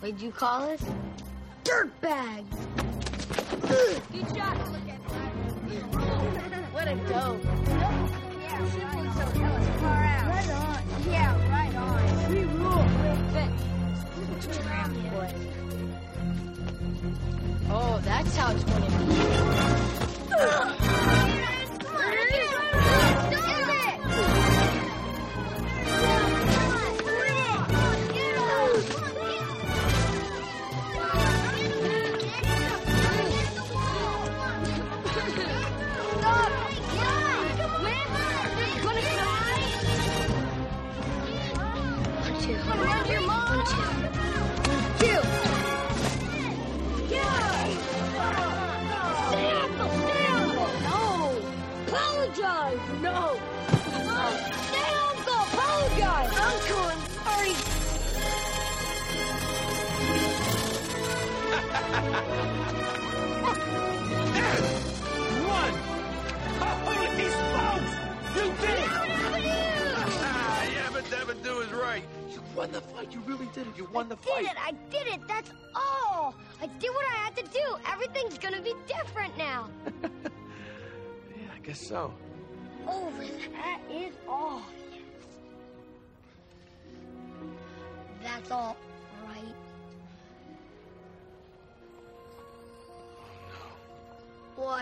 What'd 0.00 0.20
you 0.20 0.32
call 0.32 0.62
us? 0.70 0.82
Dirt 1.62 2.00
bags. 2.00 2.56
Good 3.60 4.26
shot. 4.34 4.56
what 6.72 6.88
a 6.88 6.96
dope. 6.96 7.44
Yeah, 8.42 8.70
shooting 8.70 9.12
so 9.12 9.24
that 9.24 9.60
was 9.60 9.68
far 9.80 10.02
out. 10.02 10.26
Right 10.26 10.50
on. 10.50 10.82
Yeah, 11.08 11.48
right 11.48 11.74
on. 11.76 12.34
We 12.34 12.44
rule. 12.44 12.88
Oh, 17.70 18.00
that's 18.04 18.36
how 18.36 18.52
it's 18.52 18.64
going 18.64 18.82
to 18.82 18.91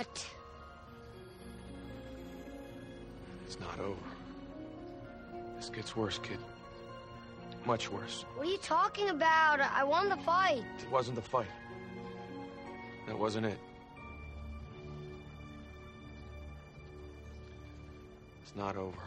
What? 0.01 0.27
It's 3.45 3.61
not 3.61 3.79
over. 3.81 4.09
This 5.57 5.69
gets 5.69 5.95
worse, 5.95 6.19
kid. 6.19 6.39
Much 7.67 7.93
worse. 7.93 8.25
What 8.35 8.47
are 8.47 8.51
you 8.51 8.57
talking 8.63 9.11
about? 9.11 9.61
I 9.61 9.85
won 9.85 10.09
the 10.09 10.17
fight. 10.17 10.65
It 10.81 10.91
wasn't 10.91 11.17
the 11.17 11.23
fight. 11.23 11.51
That 13.09 13.19
wasn't 13.19 13.45
it. 13.45 13.59
It's 18.43 18.57
not 18.57 18.79
over. 18.79 19.03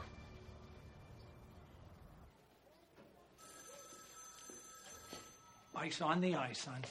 Ice 5.76 6.02
on 6.02 6.22
the 6.22 6.36
ice, 6.36 6.60
son. 6.60 6.84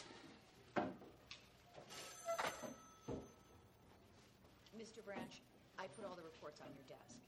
Mr. 5.02 5.06
Branch, 5.06 5.42
I 5.78 5.86
put 5.86 6.04
all 6.04 6.16
the 6.16 6.22
reports 6.22 6.60
on 6.60 6.68
your 6.74 6.84
desk. 6.88 7.18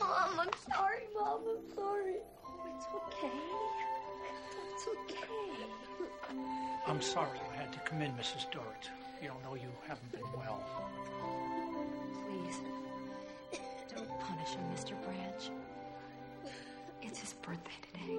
Mom, 0.00 0.40
I'm 0.40 0.50
sorry, 0.72 1.02
Mom. 1.14 1.40
I'm 1.48 1.74
sorry. 1.74 2.16
Oh, 2.46 2.66
it's 2.74 2.86
okay. 2.94 3.30
It's 4.74 4.86
okay. 4.88 5.26
I'm 6.86 7.00
sorry 7.00 7.38
you 7.38 7.58
had 7.58 7.72
to 7.72 7.78
come 7.80 8.02
in, 8.02 8.12
Mrs. 8.12 8.50
Dort. 8.50 8.90
You 9.22 9.28
don't 9.28 9.42
know 9.42 9.54
you 9.54 9.70
haven't 9.86 10.12
been 10.12 10.32
well. 10.36 10.62
Please, 12.26 12.60
don't 13.94 14.20
punish 14.20 14.50
him, 14.50 14.64
Mr. 14.74 15.02
Branch. 15.04 15.50
It's 17.06 17.20
his 17.20 17.34
birthday 17.34 17.70
today. 17.92 18.16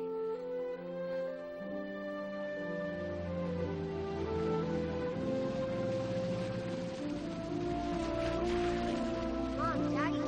Mom, 9.58 9.95
Daddy. 9.95 10.21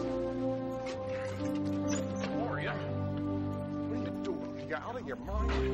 Gloria, 2.33 2.73
open 3.77 4.03
the 4.03 4.11
door. 4.23 4.47
You 4.67 4.75
out 4.75 4.99
of 4.99 5.07
your 5.07 5.17
mind? 5.17 5.66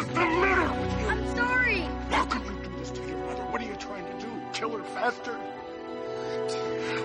What 0.00 0.14
the 0.14 0.20
with 0.20 1.00
you? 1.02 1.08
I'm 1.08 1.36
sorry. 1.36 1.80
How 2.08 2.24
could 2.24 2.42
you 2.46 2.52
do 2.62 2.78
this 2.78 2.90
to 2.92 3.00
your 3.06 3.18
mother? 3.18 3.42
What 3.42 3.60
are 3.60 3.66
you 3.66 3.76
trying 3.76 4.06
to 4.06 4.26
do? 4.26 4.32
Kill 4.54 4.70
her 4.78 4.84
faster? 4.94 5.38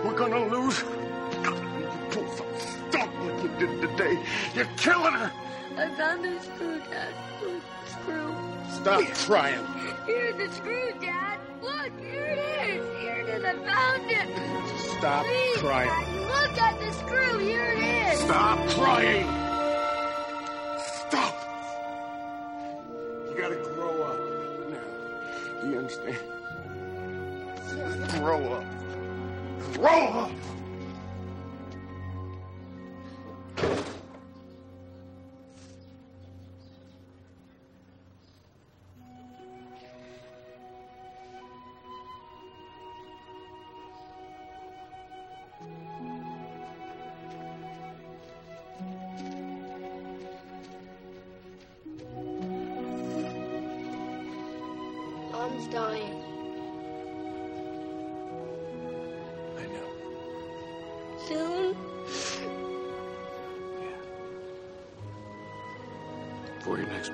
We're 0.06 0.18
gonna 0.18 0.46
lose. 0.48 0.80
You 0.80 1.90
pull 2.12 2.28
some 2.30 2.48
stuff 2.58 3.10
like 3.20 3.44
you 3.44 3.50
did 3.60 3.82
today. 3.82 4.18
You're 4.54 4.70
killing 4.78 5.14
her. 5.14 5.32
I 5.78 5.94
found 5.98 6.24
the 6.24 6.40
screw, 6.40 6.80
Dad. 6.90 7.14
Look, 7.44 7.64
screw. 7.86 8.34
Stop 8.72 9.04
crying. 9.26 9.66
Here's 10.06 10.38
the 10.38 10.56
screw, 10.56 10.94
Dad. 11.02 11.40
Look, 11.62 12.00
here 12.00 12.26
it 12.26 12.70
is. 12.70 13.00
Here 13.02 13.18
it 13.18 13.28
is. 13.28 13.44
I 13.44 13.54
found 13.74 14.10
it. 14.10 14.98
Stop 14.98 15.26
Please, 15.26 15.58
crying. 15.58 15.90
Daddy, 15.90 16.20
look 16.20 16.58
at 16.62 16.80
the 16.80 16.94
screw. 16.94 17.40
Here 17.40 17.74
it 17.74 18.14
is. 18.14 18.20
Stop 18.20 18.70
crying! 18.70 19.45
Grow 28.20 28.54
up. 28.54 28.64
Grow 29.74 29.90
up! 29.90 30.35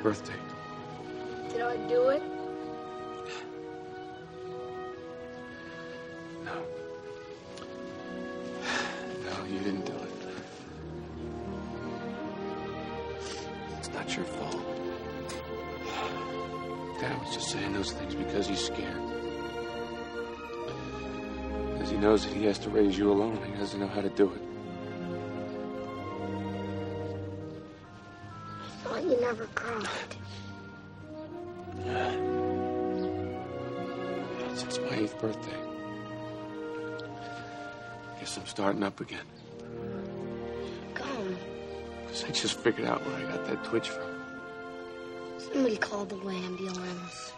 Birthday. 0.01 0.33
Did 1.51 1.61
I 1.61 1.77
do 1.87 2.09
it? 2.09 2.23
No. 6.43 6.53
No, 9.25 9.45
you 9.45 9.59
didn't 9.59 9.85
do 9.85 9.93
it. 9.93 10.11
It's 13.77 13.89
not 13.89 14.15
your 14.15 14.25
fault. 14.25 14.59
Dad 16.99 17.19
was 17.19 17.33
just 17.35 17.51
saying 17.51 17.73
those 17.73 17.91
things 17.91 18.15
because 18.15 18.47
he's 18.47 18.65
scared. 18.65 19.01
Because 21.73 21.91
he 21.91 21.97
knows 21.97 22.25
that 22.25 22.33
he 22.33 22.45
has 22.45 22.57
to 22.59 22.71
raise 22.71 22.97
you 22.97 23.11
alone. 23.11 23.37
He 23.45 23.51
doesn't 23.59 23.79
know 23.79 23.87
how 23.87 24.01
to 24.01 24.09
do 24.09 24.31
it. 24.33 24.41
Since 34.55 34.79
my 34.79 34.95
eighth 34.95 35.19
birthday. 35.19 35.57
Guess 38.19 38.37
I'm 38.37 38.45
starting 38.45 38.83
up 38.83 38.99
again. 38.99 39.25
Come. 40.93 41.37
Because 42.05 42.23
I 42.23 42.29
just 42.29 42.59
figured 42.59 42.87
out 42.87 43.05
where 43.05 43.15
I 43.15 43.21
got 43.31 43.45
that 43.47 43.63
twitch 43.63 43.89
from. 43.89 44.07
Somebody 45.37 45.77
called 45.77 46.09
the 46.09 46.15
ambulance. 46.29 47.33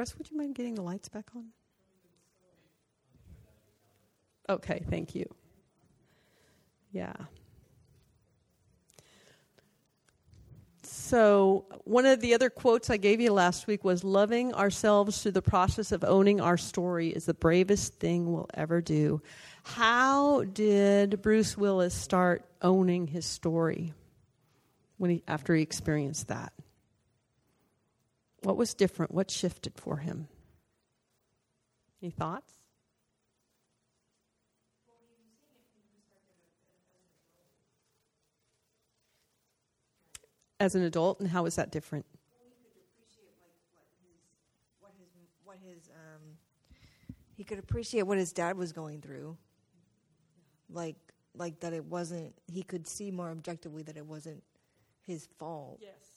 Russ, 0.00 0.16
would 0.16 0.30
you 0.30 0.38
mind 0.38 0.54
getting 0.54 0.76
the 0.76 0.80
lights 0.80 1.10
back 1.10 1.26
on? 1.36 1.48
Okay, 4.48 4.82
thank 4.88 5.14
you. 5.14 5.26
Yeah. 6.90 7.12
So, 10.82 11.66
one 11.84 12.06
of 12.06 12.20
the 12.20 12.32
other 12.32 12.48
quotes 12.48 12.88
I 12.88 12.96
gave 12.96 13.20
you 13.20 13.30
last 13.30 13.66
week 13.66 13.84
was 13.84 14.02
loving 14.02 14.54
ourselves 14.54 15.22
through 15.22 15.32
the 15.32 15.42
process 15.42 15.92
of 15.92 16.02
owning 16.02 16.40
our 16.40 16.56
story 16.56 17.10
is 17.10 17.26
the 17.26 17.34
bravest 17.34 17.96
thing 17.96 18.32
we'll 18.32 18.48
ever 18.54 18.80
do. 18.80 19.20
How 19.64 20.44
did 20.44 21.20
Bruce 21.20 21.58
Willis 21.58 21.92
start 21.92 22.46
owning 22.62 23.06
his 23.06 23.26
story 23.26 23.92
when 24.96 25.10
he, 25.10 25.22
after 25.28 25.54
he 25.54 25.60
experienced 25.60 26.28
that? 26.28 26.54
What 28.42 28.56
was 28.56 28.74
different? 28.74 29.12
What 29.12 29.30
shifted 29.30 29.74
for 29.76 29.98
him? 29.98 30.28
Any 32.02 32.10
thoughts? 32.10 32.54
As 40.58 40.74
an 40.74 40.82
adult, 40.82 41.20
and 41.20 41.28
how 41.28 41.46
is 41.46 41.56
that 41.56 41.70
different? 41.70 42.04
what 45.50 45.58
his 45.66 45.88
um 45.88 46.22
he 47.36 47.42
could 47.42 47.58
appreciate 47.58 48.02
what 48.02 48.16
his 48.16 48.32
dad 48.32 48.56
was 48.56 48.70
going 48.72 49.00
through 49.00 49.36
like 50.72 50.94
like 51.34 51.58
that 51.58 51.72
it 51.72 51.84
wasn't 51.84 52.32
he 52.46 52.62
could 52.62 52.86
see 52.86 53.10
more 53.10 53.30
objectively 53.30 53.82
that 53.82 53.96
it 53.96 54.06
wasn't 54.06 54.40
his 55.04 55.26
fault 55.40 55.80
Yes. 55.82 56.09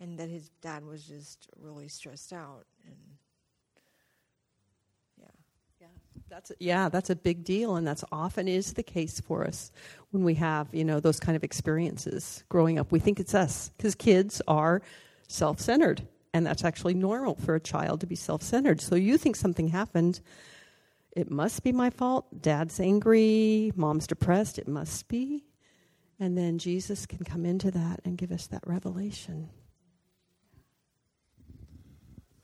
And 0.00 0.18
that 0.18 0.28
his 0.28 0.50
dad 0.60 0.84
was 0.84 1.04
just 1.04 1.48
really 1.60 1.88
stressed 1.88 2.32
out 2.32 2.66
and 2.84 2.96
yeah 5.18 5.26
Yeah, 5.80 5.86
that's 6.28 6.50
a, 6.50 6.54
yeah, 6.58 6.88
that's 6.88 7.10
a 7.10 7.16
big 7.16 7.44
deal, 7.44 7.76
and 7.76 7.86
that's 7.86 8.04
often 8.10 8.48
is 8.48 8.72
the 8.72 8.82
case 8.82 9.20
for 9.20 9.46
us 9.46 9.70
when 10.10 10.24
we 10.24 10.34
have 10.34 10.68
you 10.72 10.84
know 10.84 11.00
those 11.00 11.20
kind 11.20 11.36
of 11.36 11.44
experiences 11.44 12.44
growing 12.48 12.78
up. 12.78 12.92
We 12.92 12.98
think 12.98 13.20
it's 13.20 13.34
us 13.34 13.70
because 13.76 13.94
kids 13.94 14.40
are 14.48 14.82
self-centered, 15.28 16.06
and 16.32 16.46
that's 16.46 16.64
actually 16.64 16.94
normal 16.94 17.34
for 17.36 17.54
a 17.54 17.60
child 17.60 18.00
to 18.00 18.06
be 18.06 18.16
self-centered. 18.16 18.80
So 18.80 18.94
you 18.94 19.18
think 19.18 19.36
something 19.36 19.68
happened, 19.68 20.20
it 21.12 21.30
must 21.30 21.62
be 21.62 21.72
my 21.72 21.90
fault. 21.90 22.26
Dad's 22.42 22.80
angry, 22.80 23.72
mom's 23.76 24.06
depressed. 24.06 24.58
It 24.58 24.68
must 24.68 25.08
be, 25.08 25.44
and 26.18 26.36
then 26.38 26.58
Jesus 26.58 27.06
can 27.06 27.24
come 27.24 27.44
into 27.44 27.70
that 27.70 28.00
and 28.04 28.16
give 28.16 28.32
us 28.32 28.46
that 28.48 28.66
revelation. 28.66 29.50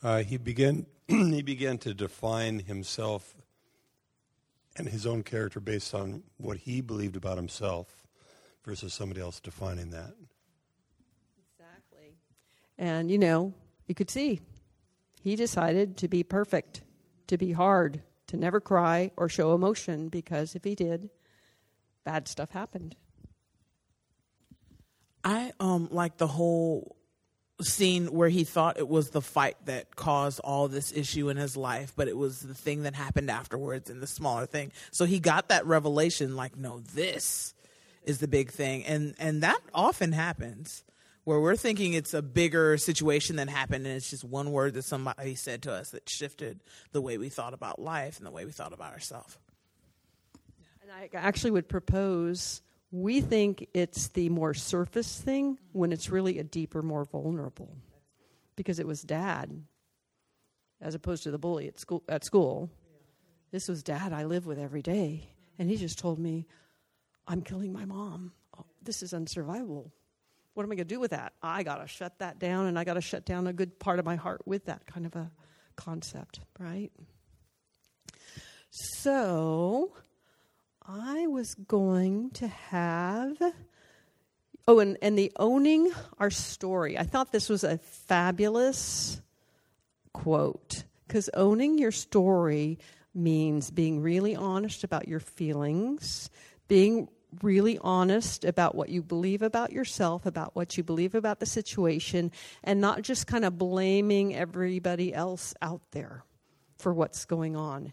Uh, 0.02 0.22
he 0.22 0.36
began 0.36 0.86
he 1.08 1.42
began 1.42 1.78
to 1.78 1.94
define 1.94 2.60
himself 2.60 3.36
and 4.76 4.88
his 4.88 5.06
own 5.06 5.22
character 5.22 5.60
based 5.60 5.94
on 5.94 6.22
what 6.38 6.56
he 6.58 6.80
believed 6.80 7.16
about 7.16 7.36
himself 7.36 8.06
versus 8.64 8.94
somebody 8.94 9.20
else 9.20 9.38
defining 9.40 9.90
that. 9.90 10.14
Exactly. 11.38 12.16
And, 12.78 13.10
you 13.10 13.18
know, 13.18 13.54
you 13.86 13.94
could 13.94 14.10
see 14.10 14.40
he 15.20 15.36
decided 15.36 15.96
to 15.98 16.08
be 16.08 16.22
perfect, 16.22 16.82
to 17.28 17.36
be 17.36 17.52
hard, 17.52 18.02
to 18.28 18.36
never 18.36 18.60
cry 18.60 19.10
or 19.16 19.28
show 19.28 19.54
emotion 19.54 20.08
because 20.08 20.54
if 20.54 20.64
he 20.64 20.74
did, 20.74 21.10
bad 22.04 22.26
stuff 22.26 22.50
happened. 22.50 22.96
I 25.22 25.52
um 25.60 25.88
like 25.92 26.16
the 26.16 26.26
whole 26.26 26.96
scene 27.60 28.06
where 28.06 28.28
he 28.28 28.44
thought 28.44 28.78
it 28.78 28.88
was 28.88 29.10
the 29.10 29.20
fight 29.20 29.56
that 29.66 29.94
caused 29.94 30.40
all 30.40 30.68
this 30.68 30.92
issue 30.92 31.28
in 31.28 31.36
his 31.36 31.56
life, 31.56 31.92
but 31.94 32.08
it 32.08 32.16
was 32.16 32.40
the 32.40 32.54
thing 32.54 32.82
that 32.82 32.94
happened 32.94 33.30
afterwards 33.30 33.90
and 33.90 34.02
the 34.02 34.06
smaller 34.06 34.46
thing. 34.46 34.72
So 34.90 35.04
he 35.04 35.20
got 35.20 35.48
that 35.48 35.66
revelation 35.66 36.36
like, 36.36 36.56
no, 36.56 36.80
this 36.80 37.54
is 38.04 38.18
the 38.18 38.28
big 38.28 38.50
thing. 38.50 38.84
And 38.84 39.14
and 39.18 39.42
that 39.42 39.60
often 39.74 40.12
happens 40.12 40.84
where 41.24 41.40
we're 41.40 41.56
thinking 41.56 41.92
it's 41.92 42.14
a 42.14 42.22
bigger 42.22 42.76
situation 42.76 43.36
that 43.36 43.48
happened 43.48 43.86
and 43.86 43.96
it's 43.96 44.10
just 44.10 44.24
one 44.24 44.50
word 44.50 44.74
that 44.74 44.82
somebody 44.82 45.34
said 45.36 45.62
to 45.62 45.72
us 45.72 45.90
that 45.90 46.08
shifted 46.08 46.60
the 46.90 47.00
way 47.00 47.16
we 47.16 47.28
thought 47.28 47.54
about 47.54 47.78
life 47.78 48.18
and 48.18 48.26
the 48.26 48.30
way 48.30 48.44
we 48.44 48.50
thought 48.50 48.72
about 48.72 48.92
ourselves. 48.92 49.38
And 50.82 50.90
I 50.90 51.08
actually 51.16 51.52
would 51.52 51.68
propose 51.68 52.60
we 52.92 53.22
think 53.22 53.68
it's 53.74 54.08
the 54.08 54.28
more 54.28 54.54
surface 54.54 55.18
thing 55.18 55.58
when 55.72 55.90
it's 55.90 56.10
really 56.10 56.38
a 56.38 56.44
deeper, 56.44 56.82
more 56.82 57.04
vulnerable. 57.04 57.74
Because 58.54 58.78
it 58.78 58.86
was 58.86 59.00
dad, 59.00 59.64
as 60.78 60.94
opposed 60.94 61.22
to 61.22 61.30
the 61.30 61.38
bully 61.38 61.66
at 61.68 61.80
school. 61.80 62.04
At 62.06 62.22
school, 62.22 62.70
this 63.50 63.66
was 63.66 63.82
dad 63.82 64.12
I 64.12 64.24
live 64.24 64.44
with 64.44 64.58
every 64.58 64.82
day, 64.82 65.30
and 65.58 65.70
he 65.70 65.76
just 65.78 65.98
told 65.98 66.18
me, 66.18 66.46
"I'm 67.26 67.40
killing 67.40 67.72
my 67.72 67.86
mom. 67.86 68.34
Oh, 68.58 68.66
this 68.82 69.02
is 69.02 69.14
unsurvivable. 69.14 69.90
What 70.52 70.64
am 70.64 70.70
I 70.70 70.74
going 70.74 70.86
to 70.88 70.94
do 70.94 71.00
with 71.00 71.12
that? 71.12 71.32
I 71.42 71.62
got 71.62 71.76
to 71.76 71.86
shut 71.86 72.18
that 72.18 72.38
down, 72.38 72.66
and 72.66 72.78
I 72.78 72.84
got 72.84 72.94
to 72.94 73.00
shut 73.00 73.24
down 73.24 73.46
a 73.46 73.54
good 73.54 73.78
part 73.78 73.98
of 73.98 74.04
my 74.04 74.16
heart 74.16 74.42
with 74.46 74.66
that 74.66 74.84
kind 74.86 75.06
of 75.06 75.16
a 75.16 75.32
concept, 75.76 76.40
right?" 76.58 76.92
So 78.70 79.94
I 80.86 81.26
was 81.26 81.54
going 81.54 82.30
to 82.32 82.48
have. 82.48 83.40
Oh, 84.66 84.78
and, 84.78 84.96
and 85.02 85.18
the 85.18 85.32
owning 85.36 85.90
our 86.18 86.30
story. 86.30 86.98
I 86.98 87.04
thought 87.04 87.32
this 87.32 87.48
was 87.48 87.64
a 87.64 87.78
fabulous 87.78 89.20
quote 90.12 90.84
because 91.06 91.30
owning 91.34 91.78
your 91.78 91.92
story 91.92 92.78
means 93.14 93.70
being 93.70 94.00
really 94.00 94.34
honest 94.36 94.84
about 94.84 95.08
your 95.08 95.20
feelings, 95.20 96.30
being 96.68 97.08
really 97.42 97.78
honest 97.78 98.44
about 98.44 98.74
what 98.74 98.88
you 98.88 99.02
believe 99.02 99.42
about 99.42 99.72
yourself, 99.72 100.26
about 100.26 100.54
what 100.54 100.76
you 100.76 100.82
believe 100.82 101.14
about 101.14 101.40
the 101.40 101.46
situation, 101.46 102.30
and 102.62 102.80
not 102.80 103.02
just 103.02 103.26
kind 103.26 103.44
of 103.44 103.58
blaming 103.58 104.34
everybody 104.34 105.14
else 105.14 105.54
out 105.62 105.82
there 105.92 106.24
for 106.78 106.92
what's 106.92 107.24
going 107.24 107.56
on. 107.56 107.92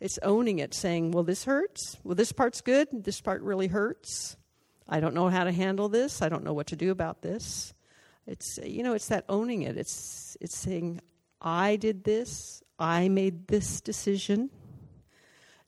It's 0.00 0.18
owning 0.22 0.60
it, 0.60 0.74
saying, 0.74 1.10
well, 1.10 1.24
this 1.24 1.44
hurts. 1.44 1.96
Well, 2.04 2.14
this 2.14 2.32
part's 2.32 2.60
good. 2.60 2.88
This 3.04 3.20
part 3.20 3.42
really 3.42 3.66
hurts. 3.66 4.36
I 4.88 5.00
don't 5.00 5.14
know 5.14 5.28
how 5.28 5.44
to 5.44 5.52
handle 5.52 5.88
this. 5.88 6.22
I 6.22 6.28
don't 6.28 6.44
know 6.44 6.52
what 6.52 6.68
to 6.68 6.76
do 6.76 6.90
about 6.90 7.20
this. 7.20 7.74
It's, 8.26 8.58
you 8.62 8.82
know, 8.82 8.94
it's 8.94 9.08
that 9.08 9.24
owning 9.28 9.62
it. 9.62 9.76
It's, 9.76 10.36
it's 10.40 10.56
saying, 10.56 11.00
I 11.40 11.76
did 11.76 12.04
this. 12.04 12.62
I 12.78 13.08
made 13.08 13.48
this 13.48 13.80
decision. 13.80 14.50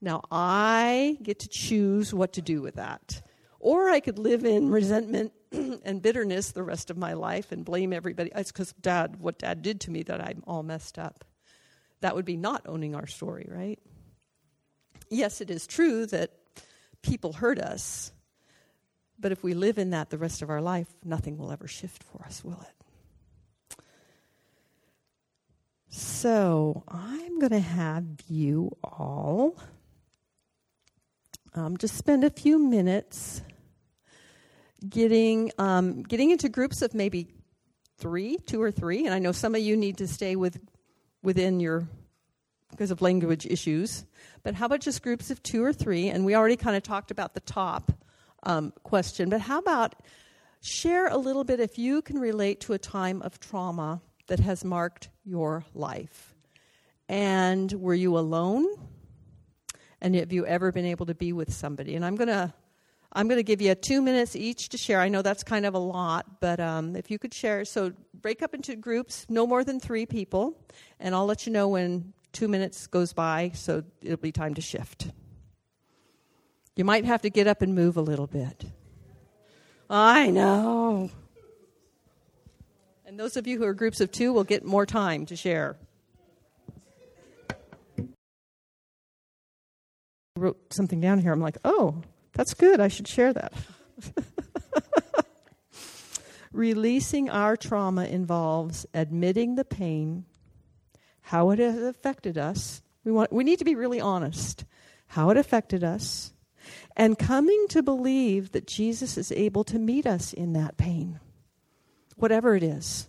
Now 0.00 0.22
I 0.30 1.18
get 1.22 1.40
to 1.40 1.48
choose 1.48 2.14
what 2.14 2.34
to 2.34 2.42
do 2.42 2.62
with 2.62 2.76
that. 2.76 3.22
Or 3.58 3.90
I 3.90 4.00
could 4.00 4.18
live 4.18 4.44
in 4.44 4.70
resentment 4.70 5.32
and 5.52 6.00
bitterness 6.00 6.52
the 6.52 6.62
rest 6.62 6.90
of 6.90 6.96
my 6.96 7.12
life 7.12 7.52
and 7.52 7.64
blame 7.64 7.92
everybody. 7.92 8.30
It's 8.34 8.52
because 8.52 8.72
dad, 8.80 9.16
what 9.20 9.38
dad 9.38 9.62
did 9.62 9.80
to 9.82 9.90
me 9.90 10.02
that 10.04 10.20
I'm 10.20 10.42
all 10.46 10.62
messed 10.62 10.98
up. 10.98 11.24
That 12.00 12.14
would 12.14 12.24
be 12.24 12.36
not 12.36 12.62
owning 12.66 12.94
our 12.94 13.06
story, 13.06 13.46
right? 13.50 13.78
Yes, 15.11 15.40
it 15.40 15.50
is 15.50 15.66
true 15.66 16.06
that 16.06 16.30
people 17.02 17.34
hurt 17.34 17.58
us, 17.58 18.12
but 19.18 19.32
if 19.32 19.42
we 19.42 19.52
live 19.52 19.78
in 19.78 19.90
that 19.90 20.11
the 20.11 20.18
rest 20.18 20.40
of 20.40 20.48
our 20.48 20.62
life, 20.62 20.88
nothing 21.04 21.36
will 21.36 21.52
ever 21.52 21.66
shift 21.66 22.02
for 22.02 22.24
us, 22.24 22.42
will 22.42 22.62
it? 22.62 23.84
So 25.88 26.84
I'm 26.88 27.38
going 27.40 27.50
to 27.50 27.58
have 27.58 28.04
you 28.28 28.76
all 28.84 29.56
um, 31.54 31.76
just 31.76 31.96
spend 31.96 32.22
a 32.22 32.30
few 32.30 32.58
minutes 32.58 33.42
getting 34.88 35.50
um, 35.58 36.02
getting 36.02 36.30
into 36.30 36.48
groups 36.48 36.80
of 36.80 36.94
maybe 36.94 37.26
three, 37.98 38.38
two 38.46 38.62
or 38.62 38.70
three, 38.70 39.04
and 39.04 39.14
I 39.14 39.18
know 39.18 39.32
some 39.32 39.54
of 39.54 39.61
you 39.61 39.76
need 39.76 39.98
to 39.98 40.06
stay 40.06 40.36
with 40.36 40.61
within 41.22 41.58
your 41.58 41.88
because 42.70 42.90
of 42.90 43.02
language 43.02 43.46
issues. 43.46 44.04
But 44.42 44.54
how 44.54 44.66
about 44.66 44.80
just 44.80 45.02
groups 45.02 45.30
of 45.30 45.42
two 45.42 45.62
or 45.62 45.72
three? 45.72 46.08
And 46.08 46.24
we 46.24 46.34
already 46.34 46.56
kind 46.56 46.76
of 46.76 46.82
talked 46.82 47.10
about 47.10 47.34
the 47.34 47.40
top 47.40 47.92
um, 48.42 48.72
question, 48.82 49.28
but 49.28 49.40
how 49.40 49.58
about 49.58 49.94
share 50.62 51.08
a 51.08 51.16
little 51.16 51.44
bit 51.44 51.60
if 51.60 51.78
you 51.78 52.02
can 52.02 52.18
relate 52.18 52.60
to 52.60 52.72
a 52.72 52.78
time 52.78 53.22
of 53.22 53.38
trauma 53.40 54.00
that 54.28 54.40
has 54.40 54.64
marked 54.64 55.08
your 55.24 55.64
life? 55.74 56.34
And 57.08 57.72
were 57.72 57.94
you 57.94 58.16
alone? 58.16 58.66
And 60.00 60.14
have 60.14 60.32
you 60.32 60.46
ever 60.46 60.72
been 60.72 60.86
able 60.86 61.06
to 61.06 61.14
be 61.14 61.32
with 61.32 61.52
somebody? 61.52 61.96
And 61.96 62.04
I'm 62.04 62.16
going 62.16 62.28
to 62.28 62.54
I'm 63.12 63.26
going 63.26 63.38
to 63.38 63.42
give 63.44 63.60
you 63.60 63.74
two 63.74 64.02
minutes 64.02 64.36
each 64.36 64.68
to 64.68 64.78
share. 64.78 65.00
I 65.00 65.08
know 65.08 65.20
that's 65.20 65.42
kind 65.42 65.66
of 65.66 65.74
a 65.74 65.78
lot, 65.78 66.40
but 66.40 66.60
um, 66.60 66.94
if 66.94 67.10
you 67.10 67.18
could 67.18 67.34
share, 67.34 67.64
so 67.64 67.92
break 68.14 68.40
up 68.40 68.54
into 68.54 68.76
groups, 68.76 69.26
no 69.28 69.48
more 69.48 69.64
than 69.64 69.80
three 69.80 70.06
people, 70.06 70.56
and 71.00 71.12
I'll 71.12 71.26
let 71.26 71.44
you 71.44 71.52
know 71.52 71.66
when 71.68 72.12
two 72.32 72.48
minutes 72.48 72.86
goes 72.86 73.12
by, 73.12 73.52
so 73.54 73.82
it'll 74.02 74.16
be 74.16 74.32
time 74.32 74.54
to 74.54 74.60
shift. 74.60 75.08
You 76.76 76.84
might 76.84 77.04
have 77.04 77.22
to 77.22 77.30
get 77.30 77.46
up 77.46 77.62
and 77.62 77.74
move 77.74 77.96
a 77.96 78.00
little 78.00 78.26
bit. 78.26 78.64
I 79.88 80.30
know. 80.30 81.10
And 83.04 83.18
those 83.18 83.36
of 83.36 83.46
you 83.46 83.58
who 83.58 83.64
are 83.64 83.74
groups 83.74 84.00
of 84.00 84.12
two 84.12 84.32
will 84.32 84.44
get 84.44 84.64
more 84.64 84.86
time 84.86 85.26
to 85.26 85.36
share. 85.36 85.76
Wrote 90.36 90.72
something 90.72 91.00
down 91.00 91.18
here. 91.18 91.32
I'm 91.32 91.40
like, 91.40 91.58
oh, 91.64 92.02
that's 92.32 92.54
good. 92.54 92.80
I 92.80 92.88
should 92.88 93.08
share 93.08 93.32
that. 93.32 93.52
Releasing 96.52 97.28
our 97.28 97.56
trauma 97.56 98.06
involves 98.06 98.86
admitting 98.94 99.56
the 99.56 99.64
pain 99.64 100.24
how 101.30 101.50
it 101.50 101.60
has 101.60 101.80
affected 101.80 102.36
us. 102.36 102.82
We, 103.04 103.12
want, 103.12 103.32
we 103.32 103.44
need 103.44 103.60
to 103.60 103.64
be 103.64 103.76
really 103.76 104.00
honest. 104.00 104.64
How 105.06 105.30
it 105.30 105.36
affected 105.36 105.84
us. 105.84 106.32
And 106.96 107.16
coming 107.16 107.66
to 107.68 107.84
believe 107.84 108.50
that 108.50 108.66
Jesus 108.66 109.16
is 109.16 109.30
able 109.30 109.62
to 109.64 109.78
meet 109.78 110.08
us 110.08 110.32
in 110.32 110.54
that 110.54 110.76
pain, 110.76 111.20
whatever 112.16 112.56
it 112.56 112.64
is, 112.64 113.08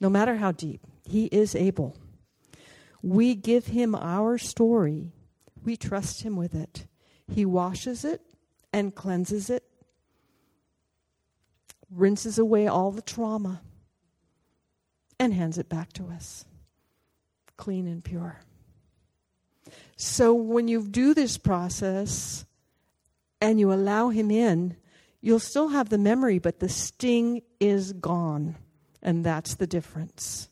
no 0.00 0.08
matter 0.08 0.36
how 0.36 0.52
deep, 0.52 0.80
He 1.04 1.26
is 1.26 1.54
able. 1.54 1.94
We 3.02 3.34
give 3.34 3.66
Him 3.66 3.94
our 3.94 4.38
story, 4.38 5.12
we 5.62 5.76
trust 5.76 6.22
Him 6.22 6.36
with 6.36 6.54
it. 6.54 6.86
He 7.30 7.44
washes 7.44 8.02
it 8.02 8.22
and 8.72 8.94
cleanses 8.94 9.50
it, 9.50 9.64
rinses 11.90 12.38
away 12.38 12.66
all 12.66 12.92
the 12.92 13.02
trauma, 13.02 13.60
and 15.20 15.34
hands 15.34 15.58
it 15.58 15.68
back 15.68 15.92
to 15.92 16.06
us 16.06 16.46
clean 17.62 17.86
and 17.86 18.02
pure. 18.02 18.40
So 19.96 20.34
when 20.34 20.66
you 20.66 20.82
do 20.88 21.14
this 21.14 21.38
process 21.38 22.44
and 23.40 23.60
you 23.60 23.72
allow 23.72 24.08
him 24.08 24.32
in, 24.32 24.76
you'll 25.20 25.38
still 25.38 25.68
have 25.68 25.88
the 25.88 25.96
memory, 25.96 26.40
but 26.40 26.58
the 26.58 26.68
sting 26.68 27.42
is 27.60 27.92
gone. 27.92 28.56
And 29.00 29.24
that's 29.24 29.54
the 29.54 29.68
difference. 29.68 30.48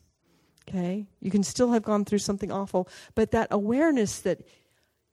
Okay? 0.69 1.09
You 1.19 1.29
can 1.29 1.43
still 1.43 1.73
have 1.73 1.83
gone 1.83 2.05
through 2.05 2.19
something 2.19 2.49
awful, 2.49 2.87
but 3.13 3.31
that 3.31 3.49
awareness 3.51 4.19
that 4.19 4.47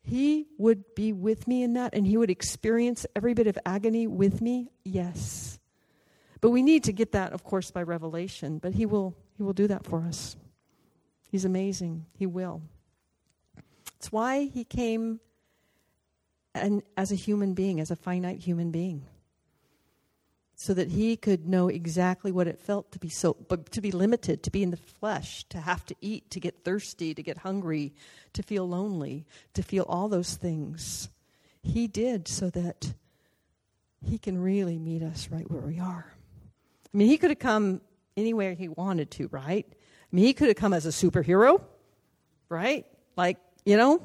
he 0.00 0.46
would 0.56 0.94
be 0.94 1.12
with 1.12 1.48
me 1.48 1.64
in 1.64 1.72
that 1.72 1.94
and 1.94 2.06
he 2.06 2.16
would 2.16 2.30
experience 2.30 3.06
every 3.16 3.34
bit 3.34 3.48
of 3.48 3.58
agony 3.66 4.06
with 4.06 4.40
me, 4.40 4.70
yes. 4.84 5.58
But 6.40 6.50
we 6.50 6.62
need 6.62 6.84
to 6.84 6.92
get 6.92 7.10
that, 7.10 7.32
of 7.32 7.42
course, 7.42 7.72
by 7.72 7.82
revelation, 7.82 8.58
but 8.58 8.74
he 8.74 8.86
will, 8.86 9.16
he 9.36 9.42
will 9.42 9.52
do 9.52 9.66
that 9.66 9.84
for 9.84 10.02
us. 10.02 10.36
He's 11.30 11.44
amazing. 11.44 12.06
He 12.12 12.26
will. 12.26 12.62
It's 13.96 14.10
why 14.10 14.44
he 14.44 14.64
came 14.64 15.20
and 16.54 16.82
as 16.96 17.12
a 17.12 17.14
human 17.14 17.54
being, 17.54 17.80
as 17.80 17.90
a 17.90 17.96
finite 17.96 18.40
human 18.40 18.70
being. 18.70 19.04
So 20.56 20.74
that 20.74 20.88
he 20.88 21.16
could 21.16 21.46
know 21.46 21.68
exactly 21.68 22.32
what 22.32 22.48
it 22.48 22.58
felt 22.58 22.90
to 22.92 22.98
be 22.98 23.08
so 23.08 23.36
but 23.48 23.70
to 23.72 23.80
be 23.80 23.92
limited, 23.92 24.42
to 24.42 24.50
be 24.50 24.62
in 24.62 24.70
the 24.70 24.76
flesh, 24.76 25.44
to 25.50 25.58
have 25.58 25.84
to 25.86 25.94
eat, 26.00 26.30
to 26.32 26.40
get 26.40 26.64
thirsty, 26.64 27.14
to 27.14 27.22
get 27.22 27.38
hungry, 27.38 27.94
to 28.32 28.42
feel 28.42 28.68
lonely, 28.68 29.24
to 29.54 29.62
feel 29.62 29.84
all 29.88 30.08
those 30.08 30.34
things. 30.34 31.10
He 31.62 31.86
did 31.86 32.26
so 32.26 32.50
that 32.50 32.94
he 34.04 34.18
can 34.18 34.40
really 34.40 34.78
meet 34.78 35.02
us 35.02 35.28
right 35.30 35.48
where 35.48 35.60
we 35.60 35.78
are. 35.78 36.12
I 36.92 36.96
mean, 36.96 37.08
he 37.08 37.18
could 37.18 37.30
have 37.30 37.38
come 37.38 37.80
anywhere 38.16 38.54
he 38.54 38.68
wanted 38.68 39.10
to, 39.12 39.28
right? 39.28 39.66
I 40.10 40.16
mean, 40.16 40.24
he 40.24 40.32
could 40.32 40.48
have 40.48 40.56
come 40.56 40.72
as 40.72 40.86
a 40.86 40.90
superhero, 40.90 41.60
right? 42.48 42.86
Like, 43.16 43.36
you 43.64 43.76
know, 43.76 44.00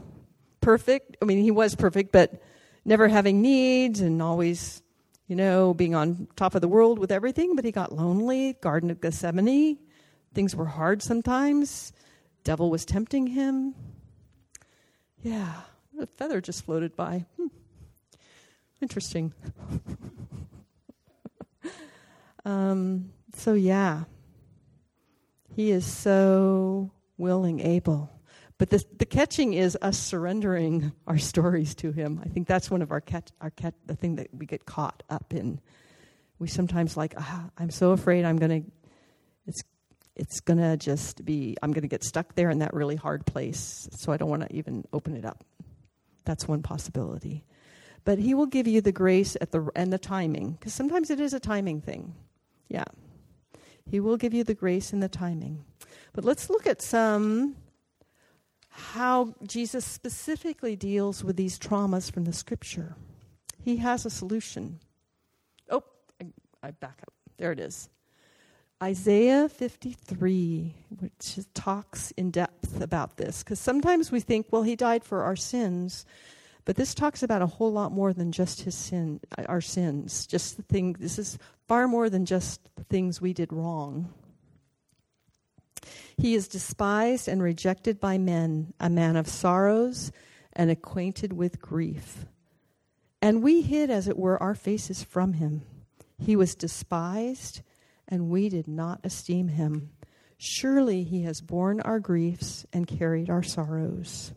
perfect. 0.60 1.18
I 1.22 1.26
mean, 1.26 1.41
he 1.41 1.51
was 1.51 1.76
perfect, 1.76 2.12
but 2.12 2.41
never 2.84 3.08
having 3.08 3.41
needs 3.41 4.01
and 4.01 4.22
always, 4.22 4.82
you 5.28 5.36
know, 5.36 5.74
being 5.74 5.95
on 5.95 6.28
top 6.36 6.56
of 6.56 6.62
the 6.62 6.68
world 6.68 6.99
with 6.99 7.12
everything. 7.12 7.56
But 7.56 7.64
he 7.64 7.72
got 7.72 7.93
lonely, 7.93 8.54
Garden 8.62 8.91
of 8.91 8.99
Gethsemane. 8.99 9.78
Things 10.34 10.56
were 10.56 10.66
hard 10.66 11.01
sometimes. 11.01 11.93
Devil 12.43 12.70
was 12.70 12.84
tempting 12.84 13.28
him. 13.28 13.74
Yeah, 15.22 15.54
a 16.01 16.06
feather 16.06 16.41
just 16.41 16.66
floated 16.66 16.95
by. 16.97 17.26
Hmm. 17.38 17.47
Interesting. 18.82 19.34
um, 22.45 23.14
So, 23.36 23.54
yeah, 23.54 24.04
he 25.56 25.72
is 25.72 25.86
so 25.86 26.91
willing, 27.18 27.60
able. 27.60 28.12
But 28.58 28.70
the, 28.70 28.84
the 28.97 29.06
catching 29.06 29.54
is 29.54 29.78
us 29.82 29.97
surrendering 29.97 30.93
our 31.08 31.18
stories 31.18 31.76
to 31.76 31.91
him. 31.91 32.22
I 32.24 32.30
think 32.30 32.47
that's 32.47 32.72
one 32.72 32.82
of 32.82 32.91
our 32.91 33.01
catch, 33.01 33.30
our 33.41 33.49
catch, 33.49 33.76
the 33.86 33.95
thing 33.95 34.16
that 34.16 34.28
we 34.34 34.45
get 34.45 34.66
caught 34.66 35.04
up 35.10 35.34
in. 35.34 35.60
We 36.39 36.47
sometimes 36.47 36.97
like, 36.97 37.14
ah, 37.18 37.49
I'm 37.58 37.70
so 37.70 37.91
afraid 37.91 38.26
I'm 38.26 38.38
going 38.38 38.64
to, 38.64 38.72
it's, 39.47 39.64
it's 40.16 40.39
going 40.39 40.60
to 40.60 40.78
just 40.78 41.24
be, 41.26 41.56
I'm 41.62 41.72
going 41.72 41.84
to 41.84 41.88
get 41.88 42.04
stuck 42.04 42.36
there 42.36 42.49
in 42.49 42.60
that 42.60 42.74
really 42.74 42.95
hard 42.95 43.26
place. 43.26 43.88
So 43.91 44.12
I 44.12 44.18
don't 44.18 44.30
want 44.30 44.47
to 44.47 44.56
even 44.56 44.86
open 44.93 45.16
it 45.16 45.26
up. 45.26 45.43
That's 46.26 46.47
one 46.47 46.62
possibility. 46.64 47.45
But 48.06 48.20
he 48.20 48.34
will 48.34 48.45
give 48.45 48.68
you 48.68 48.82
the 48.82 48.91
grace 48.91 49.38
at 49.39 49.51
the, 49.51 49.70
and 49.76 49.91
the 49.91 49.97
timing, 49.97 50.54
because 50.54 50.74
sometimes 50.74 51.10
it 51.10 51.20
is 51.20 51.34
a 51.34 51.39
timing 51.39 51.82
thing. 51.82 52.16
Yeah. 52.68 52.86
He 53.89 53.99
will 53.99 54.17
give 54.17 54.34
you 54.34 54.43
the 54.43 54.53
grace 54.53 54.93
and 54.93 55.03
the 55.03 55.09
timing. 55.09 55.65
But 56.13 56.25
let's 56.25 56.49
look 56.49 56.67
at 56.67 56.81
some 56.81 57.55
how 58.69 59.36
Jesus 59.45 59.86
specifically 59.86 60.75
deals 60.75 61.23
with 61.23 61.36
these 61.36 61.59
traumas 61.59 62.11
from 62.11 62.25
the 62.25 62.34
scripture. 62.34 62.95
He 63.63 63.77
has 63.77 64.05
a 64.05 64.09
solution. 64.09 64.79
Oh, 65.69 65.84
I, 66.19 66.25
I 66.63 66.71
back 66.71 66.99
up. 67.03 67.13
There 67.38 67.51
it 67.51 67.59
is. 67.59 67.89
Isaiah 68.81 69.47
53, 69.47 70.75
which 70.99 71.39
talks 71.53 72.11
in 72.11 72.31
depth 72.31 72.81
about 72.81 73.15
this, 73.17 73.43
because 73.43 73.59
sometimes 73.59 74.11
we 74.11 74.19
think, 74.19 74.47
well, 74.51 74.63
he 74.63 74.75
died 74.75 75.05
for 75.05 75.23
our 75.23 75.38
sins, 75.38 76.05
but 76.66 76.76
this 76.76 76.93
talks 76.93 77.24
about 77.24 77.41
a 77.41 77.47
whole 77.47 77.72
lot 77.72 77.91
more 77.91 78.14
than 78.14 78.32
just 78.32 78.61
his 78.61 78.76
sin, 78.76 79.20
our 79.47 79.61
sins. 79.61 80.26
Just 80.26 80.57
the 80.57 80.64
thing. 80.64 80.93
This 80.93 81.20
is 81.20 81.38
far 81.68 81.88
more 81.88 82.09
than 82.09 82.26
just 82.26 82.61
the 82.76 82.84
things 82.86 83.20
we 83.20 83.34
did 83.34 83.51
wrong. 83.51 84.14
He 86.18 86.36
is 86.36 86.47
despised 86.47 87.28
and 87.28 87.41
rejected 87.41 87.99
by 87.99 88.18
men, 88.18 88.74
a 88.80 88.89
man 88.89 89.16
of 89.16 89.28
sorrows 89.28 90.11
and 90.53 90.70
acquainted 90.70 91.34
with 91.34 91.61
grief. 91.61 92.26
And 93.22 93.41
we 93.41 93.61
hid, 93.61 93.89
as 93.89 94.07
it 94.07 94.18
were, 94.18 94.41
our 94.41 94.55
faces 94.55 95.03
from 95.03 95.34
him. 95.34 95.64
He 96.20 96.36
was 96.36 96.55
despised, 96.55 97.61
and 98.07 98.30
we 98.30 98.49
did 98.49 98.68
not 98.68 99.01
esteem 99.03 99.49
him. 99.49 99.91
Surely 100.38 101.03
he 101.03 101.24
has 101.24 101.41
borne 101.41 101.82
our 101.82 101.99
griefs 101.99 102.66
and 102.72 102.88
carried 102.88 103.30
our 103.30 103.43
sorrows. 103.43 104.34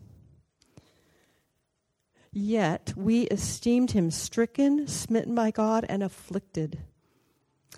Yet 2.39 2.93
we 2.95 3.23
esteemed 3.23 3.91
him 3.91 4.11
stricken, 4.11 4.85
smitten 4.85 5.33
by 5.33 5.49
God, 5.49 5.87
and 5.89 6.03
afflicted. 6.03 6.77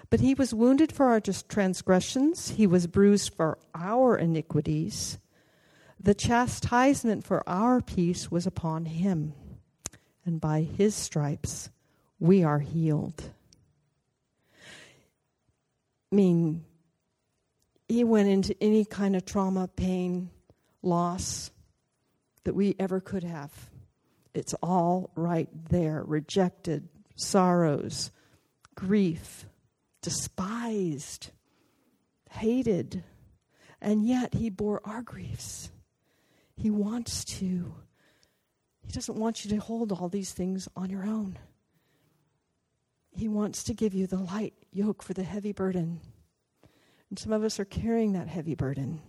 But 0.09 0.19
he 0.19 0.33
was 0.33 0.53
wounded 0.53 0.91
for 0.91 1.05
our 1.05 1.21
transgressions, 1.21 2.49
he 2.49 2.67
was 2.67 2.85
bruised 2.85 3.33
for 3.33 3.57
our 3.73 4.17
iniquities. 4.17 5.17
The 5.97 6.13
chastisement 6.13 7.25
for 7.25 7.41
our 7.47 7.79
peace 7.79 8.29
was 8.29 8.45
upon 8.45 8.83
him, 8.83 9.31
and 10.25 10.41
by 10.41 10.63
his 10.63 10.93
stripes 10.93 11.69
we 12.19 12.43
are 12.43 12.59
healed. 12.59 13.31
I 16.11 16.15
mean, 16.15 16.65
he 17.87 18.03
went 18.03 18.27
into 18.27 18.61
any 18.61 18.83
kind 18.83 19.15
of 19.15 19.23
trauma, 19.23 19.69
pain, 19.69 20.31
loss 20.81 21.49
that 22.43 22.55
we 22.55 22.75
ever 22.77 22.99
could 22.99 23.23
have. 23.23 23.68
It's 24.33 24.53
all 24.61 25.11
right 25.15 25.49
there 25.69 26.03
rejected, 26.03 26.87
sorrows, 27.15 28.11
grief, 28.75 29.45
despised, 30.01 31.31
hated, 32.31 33.03
and 33.81 34.07
yet 34.07 34.35
he 34.35 34.49
bore 34.49 34.81
our 34.85 35.01
griefs. 35.01 35.71
He 36.55 36.69
wants 36.69 37.23
to. 37.25 37.73
He 38.81 38.91
doesn't 38.91 39.17
want 39.17 39.43
you 39.43 39.51
to 39.51 39.57
hold 39.57 39.91
all 39.91 40.09
these 40.09 40.31
things 40.31 40.67
on 40.75 40.89
your 40.89 41.05
own. 41.05 41.37
He 43.11 43.27
wants 43.27 43.63
to 43.65 43.73
give 43.73 43.93
you 43.93 44.07
the 44.07 44.19
light 44.19 44.53
yoke 44.71 45.01
for 45.01 45.13
the 45.13 45.23
heavy 45.23 45.51
burden. 45.51 46.01
And 47.09 47.17
some 47.17 47.31
of 47.31 47.43
us 47.43 47.59
are 47.59 47.65
carrying 47.65 48.13
that 48.13 48.27
heavy 48.27 48.55
burden. 48.55 49.01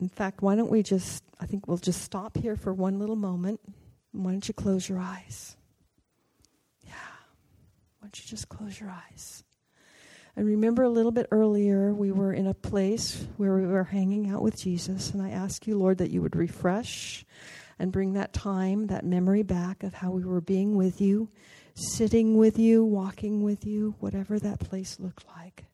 In 0.00 0.08
fact, 0.08 0.42
why 0.42 0.56
don't 0.56 0.70
we 0.70 0.82
just, 0.82 1.22
I 1.40 1.46
think 1.46 1.68
we'll 1.68 1.78
just 1.78 2.02
stop 2.02 2.36
here 2.36 2.56
for 2.56 2.72
one 2.72 2.98
little 2.98 3.16
moment. 3.16 3.60
Why 4.12 4.32
don't 4.32 4.46
you 4.46 4.54
close 4.54 4.88
your 4.88 4.98
eyes? 4.98 5.56
Yeah. 6.82 6.92
Why 7.98 8.06
don't 8.06 8.18
you 8.18 8.26
just 8.26 8.48
close 8.48 8.78
your 8.78 8.90
eyes? 8.90 9.44
And 10.36 10.46
remember 10.46 10.82
a 10.82 10.88
little 10.88 11.12
bit 11.12 11.28
earlier, 11.30 11.92
we 11.94 12.10
were 12.10 12.32
in 12.32 12.48
a 12.48 12.54
place 12.54 13.24
where 13.36 13.56
we 13.56 13.66
were 13.66 13.84
hanging 13.84 14.30
out 14.30 14.42
with 14.42 14.58
Jesus, 14.60 15.12
and 15.12 15.22
I 15.22 15.30
ask 15.30 15.66
you, 15.66 15.78
Lord, 15.78 15.98
that 15.98 16.10
you 16.10 16.22
would 16.22 16.34
refresh 16.34 17.24
and 17.78 17.92
bring 17.92 18.14
that 18.14 18.32
time, 18.32 18.88
that 18.88 19.04
memory 19.04 19.44
back 19.44 19.84
of 19.84 19.94
how 19.94 20.10
we 20.10 20.24
were 20.24 20.40
being 20.40 20.74
with 20.74 21.00
you, 21.00 21.28
sitting 21.74 22.36
with 22.36 22.58
you, 22.58 22.84
walking 22.84 23.42
with 23.42 23.64
you, 23.64 23.94
whatever 24.00 24.40
that 24.40 24.58
place 24.58 24.98
looked 24.98 25.24
like. 25.36 25.66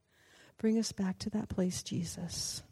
Bring 0.58 0.78
us 0.78 0.92
back 0.92 1.18
to 1.20 1.30
that 1.30 1.48
place, 1.48 1.82
Jesus. 1.82 2.62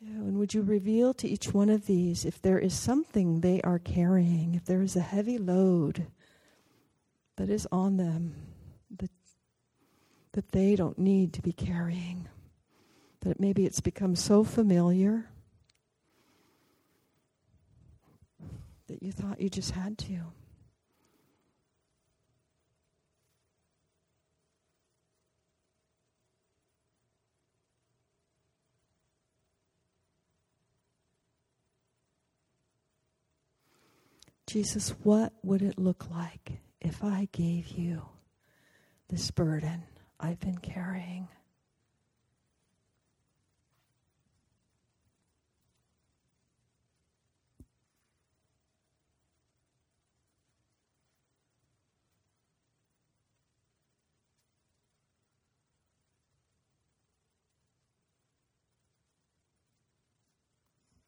And 0.00 0.38
would 0.38 0.54
you 0.54 0.62
reveal 0.62 1.12
to 1.14 1.28
each 1.28 1.52
one 1.52 1.68
of 1.68 1.86
these 1.86 2.24
if 2.24 2.40
there 2.40 2.58
is 2.58 2.74
something 2.74 3.40
they 3.40 3.60
are 3.62 3.78
carrying, 3.78 4.54
if 4.54 4.64
there 4.64 4.82
is 4.82 4.96
a 4.96 5.00
heavy 5.00 5.36
load 5.36 6.06
that 7.36 7.50
is 7.50 7.68
on 7.70 7.96
them 7.98 8.34
that, 8.98 9.10
that 10.32 10.52
they 10.52 10.74
don't 10.74 10.98
need 10.98 11.34
to 11.34 11.42
be 11.42 11.52
carrying. 11.52 12.28
That 13.20 13.38
maybe 13.38 13.66
it's 13.66 13.80
become 13.80 14.16
so 14.16 14.42
familiar 14.44 15.26
that 18.88 19.02
you 19.02 19.12
thought 19.12 19.40
you 19.40 19.50
just 19.50 19.72
had 19.72 19.98
to. 19.98 20.18
Jesus, 34.50 34.90
what 35.04 35.32
would 35.44 35.62
it 35.62 35.78
look 35.78 36.10
like 36.10 36.58
if 36.80 37.04
I 37.04 37.28
gave 37.30 37.68
you 37.68 38.02
this 39.08 39.30
burden 39.30 39.84
I've 40.18 40.40
been 40.40 40.58
carrying? 40.58 41.28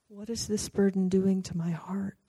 What 0.07 0.31
is 0.31 0.47
this 0.47 0.69
burden 0.69 1.09
doing 1.09 1.43
to 1.43 1.57
my 1.57 1.73
heart? 1.73 2.22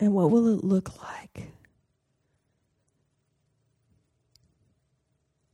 And 0.00 0.14
what 0.14 0.30
will 0.30 0.48
it 0.48 0.64
look 0.64 1.00
like 1.02 1.52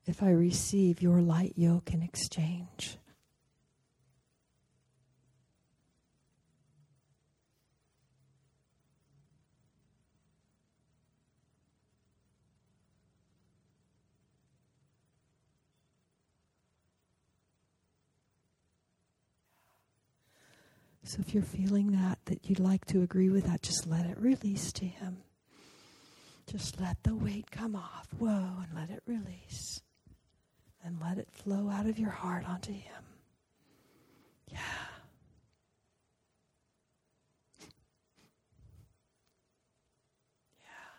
if 0.06 0.22
I 0.22 0.30
receive 0.30 1.02
your 1.02 1.20
light 1.20 1.54
yoke 1.56 1.92
in 1.92 2.00
exchange? 2.00 2.96
So 21.06 21.18
if 21.20 21.32
you're 21.32 21.44
feeling 21.44 21.92
that, 21.92 22.18
that 22.24 22.50
you'd 22.50 22.58
like 22.58 22.84
to 22.86 23.00
agree 23.02 23.30
with 23.30 23.46
that, 23.46 23.62
just 23.62 23.86
let 23.86 24.06
it 24.06 24.18
release 24.18 24.72
to 24.72 24.84
Him. 24.84 25.18
Just 26.50 26.80
let 26.80 27.00
the 27.04 27.14
weight 27.14 27.48
come 27.48 27.76
off. 27.76 28.08
Whoa, 28.18 28.28
and 28.28 28.74
let 28.74 28.90
it 28.90 29.04
release. 29.06 29.80
And 30.84 30.98
let 31.00 31.18
it 31.18 31.28
flow 31.30 31.70
out 31.70 31.86
of 31.86 32.00
your 32.00 32.10
heart 32.10 32.44
onto 32.48 32.72
Him. 32.72 33.04
Yeah. 34.50 34.58
Yeah. 40.60 40.90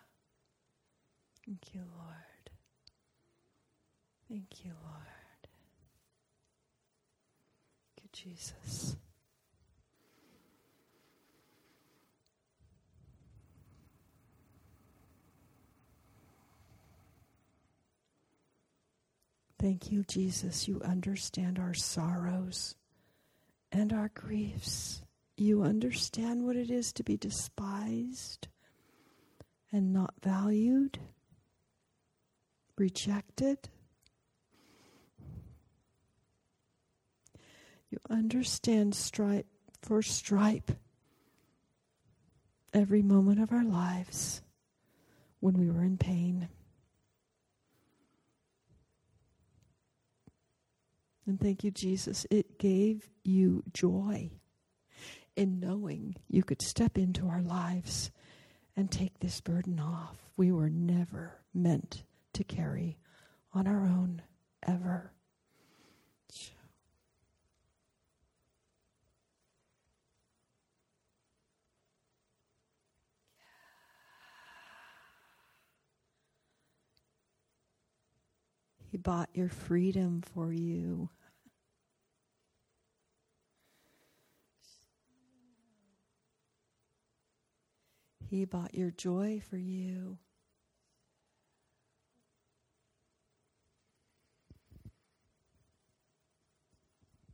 Thank 1.46 1.74
you, 1.74 1.82
Lord. 1.82 2.50
Thank 4.30 4.64
you, 4.64 4.72
Lord. 4.86 5.48
Thank 7.98 8.26
you, 8.26 8.32
Jesus. 8.32 8.96
Thank 19.68 19.92
you, 19.92 20.06
Jesus. 20.06 20.70
You 20.70 20.80
understand 20.82 21.60
our 21.60 21.74
sorrows 21.74 22.76
and 23.70 23.92
our 23.92 24.10
griefs. 24.14 25.02
You 25.36 25.64
understand 25.64 26.46
what 26.46 26.56
it 26.56 26.72
is 26.72 26.94
to 26.94 27.04
be 27.04 27.18
despised 27.18 28.48
and 29.70 29.92
not 29.92 30.14
valued, 30.24 31.00
rejected. 32.78 33.68
You 37.90 37.98
understand 38.10 38.96
stripe 38.96 39.48
for 39.82 40.02
stripe 40.02 40.72
every 42.72 43.02
moment 43.02 43.42
of 43.42 43.52
our 43.52 43.66
lives 43.66 44.42
when 45.42 45.58
we 45.58 45.70
were 45.70 45.84
in 45.84 45.98
pain. 45.98 46.48
And 51.28 51.38
thank 51.38 51.66
you, 51.66 51.72
Jesus. 51.72 52.26
It 52.32 52.58
gave 52.58 53.10
you 53.26 53.62
joy 53.74 54.32
in 55.36 55.60
knowing 55.60 56.16
you 56.30 56.42
could 56.42 56.62
step 56.62 56.98
into 56.98 57.28
our 57.28 57.42
lives 57.42 58.12
and 58.78 58.90
take 58.90 59.20
this 59.20 59.42
burden 59.42 59.78
off. 59.78 60.18
We 60.38 60.54
were 60.54 60.70
never 60.70 61.42
meant 61.54 62.04
to 62.34 62.46
carry 62.46 62.98
on 63.54 63.68
our 63.68 63.84
own, 63.84 64.22
ever. 64.66 65.12
He 78.90 78.96
bought 78.96 79.30
your 79.34 79.50
freedom 79.50 80.22
for 80.34 80.54
you. 80.54 81.10
He 88.30 88.46
bought 88.46 88.76
your 88.76 88.92
joy 88.92 89.42
for 89.50 89.58
you. 89.58 90.18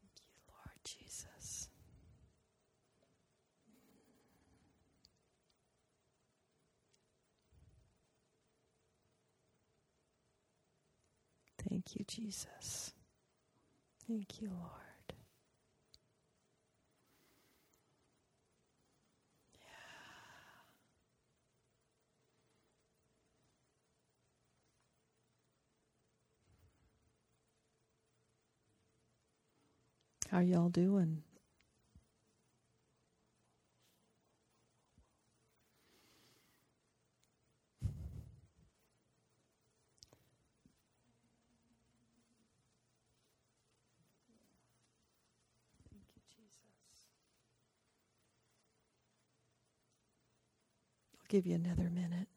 Thank 0.02 0.22
you, 0.22 0.38
Lord 0.50 0.80
Jesus. 0.86 1.70
Thank 11.70 11.96
you, 11.96 12.06
Jesus. 12.08 12.94
Thank 14.08 14.42
you, 14.42 14.50
Lord. 14.50 14.93
How 30.34 30.42
y'all 30.42 30.70
doing? 30.70 31.24
Thank 45.92 46.06
you, 46.16 46.24
Jesus. 46.30 47.12
I'll 51.20 51.28
give 51.30 51.46
you 51.48 51.56
another 51.56 51.90
minute. 51.90 52.28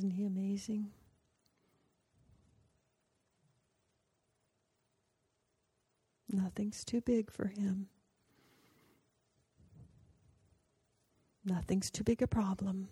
Isn't 0.00 0.12
he 0.12 0.24
amazing? 0.24 0.92
Nothing's 6.26 6.86
too 6.86 7.02
big 7.02 7.30
for 7.30 7.48
him. 7.48 7.88
Nothing's 11.44 11.90
too 11.90 12.02
big 12.02 12.22
a 12.22 12.26
problem. 12.26 12.88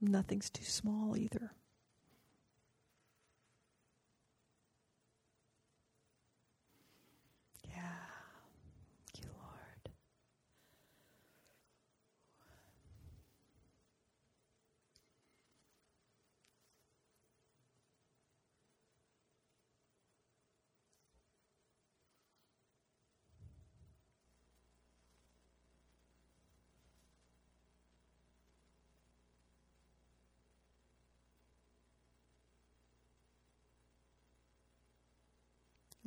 Nothing's 0.00 0.50
too 0.50 0.64
small 0.64 1.16
either. 1.16 1.52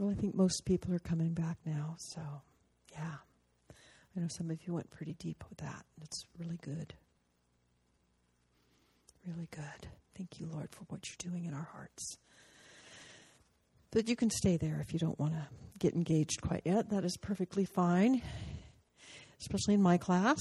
Well, 0.01 0.09
I 0.09 0.15
think 0.15 0.33
most 0.33 0.65
people 0.65 0.95
are 0.95 0.99
coming 0.99 1.35
back 1.35 1.59
now, 1.63 1.93
so 1.99 2.21
yeah. 2.91 3.17
I 3.69 4.19
know 4.19 4.27
some 4.29 4.49
of 4.49 4.57
you 4.65 4.73
went 4.73 4.89
pretty 4.89 5.13
deep 5.13 5.43
with 5.47 5.59
that. 5.59 5.85
It's 6.01 6.25
really 6.39 6.57
good. 6.57 6.95
Really 9.27 9.47
good. 9.51 9.89
Thank 10.17 10.39
you, 10.39 10.47
Lord, 10.51 10.69
for 10.71 10.85
what 10.85 11.01
you're 11.07 11.31
doing 11.31 11.45
in 11.45 11.53
our 11.53 11.69
hearts. 11.71 12.17
But 13.91 14.07
you 14.07 14.15
can 14.15 14.31
stay 14.31 14.57
there 14.57 14.79
if 14.81 14.91
you 14.91 14.97
don't 14.97 15.19
want 15.19 15.33
to 15.33 15.47
get 15.77 15.93
engaged 15.93 16.41
quite 16.41 16.63
yet. 16.65 16.89
That 16.89 17.05
is 17.05 17.15
perfectly 17.17 17.65
fine, 17.65 18.23
especially 19.39 19.75
in 19.75 19.83
my 19.83 19.99
class. 19.99 20.39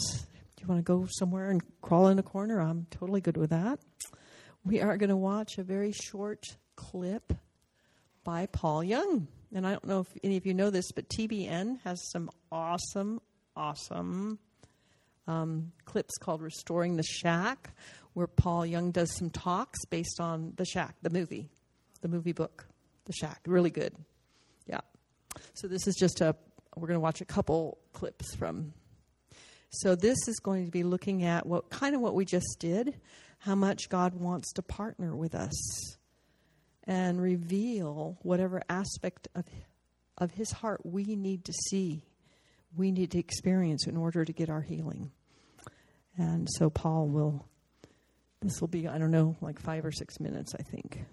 If 0.56 0.62
you 0.62 0.68
want 0.68 0.78
to 0.78 0.90
go 0.90 1.06
somewhere 1.10 1.50
and 1.50 1.60
crawl 1.82 2.08
in 2.08 2.18
a 2.18 2.22
corner, 2.22 2.62
I'm 2.62 2.86
totally 2.90 3.20
good 3.20 3.36
with 3.36 3.50
that. 3.50 3.78
We 4.64 4.80
are 4.80 4.96
going 4.96 5.10
to 5.10 5.18
watch 5.18 5.58
a 5.58 5.62
very 5.62 5.92
short 5.92 6.46
clip 6.76 7.34
by 8.24 8.46
Paul 8.46 8.82
Young. 8.82 9.28
And 9.54 9.66
I 9.66 9.72
don't 9.72 9.86
know 9.86 10.00
if 10.00 10.06
any 10.22 10.36
of 10.36 10.46
you 10.46 10.54
know 10.54 10.70
this, 10.70 10.92
but 10.92 11.08
TBN 11.08 11.80
has 11.82 12.10
some 12.10 12.30
awesome, 12.52 13.20
awesome 13.56 14.38
um, 15.26 15.72
clips 15.84 16.16
called 16.18 16.40
Restoring 16.40 16.96
the 16.96 17.02
Shack, 17.02 17.70
where 18.14 18.28
Paul 18.28 18.64
Young 18.64 18.92
does 18.92 19.16
some 19.16 19.30
talks 19.30 19.84
based 19.86 20.20
on 20.20 20.52
The 20.56 20.64
Shack, 20.64 20.94
the 21.02 21.10
movie, 21.10 21.48
the 22.00 22.08
movie 22.08 22.32
book, 22.32 22.68
The 23.06 23.12
Shack. 23.12 23.40
Really 23.46 23.70
good. 23.70 23.94
Yeah. 24.66 24.80
So 25.54 25.66
this 25.66 25.86
is 25.88 25.96
just 25.96 26.20
a, 26.20 26.36
we're 26.76 26.86
going 26.86 26.96
to 26.96 27.00
watch 27.00 27.20
a 27.20 27.24
couple 27.24 27.78
clips 27.92 28.34
from. 28.36 28.72
So 29.70 29.96
this 29.96 30.18
is 30.28 30.38
going 30.38 30.66
to 30.66 30.70
be 30.70 30.84
looking 30.84 31.24
at 31.24 31.44
what 31.44 31.70
kind 31.70 31.94
of 31.96 32.00
what 32.00 32.14
we 32.14 32.24
just 32.24 32.56
did, 32.60 33.00
how 33.38 33.56
much 33.56 33.88
God 33.88 34.14
wants 34.14 34.52
to 34.54 34.62
partner 34.62 35.16
with 35.16 35.34
us 35.34 35.96
and 36.90 37.22
reveal 37.22 38.18
whatever 38.22 38.60
aspect 38.68 39.28
of 39.36 39.44
of 40.18 40.32
his 40.32 40.50
heart 40.50 40.84
we 40.84 41.04
need 41.04 41.44
to 41.44 41.52
see 41.52 42.04
we 42.76 42.90
need 42.90 43.12
to 43.12 43.18
experience 43.18 43.86
in 43.86 43.96
order 43.96 44.24
to 44.24 44.32
get 44.32 44.48
our 44.48 44.60
healing. 44.60 45.10
And 46.18 46.48
so 46.50 46.68
paul 46.68 47.06
will 47.06 47.46
this 48.42 48.60
will 48.60 48.68
be 48.68 48.88
i 48.88 48.98
don't 48.98 49.12
know 49.12 49.36
like 49.40 49.60
5 49.60 49.84
or 49.84 49.92
6 49.92 50.18
minutes 50.18 50.52
i 50.58 50.62
think 50.62 51.04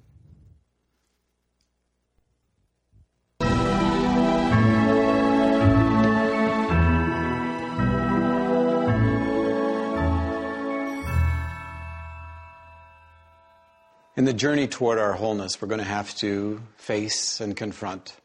In 14.17 14.25
the 14.25 14.33
journey 14.33 14.67
toward 14.67 14.97
our 14.97 15.13
wholeness, 15.13 15.61
we're 15.61 15.67
going 15.67 15.77
to 15.77 15.85
have 15.85 16.15
to 16.15 16.59
face 16.77 17.39
and 17.39 17.55
confront 17.55 18.15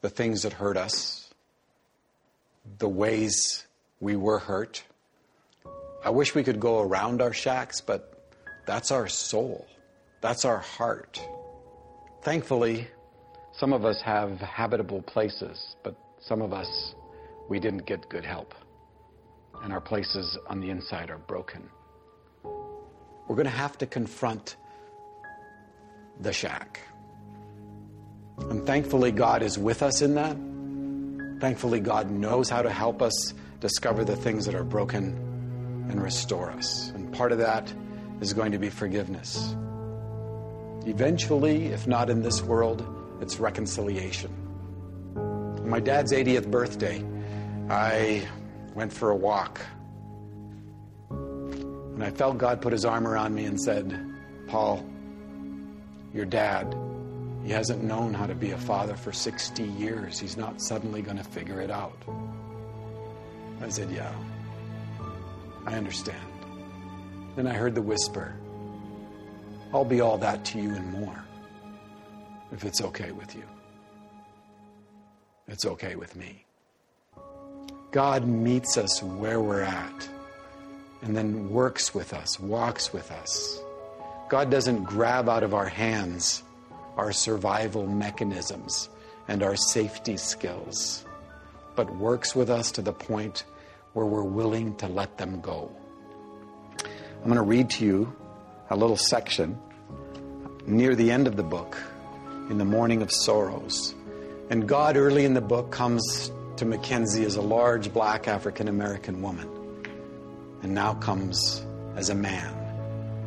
the 0.00 0.10
things 0.10 0.42
that 0.42 0.52
hurt 0.52 0.76
us, 0.76 1.32
the 2.80 2.88
ways 2.88 3.64
we 4.00 4.16
were 4.16 4.40
hurt. 4.40 4.82
I 6.04 6.10
wish 6.10 6.34
we 6.34 6.42
could 6.42 6.58
go 6.58 6.80
around 6.80 7.22
our 7.22 7.32
shacks, 7.32 7.80
but 7.80 8.32
that's 8.66 8.90
our 8.90 9.06
soul. 9.06 9.64
That's 10.22 10.44
our 10.44 10.58
heart. 10.58 11.22
Thankfully, 12.22 12.88
some 13.52 13.72
of 13.72 13.84
us 13.84 14.02
have 14.02 14.40
habitable 14.40 15.02
places, 15.02 15.76
but 15.84 15.94
some 16.18 16.42
of 16.42 16.52
us, 16.52 16.96
we 17.48 17.60
didn't 17.60 17.86
get 17.86 18.08
good 18.08 18.24
help. 18.24 18.56
And 19.62 19.72
our 19.72 19.80
places 19.80 20.36
on 20.48 20.58
the 20.58 20.70
inside 20.70 21.10
are 21.10 21.18
broken. 21.18 21.70
We're 22.42 23.36
going 23.36 23.44
to 23.44 23.50
have 23.50 23.78
to 23.78 23.86
confront 23.86 24.56
the 26.20 26.32
shack. 26.32 26.80
And 28.38 28.66
thankfully, 28.66 29.12
God 29.12 29.42
is 29.42 29.58
with 29.58 29.82
us 29.82 30.02
in 30.02 30.14
that. 30.14 30.36
Thankfully, 31.40 31.80
God 31.80 32.10
knows 32.10 32.48
how 32.48 32.62
to 32.62 32.70
help 32.70 33.02
us 33.02 33.34
discover 33.60 34.04
the 34.04 34.16
things 34.16 34.46
that 34.46 34.54
are 34.54 34.64
broken 34.64 35.86
and 35.88 36.02
restore 36.02 36.50
us. 36.50 36.90
And 36.90 37.12
part 37.12 37.32
of 37.32 37.38
that 37.38 37.72
is 38.20 38.32
going 38.32 38.52
to 38.52 38.58
be 38.58 38.70
forgiveness. 38.70 39.54
Eventually, 40.86 41.66
if 41.66 41.86
not 41.86 42.08
in 42.10 42.22
this 42.22 42.42
world, 42.42 42.84
it's 43.20 43.38
reconciliation. 43.38 44.34
On 45.16 45.68
my 45.68 45.80
dad's 45.80 46.12
80th 46.12 46.50
birthday, 46.50 47.04
I 47.68 48.26
went 48.74 48.92
for 48.92 49.10
a 49.10 49.16
walk. 49.16 49.60
And 51.10 52.02
I 52.02 52.10
felt 52.10 52.38
God 52.38 52.62
put 52.62 52.72
his 52.72 52.84
arm 52.84 53.06
around 53.06 53.34
me 53.34 53.44
and 53.44 53.60
said, 53.60 53.98
Paul, 54.46 54.84
your 56.12 56.24
dad, 56.24 56.74
he 57.44 57.52
hasn't 57.52 57.82
known 57.82 58.12
how 58.12 58.26
to 58.26 58.34
be 58.34 58.50
a 58.50 58.58
father 58.58 58.96
for 58.96 59.12
60 59.12 59.62
years. 59.62 60.18
He's 60.18 60.36
not 60.36 60.60
suddenly 60.60 61.02
going 61.02 61.16
to 61.16 61.24
figure 61.24 61.60
it 61.60 61.70
out. 61.70 61.96
I 63.62 63.68
said, 63.68 63.90
Yeah, 63.90 64.12
I 65.66 65.74
understand. 65.74 66.18
Then 67.36 67.46
I 67.46 67.52
heard 67.54 67.74
the 67.74 67.82
whisper 67.82 68.34
I'll 69.72 69.84
be 69.84 70.00
all 70.00 70.18
that 70.18 70.44
to 70.46 70.58
you 70.58 70.70
and 70.70 70.92
more, 70.92 71.24
if 72.50 72.64
it's 72.64 72.82
okay 72.82 73.12
with 73.12 73.36
you. 73.36 73.44
It's 75.46 75.64
okay 75.64 75.94
with 75.94 76.16
me. 76.16 76.44
God 77.92 78.26
meets 78.26 78.76
us 78.76 79.02
where 79.02 79.40
we're 79.40 79.62
at 79.62 80.08
and 81.02 81.16
then 81.16 81.50
works 81.50 81.94
with 81.94 82.12
us, 82.12 82.38
walks 82.40 82.92
with 82.92 83.10
us. 83.12 83.60
God 84.30 84.48
doesn't 84.48 84.84
grab 84.84 85.28
out 85.28 85.42
of 85.42 85.54
our 85.54 85.66
hands 85.66 86.44
our 86.96 87.10
survival 87.10 87.88
mechanisms 87.88 88.88
and 89.26 89.42
our 89.42 89.56
safety 89.56 90.16
skills, 90.16 91.04
but 91.74 91.92
works 91.96 92.36
with 92.36 92.48
us 92.48 92.70
to 92.72 92.82
the 92.82 92.92
point 92.92 93.42
where 93.92 94.06
we're 94.06 94.22
willing 94.22 94.76
to 94.76 94.86
let 94.86 95.18
them 95.18 95.40
go. 95.40 95.74
I'm 96.78 97.24
going 97.24 97.34
to 97.34 97.42
read 97.42 97.70
to 97.70 97.84
you 97.84 98.16
a 98.70 98.76
little 98.76 98.96
section 98.96 99.58
near 100.64 100.94
the 100.94 101.10
end 101.10 101.26
of 101.26 101.34
the 101.36 101.42
book 101.42 101.76
in 102.50 102.58
the 102.58 102.64
morning 102.64 103.02
of 103.02 103.10
sorrows. 103.10 103.96
And 104.48 104.68
God, 104.68 104.96
early 104.96 105.24
in 105.24 105.34
the 105.34 105.40
book, 105.40 105.72
comes 105.72 106.30
to 106.56 106.64
Mackenzie 106.64 107.24
as 107.24 107.34
a 107.34 107.42
large 107.42 107.92
black 107.92 108.28
African 108.28 108.68
American 108.68 109.22
woman, 109.22 109.48
and 110.62 110.72
now 110.72 110.94
comes 110.94 111.64
as 111.96 112.10
a 112.10 112.14
man. 112.14 112.59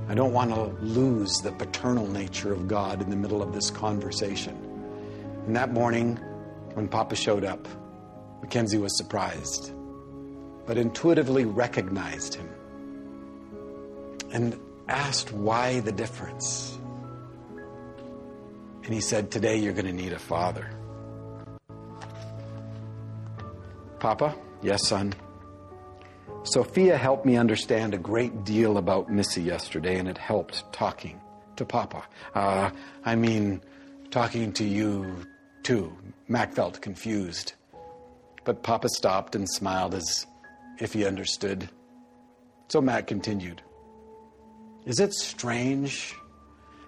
I 0.10 0.16
don't 0.16 0.34
want 0.34 0.54
to 0.54 0.64
lose 0.84 1.38
the 1.40 1.52
paternal 1.52 2.08
nature 2.08 2.52
of 2.52 2.68
God 2.68 3.02
in 3.02 3.10
the 3.10 3.16
middle 3.16 3.42
of 3.42 3.54
this 3.54 3.70
conversation. 3.70 4.56
And 5.46 5.56
that 5.56 5.72
morning, 5.72 6.18
when 6.74 6.88
Papa 6.88 7.16
showed 7.16 7.46
up, 7.46 7.68
Mackenzie 8.42 8.78
was 8.78 8.98
surprised, 8.98 9.74
but 10.66 10.78
intuitively 10.78 11.46
recognized 11.46 12.36
him 12.36 12.50
and 14.32 14.60
asked 14.90 15.32
why 15.32 15.80
the 15.80 15.92
difference. 15.92 16.78
And 18.84 18.94
he 18.94 19.00
said, 19.00 19.32
Today 19.32 19.56
you're 19.58 19.74
going 19.74 19.86
to 19.86 19.94
need 19.94 20.12
a 20.12 20.20
father. 20.20 20.70
Papa? 24.00 24.36
Yes, 24.62 24.86
son. 24.86 25.14
Sophia 26.44 26.98
helped 26.98 27.26
me 27.26 27.38
understand 27.38 27.94
a 27.94 27.98
great 27.98 28.44
deal 28.44 28.78
about 28.78 29.10
Missy 29.10 29.42
yesterday, 29.42 29.98
and 29.98 30.10
it 30.10 30.18
helped 30.18 30.72
talking 30.74 31.22
to 31.56 31.66
Papa. 31.66 32.04
Uh, 32.36 32.70
I 33.06 33.16
mean, 33.16 33.62
talking 34.12 34.52
to 34.54 34.66
you 34.66 35.26
too. 35.64 35.96
Mac 36.28 36.54
felt 36.54 36.82
confused. 36.82 37.54
But 38.44 38.62
Papa 38.62 38.90
stopped 38.90 39.36
and 39.36 39.50
smiled 39.50 39.96
as 39.96 40.28
if 40.80 40.92
he 40.92 41.06
understood. 41.06 41.70
So 42.68 42.82
Mac 42.82 43.08
continued 43.08 43.62
Is 44.86 45.00
it 45.00 45.14
strange 45.14 46.14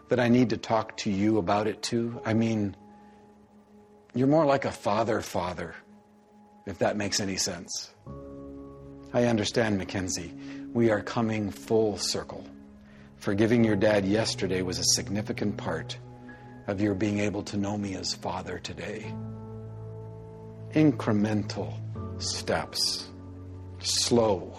that 0.10 0.20
I 0.20 0.28
need 0.28 0.50
to 0.50 0.58
talk 0.58 0.98
to 0.98 1.10
you 1.10 1.38
about 1.38 1.68
it 1.68 1.82
too? 1.82 2.22
I 2.26 2.34
mean, 2.34 2.76
you're 4.14 4.28
more 4.28 4.46
like 4.46 4.66
a 4.66 4.72
father 4.72 5.22
father, 5.22 5.76
if 6.66 6.80
that 6.80 6.98
makes 6.98 7.22
any 7.22 7.38
sense. 7.38 7.92
I 9.16 9.28
understand, 9.28 9.78
Mackenzie. 9.78 10.34
We 10.74 10.92
are 10.92 11.00
coming 11.00 11.50
full 11.50 11.98
circle. 11.98 12.46
Forgiving 13.16 13.64
your 13.64 13.78
dad 13.78 14.04
yesterday 14.04 14.62
was 14.62 14.78
a 14.78 14.84
significant 14.84 15.56
part 15.56 15.98
of 16.68 16.82
your 16.82 16.96
being 16.96 17.20
able 17.20 17.42
to 17.44 17.56
know 17.56 17.78
me 17.78 17.96
as 17.96 18.14
father 18.14 18.60
today. 18.60 19.16
Incremental 20.72 21.80
steps, 22.22 23.08
slow, 23.80 24.54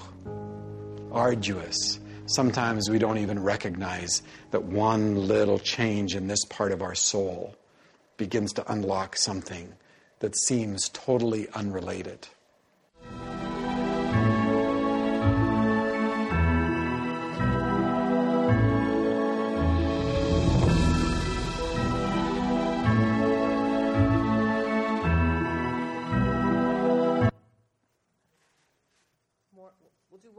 arduous. 1.13 2.01
Sometimes 2.25 2.89
we 2.89 2.99
don't 2.99 3.19
even 3.19 3.43
recognize 3.43 4.23
that 4.53 4.65
one 4.65 5.29
little 5.29 5.59
change 5.59 6.17
in 6.17 6.29
this 6.29 6.47
part 6.47 6.73
of 6.73 6.81
our 6.81 6.95
soul 6.95 7.55
begins 8.17 8.55
to 8.55 8.73
unlock 8.73 9.19
something 9.19 9.75
that 10.21 10.35
seems 10.35 10.89
totally 10.89 11.47
unrelated. 11.51 12.27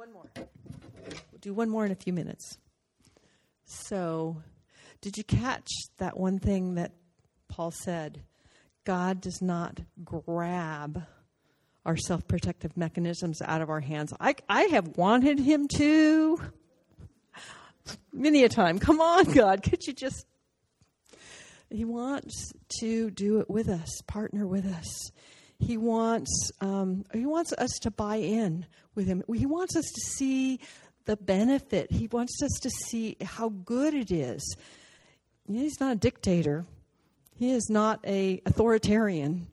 One 0.08 0.14
more. 0.14 0.46
We'll 1.32 1.40
do 1.42 1.54
one 1.54 1.70
more 1.70 1.86
in 1.86 1.92
a 1.92 1.96
few 1.96 2.14
minutes. 2.14 2.58
So, 3.66 4.42
did 5.02 5.18
you 5.18 5.24
catch 5.24 5.68
that 5.98 6.18
one 6.18 6.40
thing 6.40 6.76
that 6.76 6.94
Paul 7.50 7.72
said? 7.72 8.24
God 8.86 9.20
does 9.20 9.42
not 9.42 9.82
grab 10.04 11.04
our 11.86 11.98
self 11.98 12.28
protective 12.28 12.78
mechanisms 12.78 13.42
out 13.42 13.62
of 13.62 13.70
our 13.70 13.82
hands. 13.82 14.14
I, 14.20 14.36
I 14.48 14.64
have 14.64 14.98
wanted 14.98 15.40
him 15.40 15.68
to 15.70 16.40
many 18.14 18.44
a 18.44 18.50
time. 18.50 18.80
Come 18.80 19.02
on, 19.02 19.26
God, 19.34 19.64
could 19.64 19.86
you 19.86 19.94
just. 19.94 20.26
He 21.70 21.84
wants 21.84 22.54
to 22.80 23.12
do 23.12 23.40
it 23.40 23.50
with 23.50 23.68
us, 23.68 24.02
partner 24.08 24.48
with 24.48 24.66
us. 24.66 25.12
He 25.60 25.78
wants 25.78 26.52
um, 26.62 27.06
he 27.14 27.26
wants 27.26 27.54
us 27.54 27.72
to 27.82 27.92
buy 27.92 28.18
in 28.18 28.66
with 28.96 29.08
him. 29.08 29.24
He 29.34 29.46
wants 29.46 29.76
us 29.76 29.86
to 29.86 30.02
see 30.02 30.60
the 31.06 31.18
benefit. 31.18 31.92
He 31.92 32.08
wants 32.08 32.42
us 32.44 32.60
to 32.62 32.70
see 32.70 33.18
how 33.24 33.50
good 33.50 33.94
it 33.94 34.12
is. 34.12 34.56
He's 35.52 35.80
not 35.80 35.94
a 35.94 36.00
dictator. 36.00 36.66
He 37.36 37.52
is 37.52 37.70
not 37.70 38.00
a 38.06 38.42
authoritarian. 38.46 39.48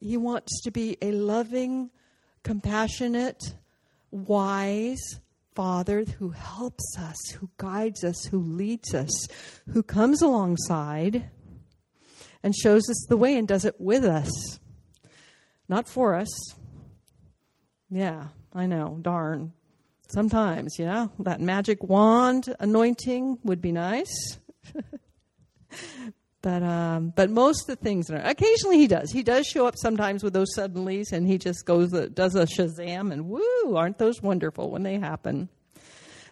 He 0.00 0.16
wants 0.16 0.62
to 0.62 0.70
be 0.70 0.96
a 1.02 1.12
loving, 1.12 1.90
compassionate, 2.42 3.54
wise 4.10 5.20
father 5.54 6.04
who 6.18 6.30
helps 6.30 6.96
us, 6.98 7.16
who 7.32 7.50
guides 7.56 8.04
us, 8.04 8.24
who 8.24 8.40
leads 8.40 8.94
us, 8.94 9.28
who 9.72 9.82
comes 9.82 10.22
alongside 10.22 11.28
and 12.42 12.54
shows 12.54 12.88
us 12.88 13.06
the 13.08 13.16
way 13.16 13.36
and 13.36 13.46
does 13.48 13.64
it 13.64 13.80
with 13.80 14.04
us. 14.04 14.59
Not 15.70 15.88
for 15.88 16.16
us. 16.16 16.28
Yeah, 17.90 18.26
I 18.52 18.66
know, 18.66 18.98
darn. 19.00 19.52
Sometimes, 20.08 20.80
yeah, 20.80 21.06
that 21.20 21.40
magic 21.40 21.84
wand 21.84 22.52
anointing 22.58 23.38
would 23.44 23.60
be 23.60 23.70
nice. 23.70 24.40
but 26.42 26.64
um, 26.64 27.12
but 27.14 27.30
most 27.30 27.68
of 27.68 27.78
the 27.78 27.84
things, 27.84 28.10
are, 28.10 28.16
occasionally 28.16 28.78
he 28.78 28.88
does. 28.88 29.12
He 29.12 29.22
does 29.22 29.46
show 29.46 29.64
up 29.64 29.76
sometimes 29.78 30.24
with 30.24 30.32
those 30.32 30.48
suddenlies, 30.58 31.12
and 31.12 31.24
he 31.24 31.38
just 31.38 31.64
goes 31.64 31.92
does 31.92 32.34
a 32.34 32.46
shazam, 32.46 33.12
and 33.12 33.28
woo, 33.28 33.76
aren't 33.76 33.98
those 33.98 34.20
wonderful 34.20 34.72
when 34.72 34.82
they 34.82 34.98
happen? 34.98 35.48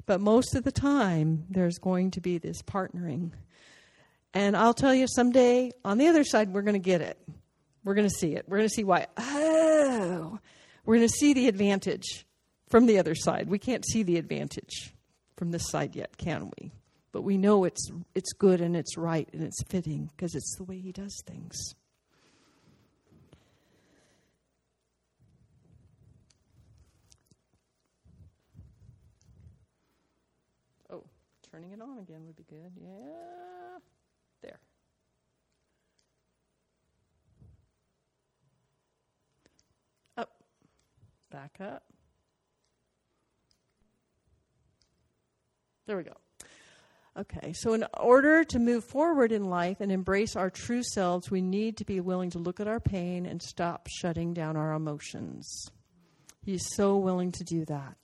But 0.05 0.21
most 0.21 0.57
of 0.57 0.65
the 0.65 0.73
time, 0.73 1.45
there's 1.49 1.79
going 1.79 2.11
to 2.13 2.21
be 2.21 2.39
this 2.39 2.61
partnering. 2.63 3.31
And 4.35 4.57
I'll 4.57 4.75
tell 4.75 4.95
you, 4.95 5.07
someday 5.07 5.71
on 5.85 5.97
the 5.97 6.09
other 6.09 6.25
side, 6.25 6.53
we're 6.53 6.63
going 6.63 6.75
to 6.75 6.81
get 6.81 7.03
it. 7.03 7.19
We're 7.89 7.95
going 7.95 8.07
to 8.07 8.15
see 8.15 8.35
it. 8.35 8.45
We're 8.47 8.59
going 8.59 8.69
to 8.69 8.75
see 8.75 8.85
why. 8.85 9.07
Oh, 9.17 10.39
we're 10.85 10.97
going 10.97 11.09
to 11.09 11.15
see 11.15 11.33
the 11.33 11.49
advantage 11.49 12.27
from 12.69 12.85
the 12.85 12.99
other 12.99 13.15
side. 13.15 13.49
We 13.49 13.59
can't 13.59 13.83
see 13.83 14.03
the 14.03 14.19
advantage 14.19 14.93
from 15.39 15.53
this 15.53 15.71
side 15.71 15.97
yet, 15.97 16.19
can 16.19 16.51
we? 16.59 16.71
But 17.13 17.23
we 17.23 17.39
know 17.39 17.65
it's 17.65 17.91
it's 18.15 18.35
good 18.35 18.61
and 18.61 18.77
it's 18.77 18.99
right 18.99 19.27
and 19.33 19.43
it's 19.43 19.63
fitting 19.63 20.11
because 20.15 20.35
it's 20.35 20.55
the 20.59 20.65
way 20.65 20.79
he 20.79 20.93
does 20.93 21.23
things. 21.27 21.57
Oh, 30.91 31.05
turning 31.51 31.73
it 31.73 31.81
on 31.81 32.01
again 32.01 32.27
would 32.27 32.37
be 32.37 32.45
good. 32.51 32.73
Yeah. 32.79 33.79
Back 41.31 41.59
up. 41.61 41.83
There 45.87 45.97
we 45.97 46.05
go. 46.05 46.17
Okay, 47.19 47.53
so 47.53 47.73
in 47.73 47.85
order 47.99 48.45
to 48.45 48.59
move 48.59 48.85
forward 48.85 49.33
in 49.33 49.45
life 49.45 49.81
and 49.81 49.91
embrace 49.91 50.37
our 50.37 50.51
true 50.51 50.83
selves, 50.83 51.31
we 51.31 51.43
need 51.43 51.77
to 51.79 51.85
be 51.85 52.01
willing 52.01 52.31
to 52.31 52.39
look 52.39 52.61
at 52.61 52.69
our 52.69 52.79
pain 52.79 53.27
and 53.27 53.43
stop 53.43 53.89
shutting 53.89 54.33
down 54.35 54.57
our 54.57 54.73
emotions. 54.75 55.71
He's 56.45 56.65
so 56.77 56.97
willing 56.97 57.33
to 57.33 57.45
do 57.45 57.65
that. 57.65 57.99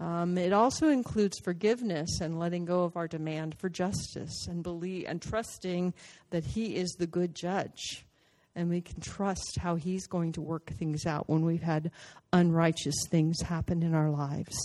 Um, 0.00 0.36
it 0.36 0.52
also 0.52 0.88
includes 0.88 1.38
forgiveness 1.38 2.20
and 2.20 2.38
letting 2.38 2.64
go 2.64 2.82
of 2.82 2.96
our 2.96 3.06
demand 3.06 3.56
for 3.58 3.68
justice 3.68 4.46
and 4.48 4.62
believe 4.62 5.06
and 5.06 5.22
trusting 5.22 5.94
that 6.30 6.44
He 6.44 6.74
is 6.74 6.96
the 6.98 7.06
good 7.06 7.34
judge, 7.34 8.04
and 8.56 8.68
we 8.68 8.80
can 8.80 9.00
trust 9.00 9.58
how 9.60 9.74
He's 9.76 10.06
going 10.06 10.32
to 10.32 10.40
work 10.40 10.70
things 10.70 11.06
out 11.06 11.28
when 11.28 11.44
we've 11.44 11.62
had 11.62 11.90
unrighteous 12.32 13.06
things 13.10 13.40
happen 13.42 13.82
in 13.82 13.94
our 13.94 14.10
lives. 14.10 14.56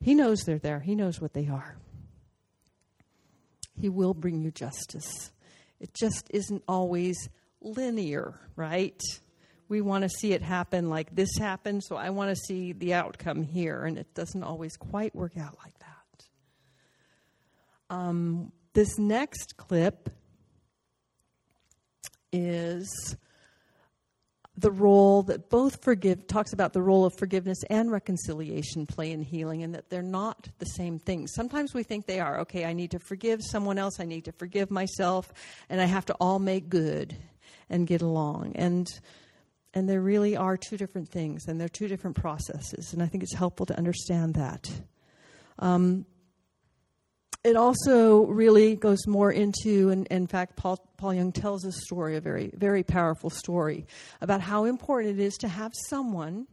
He 0.00 0.14
knows 0.14 0.40
they're 0.40 0.58
there. 0.58 0.80
He 0.80 0.94
knows 0.94 1.20
what 1.20 1.32
they 1.32 1.48
are. 1.48 1.76
He 3.74 3.88
will 3.88 4.14
bring 4.14 4.40
you 4.40 4.50
justice. 4.50 5.30
It 5.80 5.92
just 5.94 6.30
isn't 6.30 6.62
always 6.66 7.16
linear, 7.60 8.40
right? 8.56 9.00
We 9.68 9.80
want 9.80 10.02
to 10.02 10.08
see 10.08 10.32
it 10.32 10.42
happen 10.42 10.88
like 10.88 11.14
this 11.14 11.36
happened, 11.38 11.82
so 11.84 11.96
I 11.96 12.10
want 12.10 12.30
to 12.30 12.36
see 12.36 12.72
the 12.72 12.94
outcome 12.94 13.42
here, 13.42 13.84
and 13.84 13.98
it 13.98 14.14
doesn't 14.14 14.42
always 14.42 14.76
quite 14.76 15.14
work 15.14 15.36
out 15.36 15.56
like 15.62 15.78
that. 15.80 15.86
Um, 17.90 18.52
this 18.72 18.98
next 18.98 19.56
clip 19.56 20.10
is 22.32 23.16
the 24.58 24.70
role 24.70 25.22
that 25.22 25.50
both 25.50 25.82
forgive 25.82 26.26
talks 26.26 26.52
about 26.52 26.72
the 26.72 26.82
role 26.82 27.04
of 27.04 27.14
forgiveness 27.14 27.62
and 27.68 27.90
reconciliation 27.90 28.86
play 28.86 29.12
in 29.12 29.20
healing 29.20 29.62
and 29.62 29.74
that 29.74 29.90
they're 29.90 30.02
not 30.02 30.48
the 30.58 30.66
same 30.66 30.98
things 30.98 31.32
sometimes 31.34 31.74
we 31.74 31.82
think 31.82 32.06
they 32.06 32.20
are. 32.20 32.40
Okay 32.40 32.64
i 32.64 32.72
need 32.72 32.90
to 32.90 32.98
forgive 32.98 33.40
someone 33.42 33.78
else. 33.78 34.00
I 34.00 34.04
need 34.04 34.24
to 34.24 34.32
forgive 34.32 34.70
myself 34.70 35.32
and 35.68 35.80
i 35.80 35.84
have 35.84 36.06
to 36.06 36.14
all 36.14 36.38
make 36.38 36.68
good 36.68 37.16
and 37.68 37.86
get 37.86 38.02
along. 38.02 38.52
And 38.54 38.88
and 39.74 39.88
there 39.88 40.00
really 40.00 40.36
are 40.36 40.56
two 40.56 40.76
different 40.76 41.08
things 41.10 41.46
and 41.46 41.60
they're 41.60 41.68
two 41.68 41.88
different 41.88 42.16
processes 42.16 42.92
and 42.92 43.02
i 43.02 43.06
think 43.06 43.22
it's 43.22 43.34
helpful 43.34 43.66
to 43.66 43.76
understand 43.76 44.34
that. 44.34 44.70
Um, 45.58 46.06
it 47.46 47.54
also 47.54 48.24
really 48.24 48.74
goes 48.74 49.06
more 49.06 49.30
into, 49.30 49.90
and 49.90 50.04
in 50.08 50.26
fact, 50.26 50.56
Paul, 50.56 50.84
Paul 50.96 51.14
Young 51.14 51.30
tells 51.30 51.64
a 51.64 51.70
story, 51.70 52.16
a 52.16 52.20
very, 52.20 52.50
very 52.54 52.82
powerful 52.82 53.30
story, 53.30 53.86
about 54.20 54.40
how 54.40 54.64
important 54.64 55.20
it 55.20 55.22
is 55.22 55.36
to 55.36 55.48
have 55.48 55.72
someone, 55.88 56.48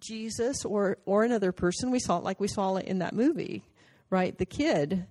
Jesus 0.00 0.64
or, 0.64 0.98
or 1.06 1.22
another 1.22 1.52
person, 1.52 1.92
we 1.92 2.00
saw 2.00 2.18
it 2.18 2.24
like 2.24 2.40
we 2.40 2.48
saw 2.48 2.74
it 2.74 2.86
in 2.86 2.98
that 2.98 3.14
movie, 3.14 3.62
right? 4.10 4.36
The 4.36 4.44
kid, 4.44 5.06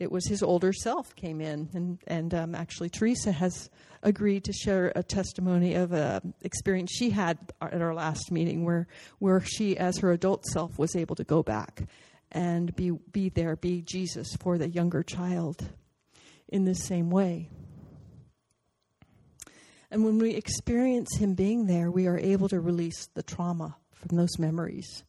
it 0.00 0.10
was 0.10 0.26
his 0.26 0.42
older 0.42 0.72
self 0.72 1.14
came 1.14 1.40
in, 1.40 1.68
and, 1.74 1.98
and 2.08 2.34
um, 2.34 2.54
actually, 2.56 2.90
Teresa 2.90 3.30
has 3.30 3.70
agreed 4.02 4.42
to 4.42 4.52
share 4.52 4.90
a 4.96 5.04
testimony 5.04 5.74
of 5.74 5.92
an 5.92 6.34
experience 6.42 6.90
she 6.90 7.10
had 7.10 7.38
at 7.60 7.80
our 7.80 7.94
last 7.94 8.32
meeting 8.32 8.64
where, 8.64 8.88
where 9.20 9.40
she, 9.40 9.78
as 9.78 9.98
her 9.98 10.10
adult 10.10 10.44
self, 10.46 10.76
was 10.76 10.96
able 10.96 11.14
to 11.14 11.22
go 11.22 11.40
back 11.40 11.84
and 12.32 12.74
be, 12.74 12.90
be 12.90 13.28
there, 13.28 13.54
be 13.56 13.82
Jesus 13.82 14.34
for 14.40 14.58
the 14.58 14.68
younger 14.68 15.02
child 15.02 15.64
in 16.48 16.64
the 16.64 16.74
same 16.74 17.10
way. 17.10 17.48
And 19.90 20.04
when 20.04 20.18
we 20.18 20.34
experience 20.34 21.16
Him 21.16 21.34
being 21.34 21.66
there, 21.66 21.90
we 21.90 22.06
are 22.06 22.18
able 22.18 22.48
to 22.48 22.60
release 22.60 23.06
the 23.14 23.22
trauma 23.22 23.76
from 23.92 24.16
those 24.16 24.38
memories. 24.38 25.04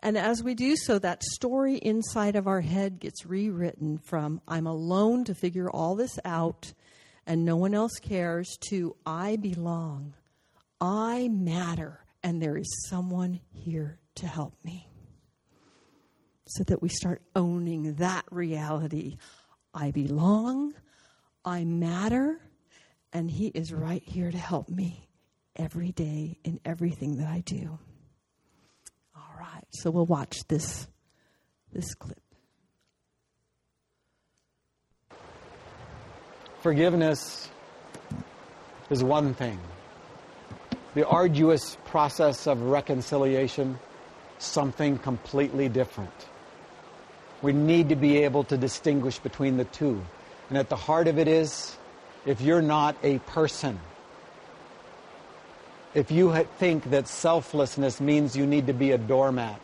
And 0.00 0.18
as 0.18 0.42
we 0.42 0.54
do 0.54 0.76
so, 0.76 0.98
that 0.98 1.22
story 1.22 1.76
inside 1.76 2.36
of 2.36 2.48
our 2.48 2.60
head 2.60 2.98
gets 2.98 3.24
rewritten 3.24 3.98
from 3.98 4.40
I'm 4.46 4.66
alone 4.66 5.24
to 5.24 5.34
figure 5.34 5.70
all 5.70 5.94
this 5.94 6.18
out 6.24 6.74
and 7.26 7.44
no 7.44 7.56
one 7.56 7.74
else 7.74 7.98
cares 8.02 8.58
to 8.68 8.96
I 9.06 9.36
belong, 9.36 10.14
I 10.80 11.28
matter, 11.28 12.04
and 12.22 12.42
there 12.42 12.58
is 12.58 12.86
someone 12.88 13.40
here 13.52 13.98
to 14.16 14.26
help 14.26 14.54
me 14.62 14.88
so 16.46 16.64
that 16.64 16.82
we 16.82 16.88
start 16.88 17.22
owning 17.34 17.94
that 17.94 18.24
reality. 18.30 19.16
I 19.72 19.90
belong, 19.90 20.74
I 21.44 21.64
matter, 21.64 22.40
and 23.12 23.30
He 23.30 23.48
is 23.48 23.72
right 23.72 24.02
here 24.04 24.30
to 24.30 24.38
help 24.38 24.68
me 24.68 25.08
every 25.56 25.92
day 25.92 26.38
in 26.44 26.60
everything 26.64 27.16
that 27.18 27.28
I 27.28 27.40
do. 27.40 27.78
All 29.16 29.34
right, 29.38 29.64
so 29.70 29.90
we'll 29.90 30.06
watch 30.06 30.46
this 30.48 30.86
this 31.72 31.94
clip. 31.94 32.20
Forgiveness 36.60 37.50
is 38.90 39.02
one 39.02 39.34
thing. 39.34 39.58
The 40.94 41.06
arduous 41.06 41.76
process 41.84 42.46
of 42.46 42.62
reconciliation, 42.62 43.78
something 44.38 44.98
completely 44.98 45.68
different. 45.68 46.28
We 47.42 47.52
need 47.52 47.90
to 47.90 47.96
be 47.96 48.18
able 48.18 48.44
to 48.44 48.56
distinguish 48.56 49.18
between 49.18 49.56
the 49.56 49.64
two. 49.64 50.02
And 50.48 50.58
at 50.58 50.68
the 50.68 50.76
heart 50.76 51.08
of 51.08 51.18
it 51.18 51.28
is 51.28 51.76
if 52.26 52.40
you're 52.40 52.62
not 52.62 52.96
a 53.02 53.18
person, 53.20 53.78
if 55.94 56.10
you 56.10 56.34
think 56.58 56.90
that 56.90 57.06
selflessness 57.06 58.00
means 58.00 58.36
you 58.36 58.46
need 58.46 58.66
to 58.66 58.72
be 58.72 58.92
a 58.92 58.98
doormat, 58.98 59.60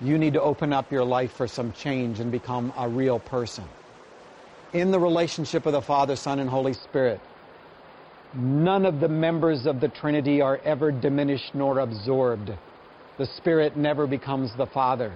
you 0.00 0.18
need 0.18 0.34
to 0.34 0.42
open 0.42 0.72
up 0.72 0.90
your 0.90 1.04
life 1.04 1.32
for 1.32 1.46
some 1.46 1.72
change 1.72 2.20
and 2.20 2.32
become 2.32 2.72
a 2.76 2.88
real 2.88 3.18
person. 3.18 3.64
In 4.72 4.90
the 4.90 5.00
relationship 5.00 5.66
of 5.66 5.72
the 5.72 5.82
Father, 5.82 6.16
Son, 6.16 6.38
and 6.38 6.48
Holy 6.48 6.72
Spirit, 6.72 7.20
none 8.34 8.86
of 8.86 9.00
the 9.00 9.08
members 9.08 9.66
of 9.66 9.80
the 9.80 9.88
Trinity 9.88 10.40
are 10.40 10.60
ever 10.64 10.90
diminished 10.92 11.54
nor 11.54 11.78
absorbed. 11.80 12.52
The 13.16 13.26
Spirit 13.26 13.76
never 13.76 14.06
becomes 14.06 14.54
the 14.54 14.66
Father 14.66 15.12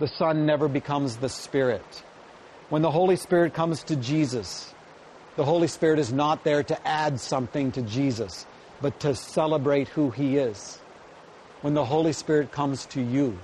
the 0.00 0.08
Son 0.08 0.46
never 0.46 0.66
becomes 0.66 1.16
the 1.16 1.28
Spirit. 1.28 2.02
When 2.70 2.80
the 2.80 2.90
Holy 2.90 3.16
Spirit 3.16 3.52
comes 3.52 3.84
to 3.84 3.96
Jesus, 3.96 4.74
the 5.36 5.44
Holy 5.44 5.68
Spirit 5.68 5.98
is 5.98 6.10
not 6.10 6.42
there 6.42 6.62
to 6.62 6.88
add 6.88 7.20
something 7.20 7.70
to 7.72 7.82
Jesus, 7.82 8.46
but 8.80 8.98
to 9.00 9.14
celebrate 9.14 9.88
who 9.88 10.10
He 10.10 10.38
is. 10.38 10.78
When 11.60 11.74
the 11.74 11.84
Holy 11.84 12.14
Spirit 12.14 12.50
comes 12.50 12.86
to 12.86 13.02
you, 13.02 13.38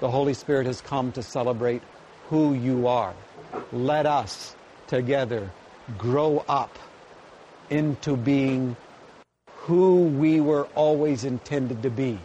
the 0.00 0.10
Holy 0.10 0.34
Spirit 0.34 0.66
has 0.66 0.82
come 0.82 1.10
to 1.12 1.22
celebrate 1.22 1.82
who 2.28 2.52
you 2.52 2.86
are. 2.86 3.14
Let 3.72 4.04
us 4.04 4.54
together 4.88 5.50
grow 5.96 6.44
up 6.50 6.78
into 7.70 8.14
being 8.14 8.76
who 9.56 10.04
we 10.04 10.42
were 10.42 10.66
always 10.74 11.24
intended 11.24 11.82
to 11.82 11.90
be. 11.90 12.18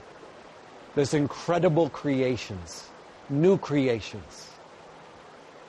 This 0.95 1.14
incredible 1.14 1.89
creations 1.89 2.89
new 3.34 3.57
creations, 3.57 4.51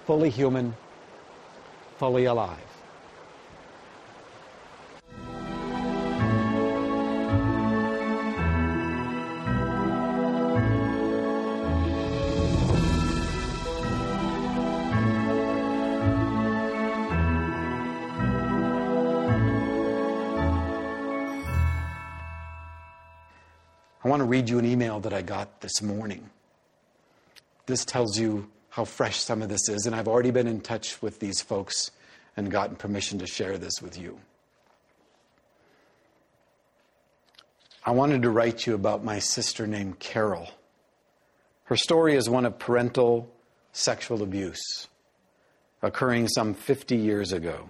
fully 0.04 0.28
human, 0.28 0.74
fully 1.96 2.26
alive. 2.26 2.58
I 24.04 24.08
want 24.08 24.20
to 24.20 24.26
read 24.26 24.50
you 24.50 24.58
an 24.58 24.66
email 24.66 25.00
that 25.00 25.14
I 25.14 25.22
got 25.22 25.62
this 25.62 25.80
morning. 25.80 26.28
This 27.66 27.84
tells 27.84 28.18
you 28.18 28.50
how 28.70 28.84
fresh 28.84 29.18
some 29.18 29.42
of 29.42 29.48
this 29.48 29.68
is, 29.68 29.86
and 29.86 29.94
I've 29.94 30.08
already 30.08 30.30
been 30.30 30.46
in 30.46 30.60
touch 30.60 31.00
with 31.00 31.20
these 31.20 31.40
folks 31.40 31.90
and 32.36 32.50
gotten 32.50 32.76
permission 32.76 33.18
to 33.20 33.26
share 33.26 33.56
this 33.58 33.80
with 33.80 33.98
you. 33.98 34.18
I 37.86 37.92
wanted 37.92 38.22
to 38.22 38.30
write 38.30 38.66
you 38.66 38.74
about 38.74 39.04
my 39.04 39.18
sister 39.18 39.66
named 39.66 39.98
Carol. 39.98 40.48
Her 41.64 41.76
story 41.76 42.16
is 42.16 42.28
one 42.28 42.46
of 42.46 42.58
parental 42.58 43.30
sexual 43.72 44.22
abuse 44.22 44.88
occurring 45.84 46.26
some 46.28 46.54
50 46.54 46.96
years 46.96 47.30
ago, 47.30 47.68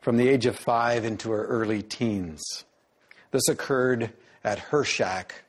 from 0.00 0.16
the 0.16 0.28
age 0.28 0.44
of 0.44 0.56
five 0.56 1.04
into 1.04 1.30
her 1.30 1.46
early 1.46 1.80
teens. 1.80 2.64
This 3.30 3.48
occurred 3.48 4.12
at 4.42 4.58
her 4.58 4.82
shack 4.82 5.42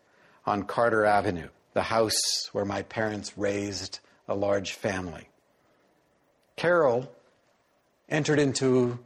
on 0.45 0.63
Carter 0.63 1.03
Avenue, 1.03 1.49
the 1.73 1.83
house 1.83 2.49
where 2.51 2.65
my 2.65 2.83
parents 2.83 3.37
raised 3.37 3.99
a 4.27 4.35
large 4.35 4.73
family. 4.73 5.27
Carol 6.55 7.11
entered 8.09 8.39
into 8.39 8.99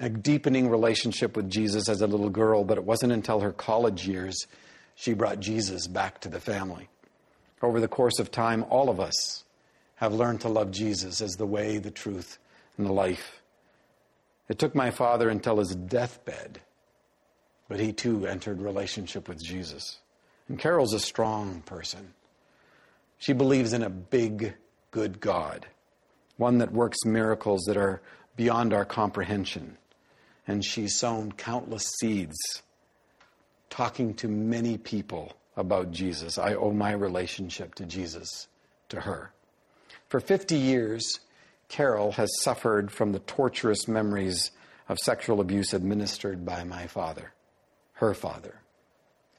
a 0.00 0.08
deepening 0.08 0.68
relationship 0.68 1.36
with 1.36 1.50
Jesus 1.50 1.88
as 1.88 2.00
a 2.00 2.06
little 2.06 2.30
girl, 2.30 2.64
but 2.64 2.78
it 2.78 2.84
wasn't 2.84 3.12
until 3.12 3.40
her 3.40 3.52
college 3.52 4.08
years 4.08 4.46
she 4.94 5.14
brought 5.14 5.40
Jesus 5.40 5.86
back 5.86 6.20
to 6.20 6.28
the 6.28 6.40
family. 6.40 6.88
Over 7.62 7.80
the 7.80 7.88
course 7.88 8.18
of 8.18 8.30
time, 8.30 8.64
all 8.68 8.90
of 8.90 9.00
us 9.00 9.44
have 9.96 10.12
learned 10.12 10.40
to 10.42 10.48
love 10.48 10.70
Jesus 10.70 11.20
as 11.20 11.32
the 11.32 11.46
way, 11.46 11.78
the 11.78 11.90
truth, 11.90 12.38
and 12.76 12.86
the 12.86 12.92
life. 12.92 13.40
It 14.48 14.58
took 14.58 14.74
my 14.74 14.90
father 14.90 15.28
until 15.30 15.58
his 15.58 15.74
deathbed, 15.74 16.60
but 17.68 17.80
he 17.80 17.92
too 17.92 18.26
entered 18.26 18.60
relationship 18.60 19.28
with 19.28 19.42
Jesus. 19.42 19.98
And 20.48 20.58
Carol's 20.58 20.92
a 20.92 21.00
strong 21.00 21.62
person. 21.62 22.14
She 23.18 23.32
believes 23.32 23.72
in 23.72 23.82
a 23.82 23.90
big, 23.90 24.54
good 24.90 25.20
God, 25.20 25.66
one 26.36 26.58
that 26.58 26.72
works 26.72 27.04
miracles 27.04 27.64
that 27.66 27.76
are 27.76 28.02
beyond 28.36 28.74
our 28.74 28.84
comprehension 28.84 29.78
and 30.46 30.64
she's 30.64 30.96
sown 30.96 31.32
countless 31.32 31.84
seeds 32.00 32.62
talking 33.70 34.14
to 34.14 34.28
many 34.28 34.78
people 34.78 35.32
about 35.56 35.90
Jesus. 35.90 36.38
I 36.38 36.54
owe 36.54 36.72
my 36.72 36.92
relationship 36.92 37.74
to 37.76 37.86
Jesus 37.86 38.48
to 38.88 39.00
her. 39.00 39.32
For 40.08 40.20
50 40.20 40.56
years, 40.56 41.20
Carol 41.68 42.12
has 42.12 42.30
suffered 42.42 42.92
from 42.92 43.12
the 43.12 43.18
torturous 43.20 43.88
memories 43.88 44.50
of 44.88 44.98
sexual 44.98 45.40
abuse 45.40 45.72
administered 45.72 46.44
by 46.44 46.62
my 46.64 46.86
father, 46.86 47.32
her 47.94 48.14
father. 48.14 48.60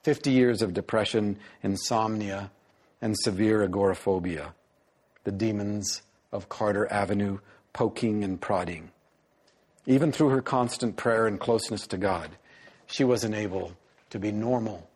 50 0.06 0.30
years 0.30 0.62
of 0.62 0.76
depression, 0.76 1.36
insomnia, 1.64 2.52
and 3.02 3.18
severe 3.18 3.64
agoraphobia. 3.64 4.54
The 5.24 5.32
demons 5.32 6.04
of 6.32 6.48
Carter 6.48 6.86
Avenue 6.94 7.40
poking 7.74 8.24
and 8.24 8.40
prodding. 8.40 8.92
Even 9.88 10.12
through 10.12 10.30
her 10.30 10.44
constant 10.44 10.96
prayer 10.96 11.26
and 11.26 11.40
closeness 11.40 11.88
to 11.88 11.98
God, 11.98 12.30
she 12.86 13.04
wasn't 13.04 13.34
able 13.34 13.76
to 14.12 14.20
be 14.20 14.32
normal. 14.32 14.88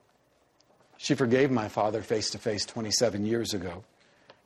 She 0.97 1.15
forgave 1.15 1.49
my 1.49 1.69
father 1.69 2.03
face 2.03 2.29
to 2.29 2.37
face 2.37 2.63
27 2.67 3.25
years 3.25 3.55
ago. 3.55 3.83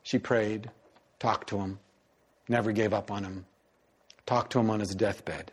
She 0.01 0.17
prayed, 0.17 0.71
talked 1.19 1.49
to 1.49 1.57
him, 1.57 1.77
never 2.47 2.71
gave 2.71 2.93
up 2.93 3.11
on 3.11 3.25
him, 3.25 3.45
talked 4.25 4.53
to 4.53 4.59
him 4.59 4.69
on 4.69 4.79
his 4.79 4.95
deathbed. 4.95 5.51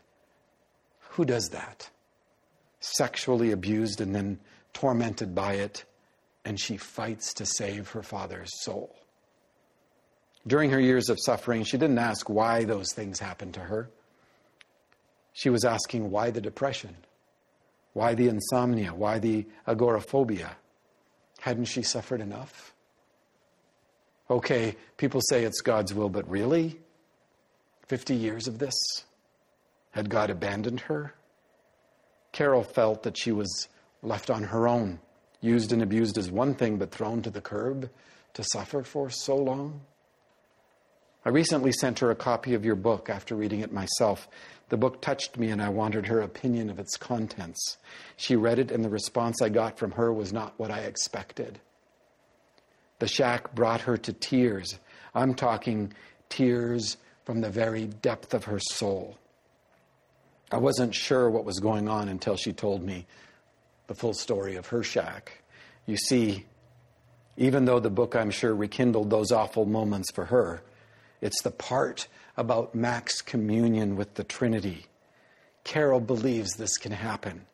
Who 1.15 1.25
does 1.25 1.49
that? 1.49 1.91
Sexually 2.79 3.51
abused 3.51 4.01
and 4.01 4.15
then 4.15 4.39
tormented 4.73 5.35
by 5.35 5.55
it, 5.55 5.85
and 6.45 6.59
she 6.59 6.77
fights 6.77 7.35
to 7.35 7.47
save 7.47 7.91
her 7.91 8.03
father's 8.03 8.51
soul. 8.63 8.97
During 10.47 10.71
her 10.71 10.81
years 10.81 11.11
of 11.11 11.19
suffering, 11.21 11.65
she 11.65 11.77
didn't 11.77 11.99
ask 11.99 12.29
why 12.29 12.65
those 12.65 12.93
things 12.93 13.19
happened 13.19 13.55
to 13.55 13.61
her. 13.61 13.91
She 15.33 15.51
was 15.51 15.65
asking 15.65 16.11
why 16.11 16.31
the 16.31 16.41
depression? 16.41 16.97
Why 17.93 18.15
the 18.15 18.29
insomnia? 18.29 18.95
Why 18.95 19.19
the 19.19 19.47
agoraphobia? 19.67 20.57
Hadn't 21.41 21.67
she 21.67 21.83
suffered 21.83 22.21
enough? 22.21 22.75
Okay, 24.31 24.77
people 24.97 25.21
say 25.29 25.45
it's 25.45 25.61
God's 25.61 25.93
will, 25.93 26.09
but 26.09 26.29
really? 26.29 26.79
50 27.89 28.15
years 28.15 28.47
of 28.47 28.59
this? 28.59 28.75
Had 29.91 30.09
God 30.09 30.31
abandoned 30.31 30.81
her? 30.81 31.15
Carol 32.33 32.63
felt 32.63 33.03
that 33.03 33.19
she 33.19 33.33
was 33.33 33.69
left 34.03 34.31
on 34.31 34.45
her 34.45 34.69
own, 34.69 34.99
used 35.41 35.73
and 35.73 35.83
abused 35.83 36.19
as 36.19 36.31
one 36.31 36.55
thing, 36.55 36.79
but 36.79 36.91
thrown 36.91 37.23
to 37.23 37.31
the 37.31 37.41
curb 37.41 37.91
to 38.35 38.45
suffer 38.45 38.83
for 38.83 39.11
so 39.11 39.37
long. 39.37 39.81
I 41.25 41.29
recently 41.29 41.73
sent 41.73 41.99
her 41.99 42.11
a 42.11 42.17
copy 42.17 42.55
of 42.55 42.65
your 42.65 42.77
book 42.77 43.11
after 43.11 43.35
reading 43.35 43.61
it 43.61 43.73
myself. 43.73 44.29
The 44.71 44.79
book 44.79 45.03
touched 45.03 45.37
me 45.37 45.51
and 45.51 45.61
I 45.61 45.69
wanted 45.69 46.07
her 46.07 46.21
opinion 46.23 46.71
of 46.71 46.79
its 46.79 46.97
contents. 46.97 47.77
She 48.17 48.37
read 48.37 48.59
it, 48.59 48.71
and 48.71 48.85
the 48.85 48.89
response 48.89 49.43
I 49.43 49.51
got 49.51 49.79
from 49.79 49.93
her 49.93 50.13
was 50.13 50.33
not 50.33 50.55
what 50.59 50.71
I 50.71 50.81
expected. 50.81 51.61
The 53.01 53.09
shack 53.09 53.55
brought 53.55 53.83
her 53.83 53.97
to 53.99 54.13
tears. 54.13 54.79
I'm 55.15 55.35
talking 55.35 55.93
tears 56.29 56.97
from 57.25 57.41
the 57.41 57.51
very 57.51 57.87
depth 57.87 58.33
of 58.33 58.45
her 58.45 58.59
soul. 58.59 59.19
I 60.53 60.57
wasn't 60.57 60.95
sure 60.95 61.29
what 61.31 61.45
was 61.45 61.61
going 61.61 61.89
on 61.89 62.09
until 62.09 62.37
she 62.37 62.53
told 62.53 62.83
me 62.83 63.07
the 63.91 63.95
full 63.97 64.15
story 64.15 64.55
of 64.55 64.69
her 64.69 64.85
shack. 64.85 65.43
You 65.85 65.97
see, 65.97 66.47
even 67.37 67.65
though 67.65 67.81
the 67.81 67.91
book, 67.91 68.15
I'm 68.15 68.31
sure, 68.31 68.55
rekindled 68.55 69.11
those 69.11 69.33
awful 69.33 69.67
moments 69.67 70.13
for 70.13 70.27
her, 70.27 70.63
it's 71.21 71.43
the 71.43 71.51
part 71.51 72.07
about 72.37 72.73
Mack's 72.73 73.21
communion 73.21 73.97
with 73.97 74.15
the 74.15 74.23
Trinity. 74.23 74.87
Carol 75.65 75.99
believes 75.99 76.53
this 76.53 76.77
can 76.77 76.93
happen. 76.93 77.47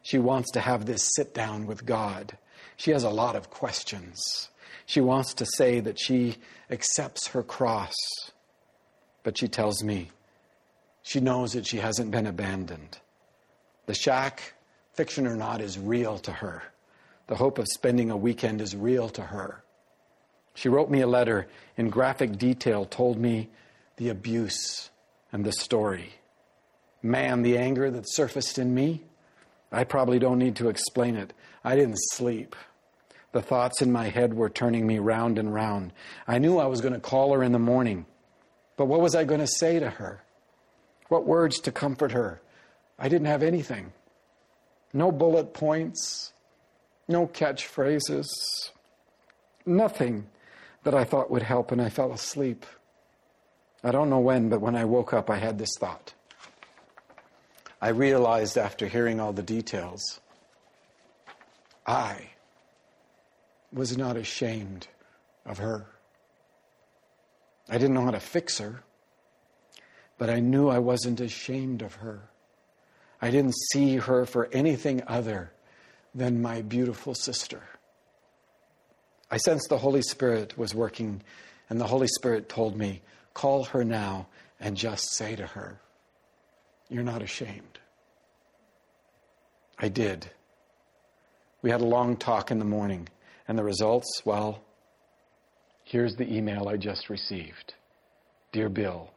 She 0.00 0.18
wants 0.18 0.50
to 0.52 0.60
have 0.60 0.86
this 0.86 1.10
sit 1.14 1.34
down 1.34 1.66
with 1.66 1.84
God. 1.84 2.38
She 2.78 2.92
has 2.92 3.04
a 3.04 3.10
lot 3.10 3.36
of 3.36 3.50
questions. 3.50 4.48
She 4.86 5.02
wants 5.02 5.34
to 5.34 5.46
say 5.58 5.80
that 5.80 6.00
she 6.00 6.36
accepts 6.70 7.26
her 7.26 7.42
cross, 7.42 7.92
but 9.24 9.36
she 9.36 9.46
tells 9.46 9.84
me 9.84 10.10
she 11.02 11.20
knows 11.20 11.52
that 11.52 11.66
she 11.66 11.76
hasn't 11.76 12.10
been 12.10 12.26
abandoned. 12.26 12.96
The 13.84 13.94
shack, 13.94 14.54
fiction 14.94 15.26
or 15.26 15.36
not, 15.36 15.60
is 15.60 15.78
real 15.78 16.18
to 16.18 16.32
her. 16.32 16.62
The 17.26 17.36
hope 17.36 17.58
of 17.58 17.68
spending 17.68 18.10
a 18.10 18.16
weekend 18.16 18.60
is 18.60 18.76
real 18.76 19.08
to 19.10 19.22
her. 19.22 19.62
She 20.54 20.68
wrote 20.68 20.90
me 20.90 21.00
a 21.00 21.06
letter 21.06 21.48
in 21.76 21.88
graphic 21.88 22.36
detail, 22.36 22.84
told 22.84 23.18
me 23.18 23.48
the 23.96 24.10
abuse 24.10 24.90
and 25.32 25.44
the 25.44 25.52
story. 25.52 26.14
Man, 27.02 27.42
the 27.42 27.56
anger 27.58 27.90
that 27.90 28.10
surfaced 28.10 28.58
in 28.58 28.74
me, 28.74 29.02
I 29.70 29.84
probably 29.84 30.18
don't 30.18 30.38
need 30.38 30.56
to 30.56 30.68
explain 30.68 31.16
it. 31.16 31.32
I 31.64 31.74
didn't 31.74 31.96
sleep. 31.96 32.54
The 33.32 33.40
thoughts 33.40 33.80
in 33.80 33.90
my 33.90 34.10
head 34.10 34.34
were 34.34 34.50
turning 34.50 34.86
me 34.86 34.98
round 34.98 35.38
and 35.38 35.54
round. 35.54 35.92
I 36.28 36.38
knew 36.38 36.58
I 36.58 36.66
was 36.66 36.82
going 36.82 36.92
to 36.92 37.00
call 37.00 37.32
her 37.32 37.42
in 37.42 37.52
the 37.52 37.58
morning, 37.58 38.04
but 38.76 38.84
what 38.84 39.00
was 39.00 39.14
I 39.14 39.24
going 39.24 39.40
to 39.40 39.46
say 39.46 39.78
to 39.78 39.88
her? 39.88 40.22
What 41.08 41.26
words 41.26 41.60
to 41.60 41.72
comfort 41.72 42.12
her? 42.12 42.42
I 42.98 43.08
didn't 43.08 43.26
have 43.26 43.42
anything. 43.42 43.92
No 44.92 45.10
bullet 45.10 45.54
points, 45.54 46.32
no 47.08 47.26
catchphrases, 47.26 48.26
nothing 49.64 50.26
that 50.84 50.94
I 50.94 51.04
thought 51.04 51.30
would 51.30 51.42
help, 51.42 51.72
and 51.72 51.80
I 51.80 51.88
fell 51.88 52.12
asleep. 52.12 52.66
I 53.84 53.90
don't 53.90 54.10
know 54.10 54.18
when, 54.18 54.48
but 54.48 54.60
when 54.60 54.76
I 54.76 54.84
woke 54.84 55.12
up, 55.12 55.30
I 55.30 55.36
had 55.36 55.58
this 55.58 55.74
thought. 55.78 56.14
I 57.80 57.88
realized 57.88 58.56
after 58.56 58.86
hearing 58.86 59.18
all 59.18 59.32
the 59.32 59.42
details, 59.42 60.20
I 61.86 62.28
was 63.72 63.96
not 63.96 64.16
ashamed 64.16 64.86
of 65.44 65.58
her. 65.58 65.86
I 67.68 67.78
didn't 67.78 67.94
know 67.94 68.04
how 68.04 68.10
to 68.10 68.20
fix 68.20 68.58
her, 68.58 68.84
but 70.18 70.30
I 70.30 70.40
knew 70.40 70.68
I 70.68 70.78
wasn't 70.78 71.20
ashamed 71.20 71.82
of 71.82 71.94
her. 71.96 72.28
I 73.22 73.30
didn't 73.30 73.54
see 73.70 73.96
her 73.96 74.26
for 74.26 74.48
anything 74.52 75.02
other 75.06 75.52
than 76.12 76.42
my 76.42 76.60
beautiful 76.60 77.14
sister. 77.14 77.62
I 79.30 79.36
sensed 79.36 79.68
the 79.68 79.78
Holy 79.78 80.02
Spirit 80.02 80.58
was 80.58 80.74
working, 80.74 81.22
and 81.70 81.80
the 81.80 81.86
Holy 81.86 82.08
Spirit 82.08 82.48
told 82.48 82.76
me, 82.76 83.00
Call 83.32 83.64
her 83.64 83.84
now 83.84 84.26
and 84.60 84.76
just 84.76 85.14
say 85.14 85.36
to 85.36 85.46
her, 85.46 85.80
You're 86.90 87.04
not 87.04 87.22
ashamed. 87.22 87.78
I 89.78 89.88
did. 89.88 90.28
We 91.62 91.70
had 91.70 91.80
a 91.80 91.86
long 91.86 92.16
talk 92.16 92.50
in 92.50 92.58
the 92.58 92.64
morning, 92.64 93.08
and 93.46 93.56
the 93.56 93.64
results, 93.64 94.22
well, 94.24 94.62
here's 95.84 96.16
the 96.16 96.30
email 96.30 96.68
I 96.68 96.76
just 96.76 97.08
received 97.08 97.74
Dear 98.50 98.68
Bill, 98.68 99.10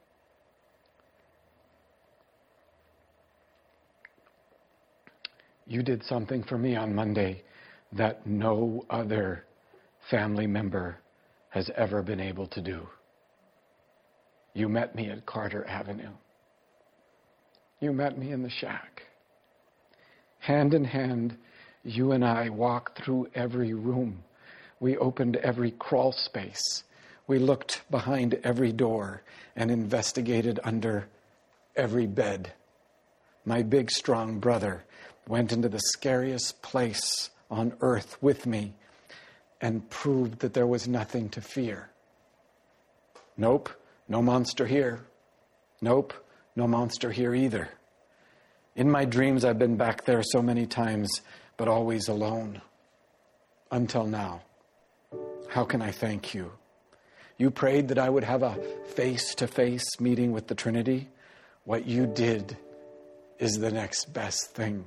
you 5.68 5.82
did 5.82 6.04
something 6.06 6.44
for 6.44 6.58
me 6.58 6.76
on 6.76 6.94
Monday 6.94 7.44
that 7.94 8.26
no 8.28 8.86
other 8.90 9.46
family 10.10 10.48
member 10.48 10.98
has 11.50 11.70
ever 11.76 12.02
been 12.02 12.20
able 12.20 12.48
to 12.48 12.62
do. 12.62 12.88
You 14.54 14.70
met 14.70 14.96
me 14.96 15.10
at 15.10 15.26
Carter 15.26 15.66
Avenue. 15.68 16.12
You 17.80 17.94
met 17.94 18.18
me 18.18 18.32
in 18.32 18.44
the 18.44 18.50
shack. 18.50 19.04
Hand 20.40 20.74
in 20.74 20.86
hand, 20.86 21.38
you 21.84 22.12
and 22.12 22.24
I 22.24 22.50
walked 22.50 23.04
through 23.04 23.30
every 23.34 23.74
room. 23.74 24.24
We 24.80 24.98
opened 24.98 25.38
every 25.38 25.72
crawl 25.72 26.12
space. 26.12 26.84
We 27.28 27.40
looked 27.40 27.82
behind 27.90 28.40
every 28.44 28.72
door 28.72 29.24
and 29.56 29.72
investigated 29.72 30.60
under 30.64 31.08
every 31.76 32.06
bed. 32.06 32.54
My 33.46 33.64
big, 33.64 33.90
strong 33.92 34.40
brother 34.40 34.84
went 35.28 35.52
into 35.52 35.70
the 35.70 35.80
scariest 35.80 36.62
place 36.62 37.30
on 37.50 37.74
earth 37.82 38.18
with 38.22 38.46
me 38.46 38.74
and 39.62 39.90
proved 39.90 40.40
that 40.40 40.54
there 40.54 40.68
was 40.68 40.88
nothing 40.88 41.30
to 41.30 41.42
fear. 41.42 41.90
Nope, 43.38 43.70
no 44.08 44.22
monster 44.22 44.66
here. 44.66 45.02
Nope, 45.82 46.14
no 46.56 46.68
monster 46.68 47.12
here 47.12 47.34
either. 47.34 47.70
In 48.76 48.90
my 48.90 49.06
dreams, 49.06 49.46
I've 49.46 49.60
been 49.60 49.78
back 49.78 50.06
there 50.06 50.22
so 50.24 50.42
many 50.42 50.66
times, 50.66 51.22
but 51.58 51.68
always 51.68 52.08
alone. 52.08 52.62
Until 53.72 54.06
now. 54.06 54.42
How 55.48 55.64
can 55.64 55.82
I 55.82 55.92
thank 55.92 56.34
you? 56.34 56.52
You 57.38 57.52
prayed 57.52 57.88
that 57.90 58.00
I 58.00 58.10
would 58.10 58.24
have 58.24 58.44
a 58.44 58.56
face 58.96 59.36
to 59.36 59.48
face 59.48 60.00
meeting 60.00 60.32
with 60.32 60.48
the 60.48 60.56
Trinity. 60.56 61.10
What 61.64 61.86
you 61.86 62.06
did 62.06 62.58
is 63.40 63.60
the 63.60 63.72
next 63.72 64.14
best 64.14 64.52
thing. 64.52 64.86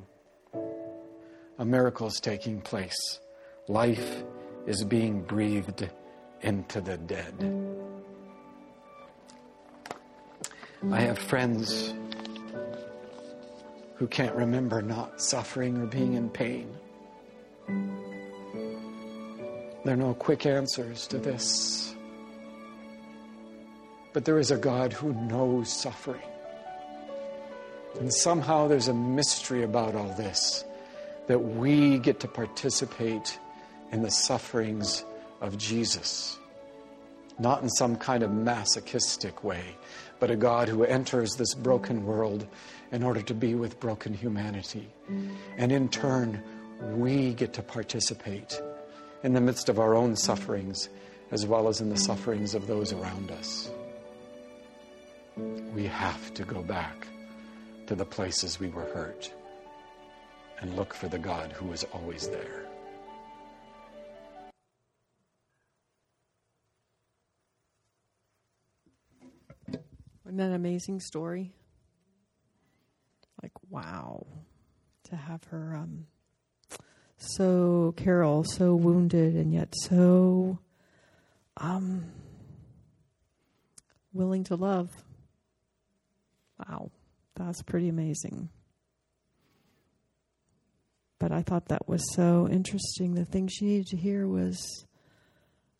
A 1.60 1.64
miracle 1.64 2.06
is 2.06 2.20
taking 2.20 2.60
place. 2.60 3.18
Life 3.66 4.22
is 4.66 4.84
being 4.84 5.22
breathed 5.22 5.90
into 6.40 6.80
the 6.80 6.96
dead. 6.96 7.34
I 10.92 11.00
have 11.00 11.18
friends 11.18 11.94
who 13.96 14.06
can't 14.06 14.36
remember 14.36 14.80
not 14.82 15.20
suffering 15.20 15.78
or 15.78 15.86
being 15.86 16.14
in 16.14 16.30
pain. 16.30 16.70
There 19.84 19.94
are 19.94 19.96
no 19.96 20.14
quick 20.14 20.46
answers 20.46 21.08
to 21.08 21.18
this. 21.18 21.92
But 24.12 24.24
there 24.24 24.38
is 24.38 24.52
a 24.52 24.56
God 24.56 24.92
who 24.92 25.12
knows 25.12 25.72
suffering. 25.72 26.22
And 27.98 28.14
somehow 28.14 28.68
there's 28.68 28.86
a 28.86 28.94
mystery 28.94 29.64
about 29.64 29.96
all 29.96 30.14
this 30.14 30.64
that 31.28 31.38
we 31.38 31.98
get 31.98 32.20
to 32.20 32.28
participate 32.28 33.38
in 33.92 34.02
the 34.02 34.10
sufferings 34.10 35.04
of 35.40 35.56
Jesus. 35.56 36.38
Not 37.38 37.62
in 37.62 37.68
some 37.68 37.96
kind 37.96 38.22
of 38.22 38.32
masochistic 38.32 39.44
way, 39.44 39.76
but 40.18 40.30
a 40.30 40.36
God 40.36 40.68
who 40.68 40.82
enters 40.82 41.36
this 41.36 41.54
broken 41.54 42.04
world 42.04 42.46
in 42.90 43.02
order 43.02 43.22
to 43.22 43.34
be 43.34 43.54
with 43.54 43.78
broken 43.78 44.12
humanity. 44.12 44.88
And 45.56 45.70
in 45.70 45.88
turn, 45.88 46.42
we 46.96 47.34
get 47.34 47.52
to 47.52 47.62
participate 47.62 48.60
in 49.22 49.34
the 49.34 49.40
midst 49.40 49.68
of 49.68 49.78
our 49.78 49.94
own 49.94 50.16
sufferings 50.16 50.88
as 51.30 51.46
well 51.46 51.68
as 51.68 51.80
in 51.80 51.90
the 51.90 51.96
sufferings 51.96 52.54
of 52.54 52.66
those 52.66 52.92
around 52.92 53.30
us. 53.30 53.70
We 55.36 55.84
have 55.86 56.32
to 56.34 56.44
go 56.44 56.62
back 56.62 57.06
to 57.86 57.94
the 57.94 58.06
places 58.06 58.58
we 58.58 58.68
were 58.68 58.86
hurt 58.86 59.32
and 60.60 60.76
look 60.76 60.94
for 60.94 61.08
the 61.08 61.18
God 61.18 61.52
who 61.52 61.72
is 61.72 61.84
always 61.92 62.28
there. 62.28 62.64
Isn't 70.26 70.36
that 70.36 70.48
an 70.48 70.54
amazing 70.54 71.00
story? 71.00 71.52
Like, 73.42 73.52
wow. 73.70 74.26
To 75.04 75.16
have 75.16 75.42
her 75.44 75.74
um, 75.74 76.06
so, 77.16 77.94
Carol, 77.96 78.44
so 78.44 78.74
wounded 78.74 79.34
and 79.34 79.52
yet 79.52 79.72
so 79.74 80.58
um, 81.56 82.04
willing 84.12 84.44
to 84.44 84.56
love. 84.56 84.90
Wow. 86.58 86.90
That's 87.34 87.62
pretty 87.62 87.88
amazing. 87.88 88.50
But 91.18 91.32
I 91.32 91.42
thought 91.42 91.68
that 91.68 91.88
was 91.88 92.14
so 92.14 92.48
interesting. 92.48 93.14
The 93.14 93.24
thing 93.24 93.48
she 93.48 93.64
needed 93.64 93.86
to 93.88 93.96
hear 93.96 94.26
was 94.26 94.86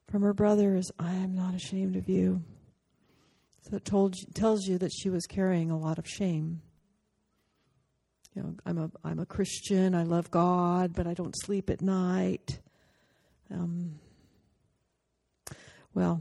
from 0.09 0.23
her 0.23 0.35
brother 0.35 0.75
is, 0.75 0.91
I 0.99 1.13
am 1.13 1.35
not 1.35 1.55
ashamed 1.55 1.97
of 1.97 2.09
you. 2.09 2.43
So 3.63 3.77
it 3.77 3.85
told, 3.85 4.15
tells 4.35 4.67
you 4.67 4.79
that 4.79 4.91
she 4.93 5.11
was 5.11 5.27
carrying 5.27 5.71
a 5.71 5.79
lot 5.79 5.99
of 5.99 6.09
shame. 6.09 6.63
You 8.35 8.43
know, 8.43 8.55
I'm 8.65 8.79
a 8.79 8.91
I'm 9.03 9.19
a 9.19 9.27
Christian. 9.27 9.95
I 9.95 10.05
love 10.05 10.31
God, 10.31 10.93
but 10.95 11.07
I 11.07 11.15
don't 11.15 11.35
sleep 11.45 11.71
at 11.71 11.83
night. 11.83 12.61
Um, 13.51 13.99
well, 15.93 16.21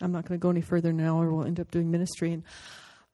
I'm 0.00 0.12
not 0.12 0.24
going 0.24 0.40
to 0.40 0.42
go 0.42 0.50
any 0.50 0.62
further 0.62 0.92
now, 0.92 1.20
or 1.20 1.32
we'll 1.32 1.46
end 1.46 1.60
up 1.60 1.70
doing 1.70 1.90
ministry. 1.90 2.32
And 2.32 2.42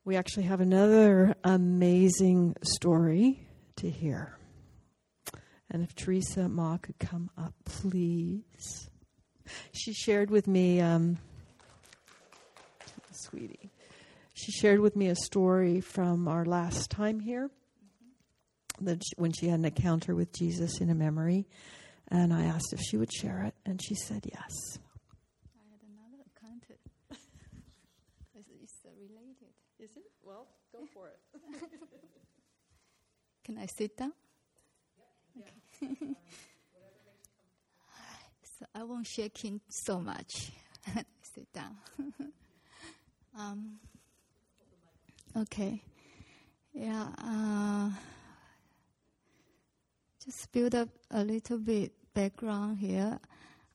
we 0.04 0.16
actually 0.16 0.44
have 0.44 0.60
another 0.60 1.34
amazing 1.42 2.54
story 2.62 3.46
to 3.76 3.90
hear. 3.90 4.38
And 5.70 5.82
if 5.82 5.94
Teresa 5.94 6.48
Ma 6.48 6.76
could 6.76 6.98
come 6.98 7.30
up, 7.36 7.54
please. 7.64 8.88
She 9.72 9.92
shared 9.92 10.30
with 10.30 10.46
me, 10.46 10.80
um, 10.80 11.18
sweetie, 13.12 13.70
she 14.34 14.50
shared 14.52 14.80
with 14.80 14.96
me 14.96 15.08
a 15.08 15.16
story 15.16 15.80
from 15.80 16.26
our 16.28 16.44
last 16.44 16.90
time 16.90 17.20
here 17.20 17.50
that 18.80 19.02
she, 19.04 19.12
when 19.16 19.32
she 19.32 19.46
had 19.48 19.60
an 19.60 19.64
encounter 19.64 20.14
with 20.14 20.32
Jesus 20.32 20.80
in 20.80 20.90
a 20.90 20.94
memory. 20.94 21.46
And 22.08 22.34
I 22.34 22.44
asked 22.44 22.72
if 22.72 22.80
she 22.80 22.96
would 22.96 23.12
share 23.12 23.44
it, 23.44 23.54
and 23.64 23.80
she 23.82 23.94
said 23.94 24.26
yes. 24.30 24.78
I 25.56 25.62
had 25.70 25.80
another 25.88 26.22
encounter. 26.24 26.76
it's, 28.36 28.48
it's 28.62 28.74
related. 28.84 29.54
Is 29.78 29.96
it? 29.96 30.10
Well, 30.22 30.48
go 30.72 30.80
for 30.92 31.08
it. 31.08 31.18
Can 33.44 33.58
I 33.58 33.66
sit 33.78 33.96
down? 33.96 34.12
So 38.58 38.66
I 38.74 38.84
won't 38.84 39.06
shake 39.06 39.44
in 39.44 39.60
so 39.68 40.00
much. 40.00 40.52
sit 41.34 41.52
down. 41.52 41.76
um, 43.38 43.78
okay. 45.36 45.82
Yeah. 46.72 47.08
Uh, 47.18 47.90
just 50.24 50.50
build 50.52 50.74
up 50.74 50.88
a 51.10 51.22
little 51.24 51.58
bit 51.58 51.92
background 52.14 52.78
here. 52.78 53.18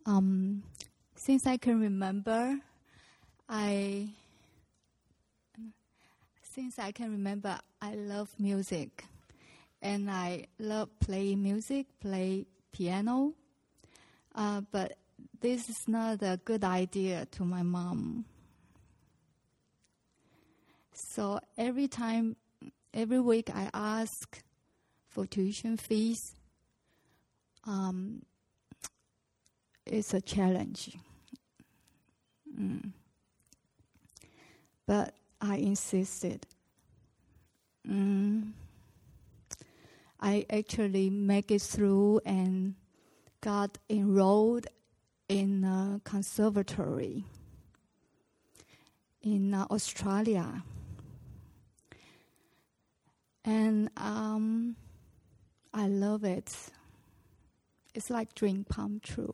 Um, 0.05 0.63
since 1.15 1.45
I 1.45 1.57
can 1.57 1.79
remember, 1.79 2.57
I 3.47 4.09
since 6.41 6.79
I 6.79 6.91
can 6.91 7.11
remember, 7.11 7.59
I 7.81 7.95
love 7.95 8.33
music, 8.39 9.05
and 9.81 10.09
I 10.09 10.45
love 10.59 10.89
playing 10.99 11.41
music, 11.43 11.87
play 11.99 12.45
piano. 12.71 13.33
Uh, 14.35 14.61
but 14.71 14.97
this 15.41 15.69
is 15.69 15.87
not 15.87 16.21
a 16.21 16.39
good 16.43 16.63
idea 16.63 17.25
to 17.31 17.43
my 17.43 17.63
mom. 17.63 18.25
So 20.93 21.39
every 21.57 21.87
time, 21.87 22.35
every 22.93 23.19
week, 23.19 23.49
I 23.53 23.69
ask 23.73 24.41
for 25.07 25.25
tuition 25.25 25.77
fees 25.77 26.35
um, 27.65 28.21
it's 29.85 30.13
a 30.13 30.21
challenge. 30.21 30.97
Mm. 32.59 32.91
But 34.87 35.13
I 35.41 35.57
insisted. 35.57 36.45
Mm. 37.87 38.51
I 40.19 40.45
actually 40.49 41.09
make 41.09 41.49
it 41.49 41.61
through 41.61 42.21
and 42.25 42.75
got 43.41 43.77
enrolled 43.89 44.67
in 45.29 45.63
a 45.63 46.01
conservatory 46.03 47.23
in 49.21 49.53
uh, 49.53 49.65
Australia. 49.71 50.63
And 53.45 53.89
um, 53.95 54.75
I 55.73 55.87
love 55.87 56.23
it. 56.23 56.55
It's 57.93 58.09
like 58.09 58.35
dream 58.35 58.65
come 58.69 58.99
true. 59.01 59.33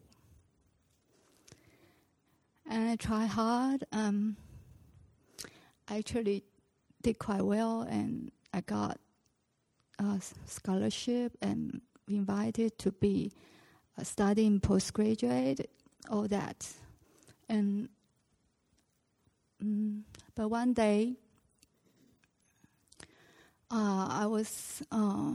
And 2.70 2.90
I 2.90 2.96
try 2.96 3.26
hard. 3.26 3.84
Um, 3.92 4.38
I 5.88 5.98
actually 5.98 6.44
did 7.02 7.20
quite 7.20 7.44
well, 7.44 7.82
and 7.82 8.32
I 8.54 8.62
got 8.62 9.00
a 10.00 10.20
scholarship 10.46 11.34
and 11.42 11.82
invited 12.08 12.78
to 12.80 12.92
be 12.92 13.32
studying 14.04 14.60
postgraduate, 14.60 15.70
all 16.10 16.28
that. 16.28 16.68
And 17.48 17.90
mm, 19.64 20.02
but 20.36 20.50
one 20.50 20.74
day, 20.74 21.16
uh, 23.72 24.08
I 24.10 24.26
was 24.28 24.84
uh, 24.92 25.34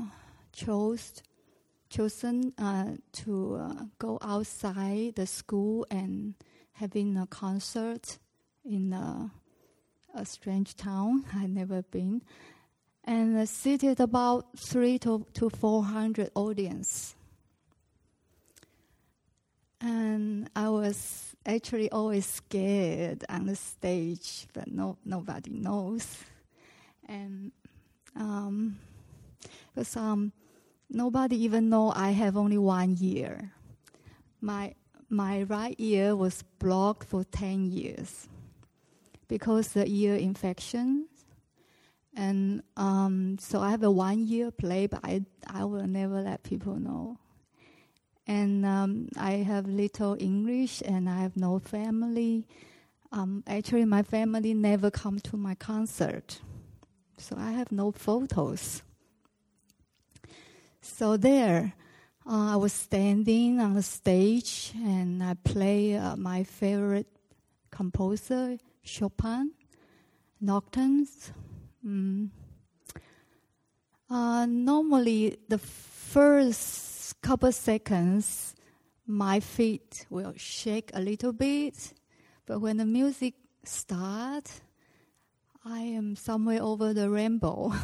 chose 0.52 1.22
chosen 1.88 2.54
uh, 2.56 2.92
to 3.12 3.56
uh, 3.56 3.84
go 3.98 4.16
outside 4.22 5.16
the 5.16 5.26
school 5.26 5.84
and 5.90 6.34
having 6.74 7.16
a 7.16 7.26
concert 7.26 8.18
in 8.64 8.92
a, 8.92 9.30
a 10.14 10.24
strange 10.24 10.76
town 10.76 11.24
I 11.34 11.46
never 11.46 11.82
been, 11.82 12.22
and 13.04 13.48
seated 13.48 14.00
about 14.00 14.46
three 14.56 14.98
to, 15.00 15.26
to 15.34 15.50
four 15.50 15.84
hundred 15.84 16.30
audience. 16.34 17.14
And 19.80 20.50
I 20.54 20.68
was 20.68 21.34
actually 21.46 21.90
always 21.90 22.26
scared 22.26 23.24
on 23.28 23.46
the 23.46 23.56
stage, 23.56 24.46
but 24.52 24.70
no 24.70 24.98
nobody 25.04 25.50
knows. 25.50 26.18
And 27.08 27.52
um, 28.14 28.78
because 29.74 29.96
um, 29.96 30.32
nobody 30.90 31.36
even 31.44 31.70
know 31.70 31.92
I 31.94 32.10
have 32.10 32.36
only 32.36 32.58
one 32.58 32.96
ear. 33.00 33.52
My 34.40 34.74
my 35.08 35.42
right 35.44 35.74
ear 35.78 36.14
was 36.14 36.44
blocked 36.58 37.08
for 37.08 37.24
ten 37.24 37.64
years 37.64 38.28
because 39.28 39.72
the 39.72 39.86
ear 39.88 40.16
infection, 40.16 41.06
and 42.20 42.62
um, 42.76 43.38
so 43.40 43.60
I 43.60 43.70
have 43.70 43.82
a 43.82 43.90
one 43.90 44.26
year 44.26 44.50
play, 44.50 44.86
but 44.86 45.00
I 45.02 45.24
I 45.46 45.64
will 45.64 45.86
never 45.86 46.20
let 46.20 46.42
people 46.42 46.76
know. 46.76 47.18
And 48.26 48.66
um, 48.66 49.08
I 49.16 49.42
have 49.50 49.66
little 49.66 50.16
English, 50.20 50.82
and 50.84 51.08
I 51.08 51.20
have 51.22 51.36
no 51.36 51.58
family. 51.58 52.46
Um, 53.10 53.42
actually, 53.46 53.86
my 53.86 54.02
family 54.02 54.52
never 54.52 54.90
come 54.90 55.18
to 55.20 55.36
my 55.38 55.54
concert, 55.54 56.40
so 57.16 57.36
I 57.38 57.52
have 57.52 57.72
no 57.72 57.90
photos. 57.90 58.82
So 60.82 61.16
there, 61.16 61.72
uh, 62.26 62.52
I 62.52 62.56
was 62.56 62.74
standing 62.74 63.60
on 63.60 63.72
the 63.74 63.82
stage 63.82 64.72
and 64.76 65.22
I 65.22 65.34
play 65.34 65.96
uh, 65.96 66.16
my 66.16 66.44
favorite 66.44 67.06
composer, 67.70 68.58
Chopin, 68.82 69.52
Nocturnes. 70.40 71.32
Mm. 71.86 72.28
Uh, 74.08 74.46
normally, 74.46 75.38
the 75.48 75.58
first 75.58 77.20
couple 77.22 77.52
seconds, 77.52 78.54
my 79.06 79.40
feet 79.40 80.06
will 80.10 80.34
shake 80.36 80.90
a 80.94 81.00
little 81.00 81.32
bit, 81.32 81.92
but 82.46 82.60
when 82.60 82.76
the 82.76 82.84
music 82.84 83.34
starts, 83.64 84.60
I 85.64 85.80
am 85.80 86.16
somewhere 86.16 86.62
over 86.62 86.92
the 86.92 87.10
rainbow. 87.10 87.72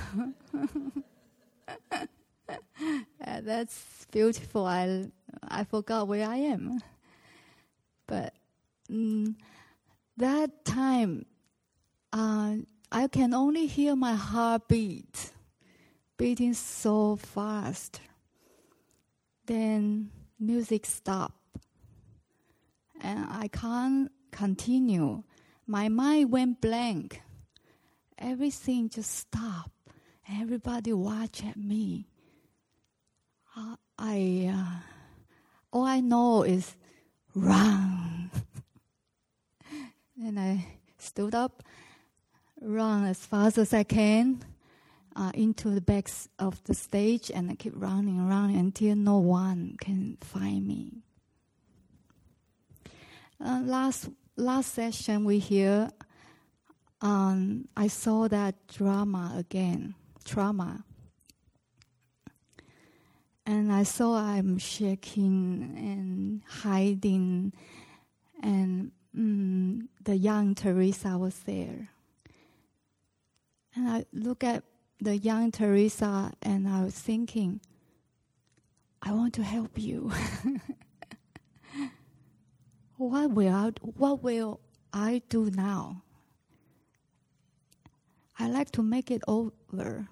Uh, 3.26 3.40
that's 3.42 4.06
beautiful. 4.12 4.66
I 4.66 5.10
I 5.42 5.64
forgot 5.64 6.06
where 6.06 6.28
I 6.28 6.36
am, 6.36 6.78
but 8.06 8.34
mm, 8.88 9.34
that 10.16 10.64
time, 10.64 11.26
uh, 12.12 12.56
I 12.90 13.08
can 13.08 13.34
only 13.34 13.66
hear 13.66 13.96
my 13.96 14.14
heartbeat 14.14 15.32
beating 16.16 16.54
so 16.54 17.16
fast. 17.16 18.00
Then 19.46 20.10
music 20.40 20.86
stopped, 20.86 21.58
and 23.00 23.26
I 23.30 23.48
can't 23.48 24.10
continue. 24.30 25.22
My 25.66 25.88
mind 25.88 26.32
went 26.32 26.60
blank. 26.60 27.22
Everything 28.18 28.88
just 28.88 29.10
stopped. 29.10 29.70
Everybody 30.40 30.92
watched 30.92 31.44
at 31.44 31.56
me. 31.56 32.08
Uh, 33.56 33.76
I 33.98 34.52
uh, 34.52 34.80
all 35.72 35.84
I 35.84 36.00
know 36.00 36.42
is 36.42 36.74
run. 37.34 38.30
and 40.22 40.38
I 40.40 40.66
stood 40.98 41.34
up, 41.34 41.62
run 42.60 43.04
as 43.04 43.24
fast 43.24 43.58
as 43.58 43.72
I 43.74 43.82
can 43.82 44.42
uh, 45.14 45.30
into 45.34 45.70
the 45.70 45.80
back 45.80 46.08
of 46.38 46.62
the 46.64 46.74
stage, 46.74 47.30
and 47.34 47.50
I 47.50 47.54
keep 47.54 47.72
running 47.76 48.26
running 48.28 48.56
until 48.56 48.96
no 48.96 49.18
one 49.18 49.76
can 49.80 50.18
find 50.20 50.66
me. 50.66 51.02
Uh, 53.44 53.60
last 53.64 54.08
last 54.36 54.74
session 54.74 55.24
we 55.24 55.38
hear, 55.38 55.90
um, 57.00 57.68
I 57.76 57.88
saw 57.88 58.28
that 58.28 58.54
drama 58.68 59.34
again, 59.36 59.94
trauma 60.24 60.84
and 63.46 63.72
I 63.72 63.84
saw 63.84 64.16
I'm 64.16 64.58
shaking 64.58 65.74
and 65.76 66.42
hiding, 66.62 67.52
and 68.42 68.90
mm, 69.16 69.86
the 70.02 70.16
young 70.16 70.54
Teresa 70.54 71.16
was 71.16 71.38
there. 71.40 71.90
And 73.76 73.88
I 73.88 74.06
look 74.12 74.42
at 74.42 74.64
the 75.00 75.18
young 75.18 75.52
Teresa, 75.52 76.32
and 76.42 76.66
I 76.66 76.82
was 76.82 76.94
thinking, 76.94 77.60
I 79.02 79.12
want 79.12 79.34
to 79.34 79.42
help 79.42 79.78
you. 79.78 80.10
what 82.96 83.30
will 83.30 83.54
I, 83.54 83.72
what 83.82 84.22
will 84.22 84.60
I 84.92 85.22
do 85.28 85.50
now? 85.50 86.02
I 88.38 88.48
like 88.48 88.70
to 88.72 88.82
make 88.82 89.10
it 89.10 89.22
over. 89.28 90.08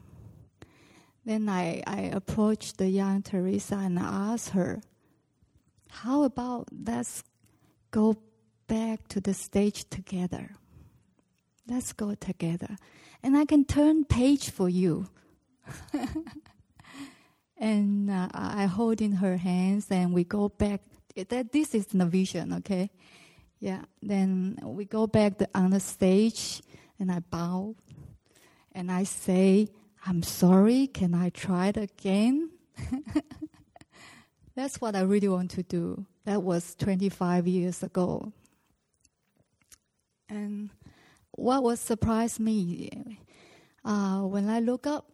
Then 1.25 1.49
I, 1.49 1.83
I 1.87 2.03
approached 2.03 2.77
the 2.77 2.89
young 2.89 3.23
Teresa 3.23 3.77
and 3.77 3.99
I 3.99 4.33
asked 4.33 4.51
her, 4.51 4.83
How 5.91 6.25
about 6.25 6.69
let's 6.87 7.25
go 7.91 8.17
back 8.67 9.09
to 9.09 9.21
the 9.21 9.33
stage 9.33 9.89
together? 9.89 10.51
Let's 11.67 11.95
go 11.95 12.15
together. 12.15 12.77
And 13.25 13.39
I 13.39 13.47
can 13.47 13.65
turn 13.65 14.05
page 14.05 14.51
for 14.51 14.69
you. 14.69 15.09
and 17.57 18.11
uh, 18.11 18.29
I 18.35 18.67
hold 18.67 19.01
in 19.01 19.13
her 19.13 19.39
hands 19.39 19.91
and 19.91 20.13
we 20.13 20.25
go 20.25 20.51
back. 20.51 20.83
That 21.17 21.51
This 21.51 21.75
is 21.75 21.87
the 21.87 22.05
vision, 22.05 22.53
okay? 22.53 22.91
Yeah. 23.61 23.81
Then 24.03 24.59
we 24.63 24.85
go 24.85 25.07
back 25.07 25.41
on 25.55 25.71
the 25.71 25.81
stage 25.81 26.61
and 27.01 27.11
I 27.11 27.21
bow 27.21 27.77
and 28.73 28.93
I 28.93 29.05
say, 29.05 29.69
I'm 30.07 30.23
sorry, 30.23 30.87
can 30.89 31.15
I 31.15 31.31
try 31.31 31.69
it 31.69 31.79
again? 31.79 32.51
That's 34.55 34.83
what 34.83 34.95
I 34.95 35.01
really 35.01 35.29
want 35.29 35.53
to 35.53 35.63
do. 35.63 36.05
That 36.27 36.43
was 36.43 36.75
25 36.75 37.49
years 37.49 37.83
ago. 37.83 38.35
And 40.29 40.69
what 41.37 41.63
was 41.63 41.81
surprised 41.81 42.41
me, 42.41 43.19
uh, 43.85 44.21
when 44.21 44.49
I 44.49 44.61
look 44.61 44.87
up, 44.87 45.11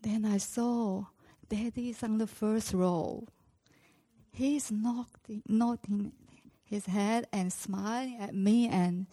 then 0.00 0.24
I 0.24 0.38
saw 0.38 1.06
Daddy's 1.48 2.02
on 2.02 2.18
the 2.18 2.26
first 2.26 2.72
row. 2.72 3.26
He's 4.30 4.70
nodding, 4.70 5.42
nodding 5.48 6.12
his 6.64 6.86
head 6.86 7.26
and 7.32 7.52
smiling 7.52 8.18
at 8.20 8.34
me, 8.34 8.68
and 8.68 9.06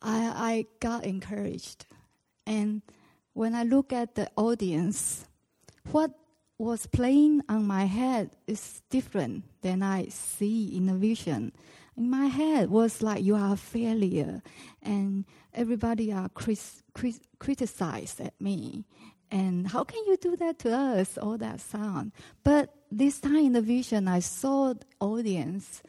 I, 0.00 0.32
I 0.34 0.66
got 0.80 1.04
encouraged. 1.04 1.86
And 2.46 2.82
when 3.32 3.54
I 3.54 3.62
look 3.62 3.92
at 3.92 4.14
the 4.14 4.30
audience, 4.36 5.26
what 5.90 6.12
was 6.58 6.86
playing 6.86 7.42
on 7.48 7.66
my 7.66 7.84
head 7.84 8.30
is 8.46 8.82
different 8.90 9.44
than 9.62 9.82
I 9.82 10.06
see 10.08 10.76
in 10.76 10.86
the 10.86 10.94
vision. 10.94 11.52
In 11.98 12.10
my 12.10 12.26
head 12.26 12.70
was 12.70 13.02
like 13.02 13.24
you 13.24 13.34
are 13.34 13.54
a 13.54 13.56
failure, 13.56 14.40
and 14.80 15.24
everybody 15.52 16.12
are 16.12 16.28
cris- 16.28 16.84
cris- 16.94 17.20
criticized 17.40 18.20
at 18.20 18.40
me. 18.40 18.84
And 19.32 19.66
how 19.66 19.82
can 19.82 20.04
you 20.06 20.16
do 20.16 20.36
that 20.36 20.60
to 20.60 20.72
us? 20.72 21.18
All 21.18 21.36
that 21.38 21.60
sound. 21.60 22.12
But 22.44 22.72
this 22.92 23.18
time 23.20 23.46
in 23.46 23.52
the 23.52 23.60
vision, 23.60 24.06
I 24.06 24.20
saw 24.20 24.74
the 24.74 24.86
audience. 25.00 25.82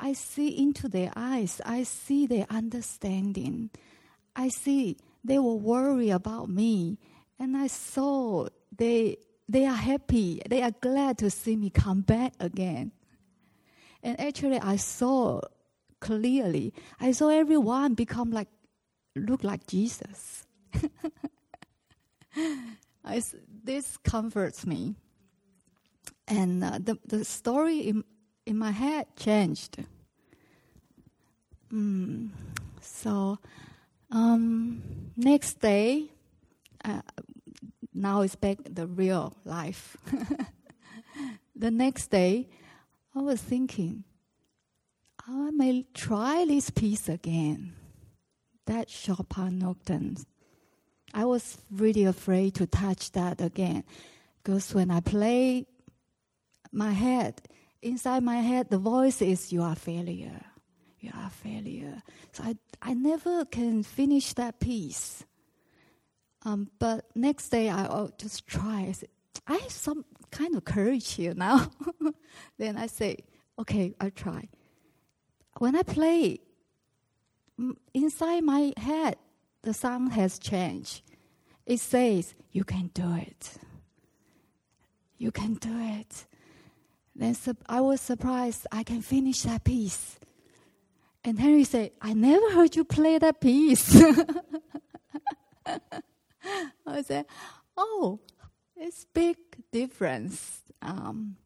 I 0.00 0.14
see 0.14 0.48
into 0.48 0.88
their 0.88 1.12
eyes. 1.14 1.60
I 1.64 1.84
see 1.84 2.26
their 2.26 2.46
understanding. 2.50 3.70
I 4.34 4.48
see 4.48 4.96
they 5.22 5.38
were 5.38 5.54
worried 5.54 6.10
about 6.10 6.48
me. 6.50 6.98
And 7.38 7.56
I 7.56 7.68
saw 7.68 8.48
they, 8.76 9.18
they 9.48 9.64
are 9.64 9.76
happy. 9.76 10.42
They 10.44 10.60
are 10.62 10.72
glad 10.72 11.18
to 11.18 11.30
see 11.30 11.54
me 11.54 11.70
come 11.70 12.00
back 12.00 12.34
again. 12.40 12.90
And 14.02 14.18
actually, 14.20 14.58
I 14.58 14.76
saw 14.76 15.40
clearly. 16.00 16.74
I 17.00 17.12
saw 17.12 17.28
everyone 17.28 17.94
become 17.94 18.30
like, 18.30 18.48
look 19.14 19.44
like 19.44 19.66
Jesus. 19.66 20.46
I, 23.04 23.22
this 23.64 23.96
comforts 23.98 24.66
me. 24.66 24.96
And 26.26 26.64
uh, 26.64 26.78
the, 26.80 26.98
the 27.06 27.24
story 27.24 27.78
in, 27.80 28.04
in 28.46 28.58
my 28.58 28.70
head 28.70 29.06
changed. 29.16 29.84
mm, 31.72 32.30
so 32.80 33.38
um, 34.10 34.82
next 35.16 35.60
day, 35.60 36.10
uh, 36.84 37.02
now 37.94 38.22
it's 38.22 38.36
back 38.36 38.58
the 38.68 38.86
real 38.86 39.34
life. 39.44 39.96
the 41.56 41.70
next 41.70 42.08
day, 42.08 42.48
I 43.14 43.20
was 43.20 43.40
thinking, 43.40 44.04
I 45.26 45.50
may 45.50 45.86
try 45.94 46.44
this 46.46 46.70
piece 46.70 47.08
again. 47.08 47.74
That 48.66 48.88
Chopin 48.88 49.58
Nocturne. 49.58 50.16
I 51.12 51.24
was 51.24 51.58
really 51.70 52.04
afraid 52.04 52.54
to 52.54 52.66
touch 52.66 53.12
that 53.12 53.40
again 53.40 53.84
because 54.42 54.72
when 54.72 54.90
I 54.90 55.00
play 55.00 55.66
my 56.70 56.92
head, 56.92 57.42
inside 57.82 58.22
my 58.22 58.36
head, 58.36 58.70
the 58.70 58.78
voice 58.78 59.20
is, 59.20 59.52
You 59.52 59.62
are 59.62 59.74
failure. 59.74 60.44
You 61.00 61.10
are 61.14 61.30
failure. 61.30 62.02
So 62.32 62.44
I, 62.44 62.56
I 62.80 62.94
never 62.94 63.44
can 63.44 63.82
finish 63.82 64.32
that 64.34 64.60
piece. 64.60 65.24
Um, 66.44 66.70
but 66.78 67.04
next 67.14 67.48
day, 67.50 67.68
I 67.68 67.88
will 67.88 68.12
just 68.16 68.46
try. 68.46 68.86
I, 68.88 68.92
say, 68.92 69.08
I 69.46 69.56
have 69.56 69.70
some 69.70 70.04
kind 70.32 70.56
of 70.56 70.64
courage 70.64 71.12
here 71.12 71.34
now. 71.34 71.70
then 72.58 72.76
I 72.76 72.88
say, 72.88 73.18
Okay, 73.58 73.94
I'll 74.00 74.10
try. 74.10 74.48
When 75.58 75.76
I 75.76 75.82
play, 75.82 76.40
inside 77.94 78.42
my 78.42 78.72
head, 78.76 79.16
the 79.62 79.74
sound 79.74 80.12
has 80.12 80.38
changed. 80.38 81.02
It 81.66 81.78
says, 81.80 82.34
You 82.50 82.64
can 82.64 82.90
do 82.92 83.14
it. 83.14 83.54
You 85.18 85.30
can 85.30 85.54
do 85.54 85.78
it. 85.78 86.26
Then 87.14 87.36
I 87.68 87.80
was 87.80 88.00
surprised 88.00 88.66
I 88.72 88.82
can 88.82 89.02
finish 89.02 89.42
that 89.42 89.62
piece. 89.64 90.18
And 91.24 91.38
Henry 91.38 91.64
said, 91.64 91.92
I 92.00 92.14
never 92.14 92.50
heard 92.50 92.74
you 92.74 92.84
play 92.84 93.18
that 93.18 93.40
piece. 93.40 94.02
I 96.86 97.02
said, 97.02 97.26
Oh, 97.76 98.18
it's 98.82 99.06
big 99.14 99.36
difference. 99.70 100.60
Um, 100.82 101.36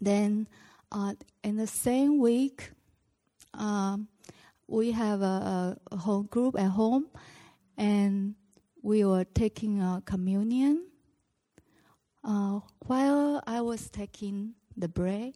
then 0.00 0.46
uh, 0.92 1.14
in 1.42 1.56
the 1.56 1.66
same 1.66 2.20
week, 2.20 2.70
um, 3.54 4.06
we 4.68 4.92
have 4.92 5.20
a, 5.22 5.76
a, 5.90 5.96
home 5.96 6.26
group 6.26 6.58
at 6.58 6.68
home, 6.68 7.06
and 7.76 8.36
we 8.82 9.04
were 9.04 9.24
taking 9.24 9.80
a 9.80 10.00
communion. 10.04 10.86
Uh, 12.22 12.60
while 12.86 13.42
I 13.46 13.60
was 13.62 13.90
taking 13.90 14.54
the 14.76 14.88
bread, 14.88 15.32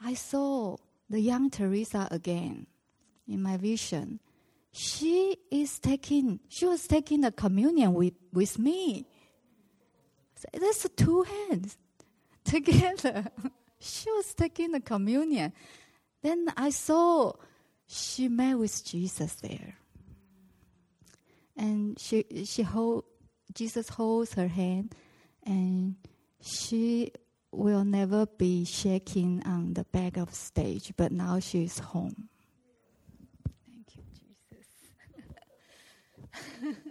I 0.00 0.14
saw 0.14 0.76
the 1.10 1.20
young 1.20 1.50
Teresa 1.50 2.06
again 2.10 2.66
in 3.26 3.42
my 3.42 3.56
vision. 3.56 4.20
She 4.70 5.38
is 5.50 5.80
taking, 5.80 6.38
she 6.48 6.66
was 6.66 6.86
taking 6.86 7.22
the 7.22 7.32
communion 7.32 7.94
with, 7.94 8.14
with 8.32 8.58
me. 8.58 9.08
So 10.36 10.48
that's 10.52 10.86
two 10.96 11.22
hands 11.22 11.76
together. 12.44 13.26
she 13.80 14.10
was 14.10 14.34
taking 14.34 14.72
the 14.72 14.80
communion. 14.80 15.52
Then 16.22 16.52
I 16.56 16.70
saw 16.70 17.32
she 17.86 18.28
met 18.28 18.58
with 18.58 18.84
Jesus 18.84 19.34
there. 19.36 19.76
And 21.56 21.98
she 21.98 22.24
she 22.44 22.62
hold 22.62 23.04
Jesus 23.54 23.88
holds 23.88 24.34
her 24.34 24.48
hand 24.48 24.94
and 25.44 25.96
she 26.42 27.12
will 27.50 27.84
never 27.84 28.26
be 28.26 28.64
shaking 28.64 29.42
on 29.46 29.72
the 29.72 29.84
back 29.84 30.18
of 30.18 30.34
stage, 30.34 30.92
but 30.96 31.10
now 31.12 31.40
she 31.40 31.64
is 31.64 31.78
home. 31.78 32.28
Thank 33.66 33.96
you, 33.96 34.02
Jesus. 36.60 36.76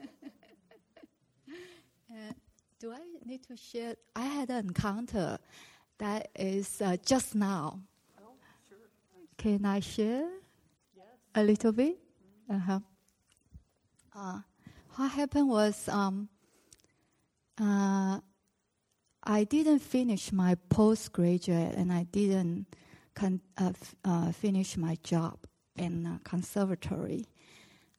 do 2.79 2.91
I 2.91 2.99
need 3.25 3.43
to 3.47 3.55
share? 3.57 3.95
I 4.15 4.25
had 4.25 4.49
an 4.49 4.67
encounter 4.67 5.37
that 5.97 6.29
is 6.35 6.81
uh, 6.81 6.97
just 7.05 7.35
now. 7.35 7.79
Oh, 8.21 8.33
sure. 8.67 8.77
Can 9.37 9.65
I 9.65 9.79
share? 9.79 10.29
yes. 10.95 11.05
a 11.33 11.43
little 11.43 11.71
bit. 11.71 11.97
Uh-huh. 12.49 12.79
Uh, 14.15 14.39
what 14.95 15.11
happened 15.11 15.49
was 15.49 15.87
um, 15.89 16.29
uh, 17.59 18.19
I 19.23 19.43
didn't 19.45 19.79
finish 19.79 20.31
my 20.31 20.55
postgraduate 20.69 21.75
and 21.75 21.91
I 21.91 22.03
didn't 22.03 22.67
con- 23.15 23.41
uh, 23.57 23.71
f- 23.81 23.95
uh, 24.05 24.31
finish 24.31 24.77
my 24.77 24.97
job 25.03 25.39
in 25.75 26.19
conservatory 26.23 27.25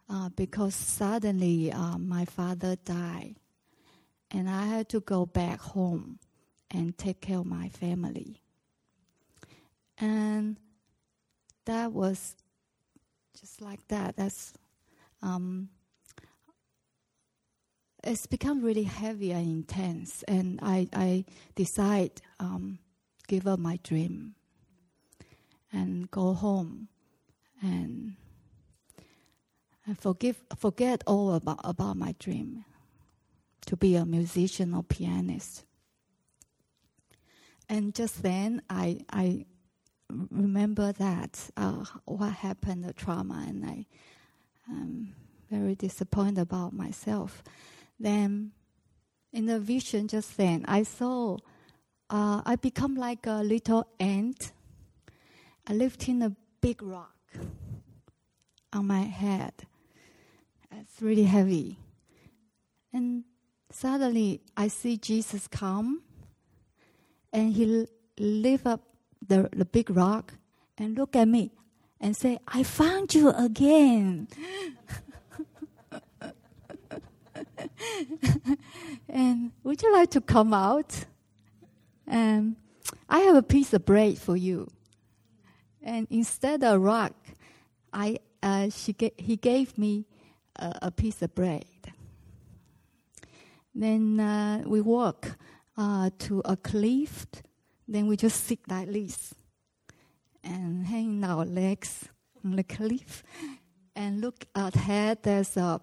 uh, 0.09 0.29
because 0.31 0.75
suddenly 0.75 1.73
uh, 1.73 1.99
my 1.99 2.25
father 2.25 2.77
died 2.77 3.35
and 4.31 4.49
I 4.49 4.67
had 4.67 4.89
to 4.91 5.01
go 5.01 5.27
back 5.27 5.61
home 5.61 6.19
and 6.71 6.97
take 6.97 7.21
care 7.21 7.39
of 7.39 7.47
my 7.47 7.69
family. 7.69 8.43
And 9.99 10.57
that 11.65 11.93
was 11.93 12.37
just 13.39 13.61
like 13.61 13.87
that. 13.89 14.17
That's 14.17 14.53
um, 15.23 15.69
it's 18.05 18.27
become 18.27 18.63
really 18.63 18.85
heavy 18.85 19.33
and 19.33 19.47
intense, 19.49 20.23
and 20.29 20.61
I 20.63 20.89
I 20.93 21.25
decide 21.55 22.21
um, 22.39 22.79
give 23.27 23.47
up 23.47 23.59
my 23.59 23.79
dream 23.83 24.35
and 25.73 26.11
go 26.11 26.35
home 26.35 26.89
and 27.63 28.17
and 29.87 29.99
forgive 29.99 30.41
forget 30.57 31.03
all 31.07 31.35
about 31.35 31.61
about 31.65 31.97
my 31.97 32.15
dream 32.19 32.65
to 33.67 33.77
be 33.77 33.97
a 33.97 34.05
musician 34.05 34.75
or 34.75 34.83
pianist. 34.83 35.65
And 37.69 37.95
just 37.95 38.23
then, 38.23 38.63
I 38.71 39.01
I 39.11 39.47
remember 40.11 40.93
that 40.93 41.51
uh, 41.57 41.85
what 42.05 42.33
happened, 42.33 42.85
the 42.85 42.93
trauma, 42.93 43.45
and 43.49 43.65
I 43.65 43.87
am 44.71 45.15
very 45.51 45.75
disappointed 45.75 46.41
about 46.41 46.73
myself. 46.73 47.43
Then, 47.99 48.53
in 49.33 49.47
the 49.47 49.59
vision 49.59 50.07
just 50.09 50.37
then, 50.37 50.65
I 50.69 50.85
saw 50.85 51.39
uh, 52.09 52.43
I 52.47 52.57
become 52.57 52.95
like 52.95 53.27
a 53.27 53.43
little 53.43 53.87
ant. 53.99 54.53
Lifting 55.69 56.23
a 56.23 56.31
big 56.61 56.81
rock 56.81 57.17
on 58.73 58.87
my 58.87 59.01
head. 59.01 59.53
It's 60.71 61.03
really 61.03 61.25
heavy. 61.25 61.79
And 62.93 63.25
suddenly 63.77 64.41
I 64.57 64.69
see 64.69 64.97
Jesus 64.97 65.47
come 65.47 66.01
and 67.33 67.53
he 67.53 67.87
lift 68.19 68.67
up 68.67 68.81
the, 69.27 69.51
the 69.55 69.67
big 69.67 69.91
rock 69.91 70.33
and 70.79 70.97
look 70.97 71.15
at 71.15 71.29
me 71.29 71.53
and 72.01 72.17
say, 72.17 72.39
I 72.49 72.63
found 72.63 73.15
you 73.15 73.31
again. 73.31 74.29
and 79.09 79.53
would 79.63 79.83
you 79.83 79.93
like 79.93 80.11
to 80.13 80.23
come 80.23 80.55
out? 80.55 81.05
And 82.07 82.57
I 83.09 83.21
have 83.21 83.37
a 83.37 83.43
piece 83.43 83.75
of 83.75 83.85
bread 83.85 84.19
for 84.19 84.37
you. 84.37 84.71
And 85.83 86.07
instead 86.11 86.65
of 86.65 86.81
rock, 86.81 87.15
I, 87.93 88.21
uh, 88.43 88.71
she 88.71 88.95
ga- 88.95 89.15
he 89.19 89.37
gave 89.37 89.77
me 89.77 90.07
a, 90.57 90.79
a, 90.83 90.91
piece 90.91 91.23
of 91.23 91.35
bread. 91.35 91.65
Then 93.79 94.19
uh, 94.19 94.63
we 94.67 94.81
walk 94.81 95.37
uh, 95.77 96.11
to 96.21 96.43
a 96.45 96.57
cliff 96.57 97.27
then 97.89 98.09
we 98.09 98.17
just 98.17 98.45
sit 98.45 98.59
like 98.69 98.91
this 98.91 99.35
and 100.43 100.87
hang 100.87 101.23
our 101.23 101.45
legs 101.45 102.09
on 102.45 102.57
the 102.57 102.65
cliff 102.65 103.23
and 103.95 104.21
look 104.21 104.47
ahead. 104.55 105.23
There's 105.23 105.57
a 105.57 105.81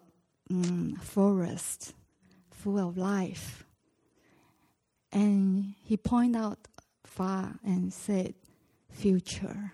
mm, 0.52 1.02
forest 1.02 1.94
full 2.52 2.78
of 2.78 2.98
life. 2.98 3.66
And 5.12 5.76
he 5.84 5.96
pointed 5.96 6.42
out 6.42 6.68
far 7.06 7.56
and 7.64 7.94
said, 7.94 8.34
Future. 8.90 9.72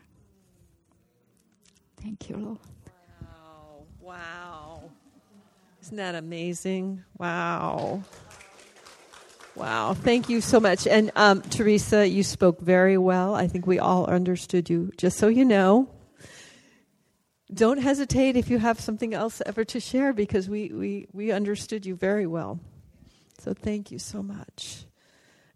Thank 2.02 2.30
you, 2.30 2.38
Lord. 2.38 2.60
Wow. 3.22 3.86
Wow. 4.00 4.92
Isn't 5.90 5.98
that 5.98 6.14
amazing? 6.14 7.04
Wow. 7.18 8.04
Wow, 9.56 9.96
thank 9.96 10.30
you 10.30 10.40
so 10.40 10.60
much. 10.60 10.86
And 10.86 11.10
um, 11.16 11.42
Teresa, 11.42 12.08
you 12.08 12.22
spoke 12.22 12.62
very 12.62 12.96
well. 12.96 13.34
I 13.34 13.48
think 13.48 13.66
we 13.66 13.80
all 13.80 14.06
understood 14.06 14.70
you. 14.70 14.92
Just 14.98 15.18
so 15.18 15.30
you 15.30 15.46
know, 15.46 15.90
don't 17.52 17.80
hesitate 17.80 18.38
if 18.38 18.52
you 18.52 18.60
have 18.60 18.80
something 18.80 19.16
else 19.16 19.42
ever 19.48 19.66
to 19.66 19.80
share 19.80 20.14
because 20.14 20.48
we, 20.48 20.70
we, 20.72 21.08
we 21.12 21.32
understood 21.32 21.88
you 21.88 21.96
very 21.96 22.28
well. 22.28 22.60
So 23.40 23.56
thank 23.56 23.90
you 23.90 23.98
so 23.98 24.22
much. 24.22 24.86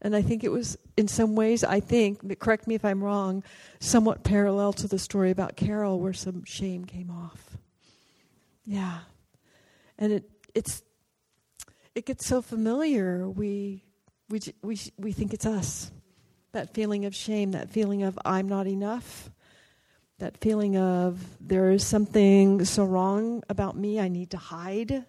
And 0.01 0.15
I 0.15 0.23
think 0.23 0.43
it 0.43 0.51
was, 0.51 0.79
in 0.97 1.07
some 1.07 1.35
ways, 1.35 1.63
I 1.63 1.79
think, 1.79 2.39
correct 2.39 2.65
me 2.65 2.73
if 2.73 2.83
I'm 2.83 3.03
wrong, 3.03 3.43
somewhat 3.79 4.23
parallel 4.23 4.73
to 4.73 4.87
the 4.87 4.97
story 4.97 5.29
about 5.29 5.57
Carol 5.57 5.99
where 5.99 6.11
some 6.11 6.43
shame 6.43 6.85
came 6.85 7.11
off. 7.11 7.55
Yeah. 8.65 9.01
And 9.97 10.11
it, 10.11 10.29
it's, 10.53 10.81
it 11.95 12.05
gets 12.05 12.25
so 12.25 12.41
familiar, 12.41 13.29
we, 13.29 13.83
we, 14.29 14.41
we, 14.61 14.79
we 14.97 15.11
think 15.11 15.33
it's 15.33 15.45
us. 15.45 15.91
That 16.51 16.73
feeling 16.73 17.05
of 17.05 17.15
shame, 17.15 17.51
that 17.51 17.69
feeling 17.69 18.03
of 18.03 18.17
I'm 18.25 18.47
not 18.47 18.67
enough, 18.67 19.29
that 20.19 20.37
feeling 20.37 20.77
of 20.77 21.23
there 21.39 21.71
is 21.71 21.85
something 21.85 22.63
so 22.65 22.85
wrong 22.85 23.43
about 23.49 23.75
me, 23.75 23.99
I 23.99 24.07
need 24.07 24.31
to 24.31 24.37
hide 24.37 25.05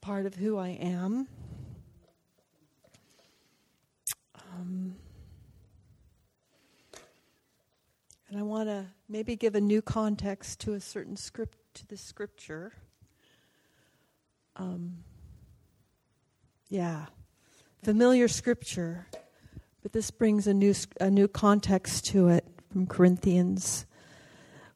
part 0.00 0.24
of 0.24 0.34
who 0.36 0.56
I 0.56 0.68
am. 0.68 1.26
Um, 4.34 4.94
and 8.28 8.38
I 8.38 8.42
want 8.42 8.68
to 8.68 8.86
maybe 9.08 9.34
give 9.34 9.54
a 9.54 9.60
new 9.60 9.82
context 9.82 10.60
to 10.60 10.74
a 10.74 10.80
certain 10.80 11.16
script 11.16 11.58
to 11.74 11.86
the 11.88 11.96
scripture. 11.96 12.72
Um, 14.58 14.98
yeah, 16.68 17.06
familiar 17.82 18.26
scripture, 18.26 19.06
but 19.82 19.92
this 19.92 20.10
brings 20.10 20.46
a 20.46 20.54
new 20.54 20.74
a 20.98 21.10
new 21.10 21.28
context 21.28 22.06
to 22.06 22.28
it 22.28 22.46
from 22.72 22.86
Corinthians. 22.86 23.84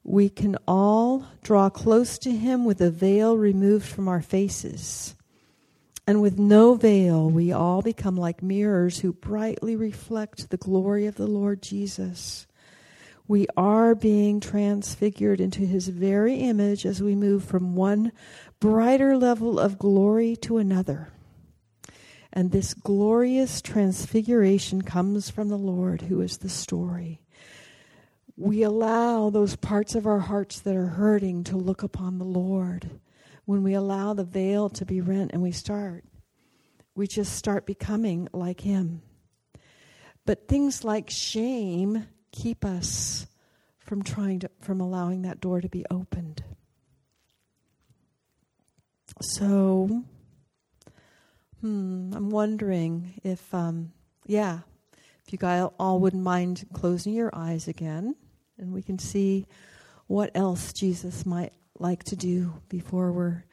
We 0.04 0.28
can 0.28 0.56
all 0.68 1.26
draw 1.42 1.70
close 1.70 2.18
to 2.18 2.30
him 2.30 2.64
with 2.64 2.80
a 2.80 2.90
veil 2.90 3.36
removed 3.36 3.86
from 3.86 4.06
our 4.06 4.22
faces. 4.22 5.14
And 6.06 6.20
with 6.20 6.38
no 6.38 6.74
veil, 6.74 7.30
we 7.30 7.52
all 7.52 7.82
become 7.82 8.16
like 8.16 8.42
mirrors 8.42 8.98
who 8.98 9.12
brightly 9.12 9.76
reflect 9.76 10.50
the 10.50 10.56
glory 10.56 11.06
of 11.06 11.14
the 11.14 11.26
Lord 11.26 11.62
Jesus. 11.62 12.46
We 13.28 13.46
are 13.56 13.94
being 13.94 14.40
transfigured 14.40 15.40
into 15.40 15.60
his 15.60 15.86
very 15.86 16.36
image 16.36 16.84
as 16.84 17.00
we 17.00 17.14
move 17.14 17.44
from 17.44 17.76
one 17.76 18.10
brighter 18.60 19.16
level 19.16 19.58
of 19.58 19.78
glory 19.78 20.36
to 20.36 20.58
another. 20.58 21.12
And 22.32 22.52
this 22.52 22.74
glorious 22.74 23.60
transfiguration 23.60 24.82
comes 24.82 25.30
from 25.30 25.48
the 25.48 25.58
Lord, 25.58 26.02
who 26.02 26.20
is 26.20 26.38
the 26.38 26.48
story. 26.48 27.22
We 28.36 28.62
allow 28.62 29.30
those 29.30 29.56
parts 29.56 29.94
of 29.94 30.06
our 30.06 30.20
hearts 30.20 30.60
that 30.60 30.76
are 30.76 30.86
hurting 30.86 31.44
to 31.44 31.56
look 31.56 31.82
upon 31.82 32.18
the 32.18 32.24
Lord 32.24 32.90
when 33.50 33.64
we 33.64 33.74
allow 33.74 34.14
the 34.14 34.22
veil 34.22 34.68
to 34.68 34.86
be 34.86 35.00
rent 35.00 35.32
and 35.32 35.42
we 35.42 35.50
start, 35.50 36.04
we 36.94 37.08
just 37.08 37.32
start 37.32 37.66
becoming 37.66 38.28
like 38.32 38.60
Him. 38.60 39.02
But 40.24 40.46
things 40.46 40.84
like 40.84 41.10
shame 41.10 42.06
keep 42.30 42.64
us 42.64 43.26
from 43.80 44.04
trying 44.04 44.38
to, 44.40 44.50
from 44.60 44.80
allowing 44.80 45.22
that 45.22 45.40
door 45.40 45.60
to 45.60 45.68
be 45.68 45.84
opened. 45.90 46.44
So, 49.20 50.02
hmm, 51.60 52.12
I'm 52.14 52.30
wondering 52.30 53.20
if, 53.22 53.52
um, 53.52 53.92
yeah, 54.26 54.60
if 55.26 55.32
you 55.32 55.38
guys 55.38 55.68
all 55.78 56.00
wouldn't 56.00 56.22
mind 56.22 56.66
closing 56.72 57.12
your 57.12 57.30
eyes 57.34 57.68
again, 57.68 58.14
and 58.58 58.72
we 58.72 58.82
can 58.82 58.98
see 58.98 59.46
what 60.06 60.30
else 60.34 60.72
Jesus 60.72 61.26
might 61.26 61.52
like 61.78 62.02
to 62.04 62.16
do 62.16 62.54
before 62.70 63.12
we're 63.12 63.44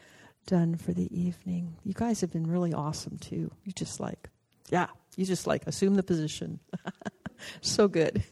done 0.45 0.76
for 0.76 0.94
the 0.94 1.14
evening. 1.18 1.76
You 1.84 1.94
guys 1.94 2.22
have 2.22 2.31
been 2.31 2.48
really 2.48 2.73
awesome 2.73 3.18
too. 3.18 3.52
You 3.65 3.73
just 3.73 3.99
like, 3.99 4.30
yeah, 4.69 4.88
you 5.18 5.26
just 5.26 5.48
like 5.48 5.68
assume 5.68 5.95
the 5.95 6.03
position. 6.03 6.61
so 7.61 7.89
good. 7.89 8.23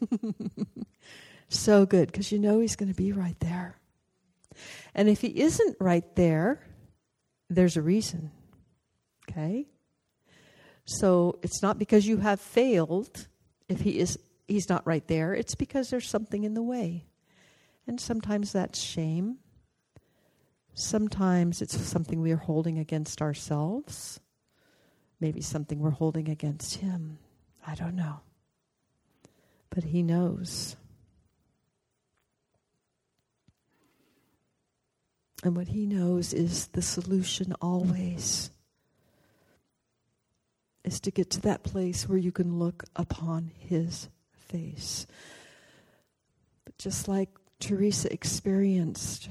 so 1.48 1.84
good 1.84 2.10
because 2.10 2.32
you 2.32 2.38
know 2.38 2.60
he's 2.60 2.76
going 2.76 2.88
to 2.88 2.96
be 2.96 3.12
right 3.12 3.38
there. 3.40 3.76
And 4.94 5.08
if 5.08 5.20
he 5.20 5.38
isn't 5.38 5.76
right 5.78 6.16
there, 6.16 6.60
there's 7.48 7.76
a 7.76 7.82
reason. 7.82 8.30
Okay? 9.28 9.66
So 10.84 11.38
it's 11.42 11.62
not 11.62 11.78
because 11.78 12.06
you 12.06 12.18
have 12.18 12.40
failed 12.40 13.26
if 13.68 13.80
he 13.80 13.98
is 13.98 14.18
he's 14.46 14.68
not 14.68 14.86
right 14.86 15.06
there. 15.08 15.34
It's 15.34 15.54
because 15.54 15.90
there's 15.90 16.08
something 16.08 16.44
in 16.44 16.54
the 16.54 16.62
way. 16.62 17.06
And 17.86 18.00
sometimes 18.00 18.52
that's 18.52 18.80
shame. 18.80 19.38
Sometimes 20.74 21.62
it's 21.62 21.80
something 21.80 22.20
we 22.20 22.32
are 22.32 22.36
holding 22.36 22.78
against 22.78 23.22
ourselves. 23.22 24.20
Maybe 25.20 25.40
something 25.40 25.78
we're 25.78 25.90
holding 25.90 26.28
against 26.28 26.76
Him. 26.76 27.18
I 27.66 27.74
don't 27.74 27.96
know. 27.96 28.20
But 29.70 29.84
He 29.84 30.02
knows. 30.02 30.76
And 35.46 35.56
what 35.56 35.68
He 35.68 35.86
knows 35.86 36.32
is 36.34 36.66
the 36.66 36.82
solution 36.82 37.54
always 37.62 38.50
is 40.82 40.98
to 40.98 41.12
get 41.12 41.30
to 41.30 41.40
that 41.42 41.62
place 41.62 42.08
where 42.08 42.18
you 42.18 42.32
can 42.32 42.58
look 42.58 42.82
upon 42.96 43.52
His 43.56 44.08
face. 44.32 45.06
But 46.64 46.76
just 46.78 47.06
like 47.06 47.28
Teresa 47.60 48.12
experienced 48.12 49.28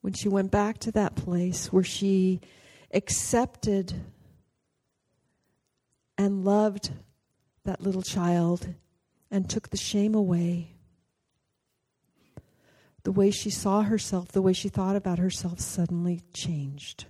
when 0.00 0.14
she 0.14 0.28
went 0.28 0.50
back 0.50 0.78
to 0.78 0.90
that 0.90 1.14
place 1.14 1.72
where 1.72 1.84
she 1.84 2.40
accepted 2.92 3.94
and 6.18 6.44
loved 6.44 6.90
that 7.62 7.80
little 7.80 8.02
child 8.02 8.74
and 9.30 9.48
took 9.48 9.70
the 9.70 9.76
shame 9.76 10.16
away. 10.16 10.75
The 13.06 13.12
way 13.12 13.30
she 13.30 13.50
saw 13.50 13.82
herself, 13.82 14.32
the 14.32 14.42
way 14.42 14.52
she 14.52 14.68
thought 14.68 14.96
about 14.96 15.20
herself 15.20 15.60
suddenly 15.60 16.22
changed. 16.34 17.04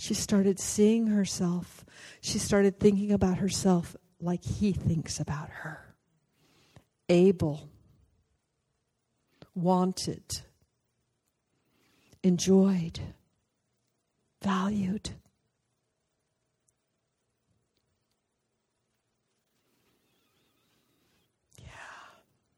She 0.00 0.12
started 0.12 0.58
seeing 0.58 1.06
herself. 1.06 1.84
She 2.20 2.40
started 2.40 2.80
thinking 2.80 3.12
about 3.12 3.38
herself 3.38 3.94
like 4.18 4.42
he 4.42 4.72
thinks 4.72 5.20
about 5.20 5.50
her. 5.50 5.94
Able, 7.08 7.68
wanted, 9.54 10.24
enjoyed, 12.24 12.98
valued. 14.42 15.10
Yeah. 21.56 21.66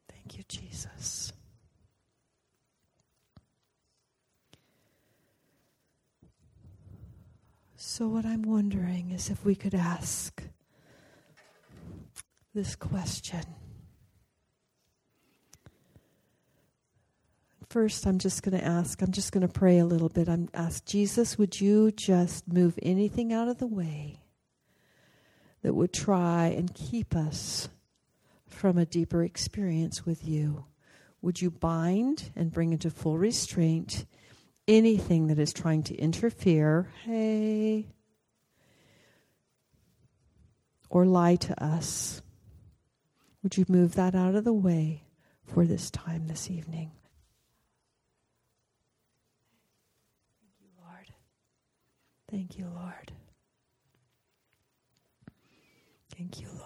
Thank 0.09 0.39
you, 0.39 0.43
Jesus. 0.47 1.31
So, 7.97 8.09
what 8.09 8.25
I'm 8.25 8.41
wondering 8.41 9.11
is 9.11 9.29
if 9.29 9.45
we 9.45 9.55
could 9.55 9.73
ask 9.73 10.43
this 12.53 12.75
question. 12.75 13.45
First, 17.69 18.05
I'm 18.05 18.19
just 18.19 18.43
going 18.43 18.59
to 18.59 18.65
ask, 18.65 19.01
I'm 19.01 19.13
just 19.13 19.31
going 19.31 19.47
to 19.47 19.53
pray 19.53 19.79
a 19.79 19.85
little 19.85 20.09
bit. 20.09 20.27
I'm 20.27 20.49
ask 20.53 20.83
Jesus, 20.83 21.37
would 21.37 21.61
you 21.61 21.89
just 21.89 22.51
move 22.51 22.77
anything 22.83 23.31
out 23.31 23.47
of 23.47 23.59
the 23.59 23.65
way 23.65 24.19
that 25.61 25.73
would 25.73 25.93
try 25.93 26.47
and 26.47 26.73
keep 26.73 27.15
us 27.15 27.69
from 28.45 28.77
a 28.77 28.85
deeper 28.85 29.23
experience 29.23 30.05
with 30.05 30.27
you? 30.27 30.65
Would 31.21 31.41
you 31.41 31.49
bind 31.49 32.31
and 32.35 32.51
bring 32.51 32.73
into 32.73 32.89
full 32.89 33.17
restraint 33.17 34.05
anything 34.67 35.27
that 35.27 35.39
is 35.39 35.53
trying 35.53 35.83
to 35.83 35.95
interfere, 35.95 36.89
hey, 37.03 37.87
or 40.89 41.05
lie 41.05 41.35
to 41.35 41.63
us? 41.63 42.21
Would 43.43 43.57
you 43.57 43.65
move 43.67 43.95
that 43.95 44.15
out 44.15 44.35
of 44.35 44.43
the 44.43 44.53
way 44.53 45.03
for 45.43 45.65
this 45.65 45.91
time 45.91 46.27
this 46.27 46.49
evening? 46.49 46.91
Thank 50.41 50.55
you, 50.61 50.67
Lord. 50.79 51.11
Thank 52.31 52.57
you, 52.57 52.65
Lord. 52.73 53.11
Thank 56.15 56.41
you, 56.41 56.47
Lord. 56.47 56.64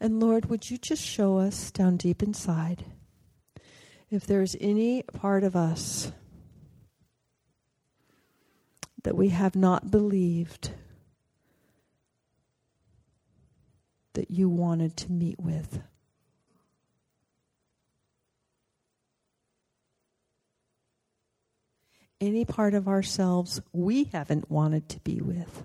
And 0.00 0.20
Lord, 0.20 0.46
would 0.46 0.70
you 0.70 0.78
just 0.78 1.02
show 1.02 1.38
us 1.38 1.70
down 1.70 1.96
deep 1.96 2.22
inside 2.22 2.84
if 4.10 4.26
there's 4.26 4.56
any 4.60 5.02
part 5.02 5.42
of 5.42 5.56
us 5.56 6.12
that 9.02 9.16
we 9.16 9.28
have 9.30 9.56
not 9.56 9.90
believed 9.90 10.70
that 14.14 14.30
you 14.30 14.48
wanted 14.48 14.96
to 14.96 15.12
meet 15.12 15.38
with. 15.38 15.80
any 22.20 22.44
part 22.44 22.74
of 22.74 22.88
ourselves 22.88 23.60
we 23.72 24.04
haven't 24.04 24.50
wanted 24.50 24.88
to 24.88 25.00
be 25.00 25.20
with. 25.20 25.64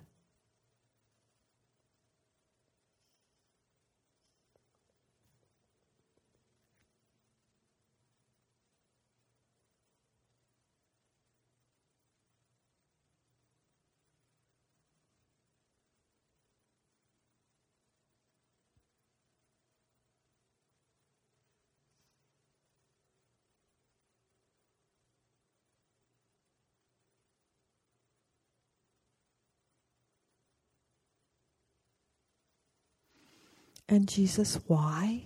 And 33.91 34.07
Jesus, 34.07 34.57
why? 34.67 35.25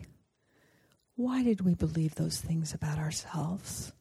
Why 1.16 1.44
did 1.44 1.62
we 1.62 1.76
believe 1.76 2.16
those 2.16 2.40
things 2.40 2.74
about 2.74 2.98
ourselves? 2.98 3.94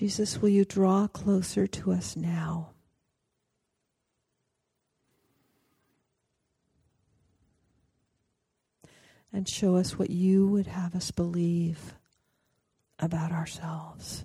Jesus, 0.00 0.40
will 0.40 0.48
you 0.48 0.64
draw 0.64 1.06
closer 1.08 1.66
to 1.66 1.92
us 1.92 2.16
now? 2.16 2.70
And 9.30 9.46
show 9.46 9.76
us 9.76 9.98
what 9.98 10.08
you 10.08 10.46
would 10.46 10.68
have 10.68 10.94
us 10.94 11.10
believe 11.10 11.96
about 12.98 13.30
ourselves. 13.30 14.24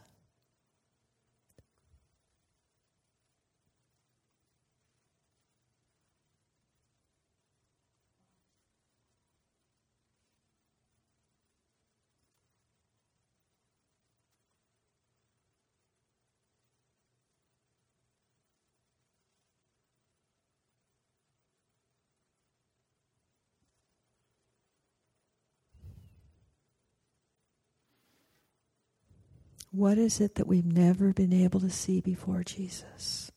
What 29.76 29.98
is 29.98 30.22
it 30.22 30.36
that 30.36 30.48
we've 30.48 30.66
never 30.66 31.12
been 31.12 31.34
able 31.34 31.60
to 31.60 31.70
see 31.70 32.00
before 32.00 32.46
Jesus 32.46 33.30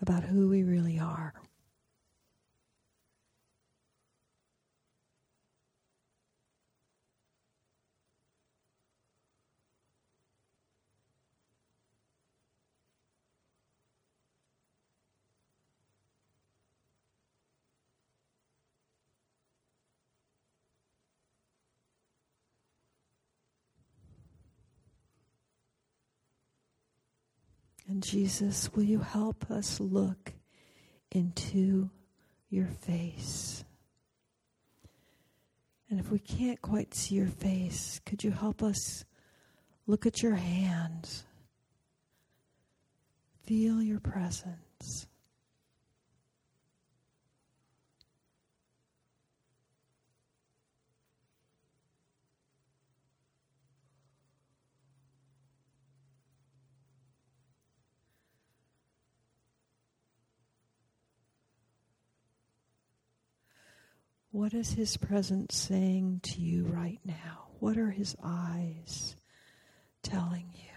about 0.00 0.22
who 0.22 0.48
we 0.48 0.62
really 0.62 0.98
are? 0.98 1.34
And 27.96 28.04
Jesus, 28.04 28.70
will 28.74 28.82
you 28.82 28.98
help 28.98 29.50
us 29.50 29.80
look 29.80 30.34
into 31.12 31.88
your 32.50 32.66
face? 32.66 33.64
And 35.88 35.98
if 35.98 36.10
we 36.10 36.18
can't 36.18 36.60
quite 36.60 36.94
see 36.94 37.14
your 37.14 37.28
face, 37.28 37.98
could 38.04 38.22
you 38.22 38.32
help 38.32 38.62
us 38.62 39.06
look 39.86 40.04
at 40.04 40.22
your 40.22 40.34
hands? 40.34 41.24
Feel 43.46 43.80
your 43.80 44.00
presence. 44.00 45.06
What 64.36 64.52
is 64.52 64.72
His 64.72 64.98
presence 64.98 65.56
saying 65.56 66.20
to 66.24 66.42
you 66.42 66.64
right 66.66 67.00
now? 67.06 67.46
What 67.58 67.78
are 67.78 67.90
His 67.90 68.14
eyes 68.22 69.16
telling 70.02 70.50
you? 70.52 70.75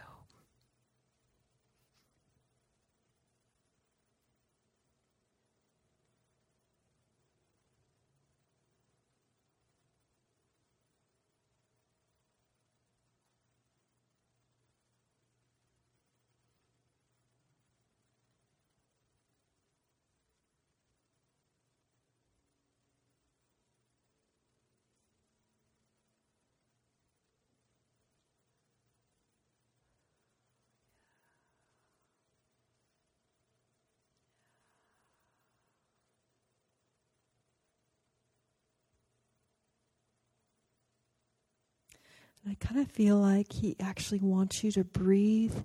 And 42.43 42.51
I 42.51 42.65
kind 42.65 42.79
of 42.79 42.89
feel 42.91 43.17
like 43.17 43.51
he 43.51 43.75
actually 43.79 44.19
wants 44.19 44.63
you 44.63 44.71
to 44.73 44.83
breathe 44.83 45.55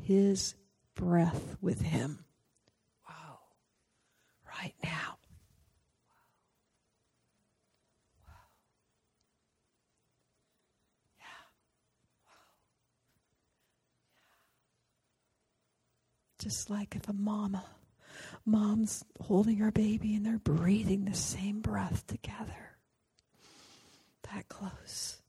his 0.00 0.54
breath 0.94 1.56
with 1.60 1.80
him. 1.80 2.24
Wow. 3.08 3.38
Right 4.46 4.74
now. 4.82 5.18
Wow. 8.26 8.28
Wow. 8.28 8.34
Yeah. 11.18 11.24
Just 16.38 16.70
like 16.70 16.96
if 16.96 17.08
a 17.08 17.12
mama, 17.12 17.64
mom's 18.44 19.04
holding 19.20 19.58
her 19.58 19.70
baby 19.70 20.14
and 20.14 20.24
they're 20.26 20.38
breathing 20.38 21.04
the 21.04 21.14
same 21.14 21.60
breath 21.60 22.06
together. 22.06 22.76
That 24.32 24.48
close. 24.48 25.21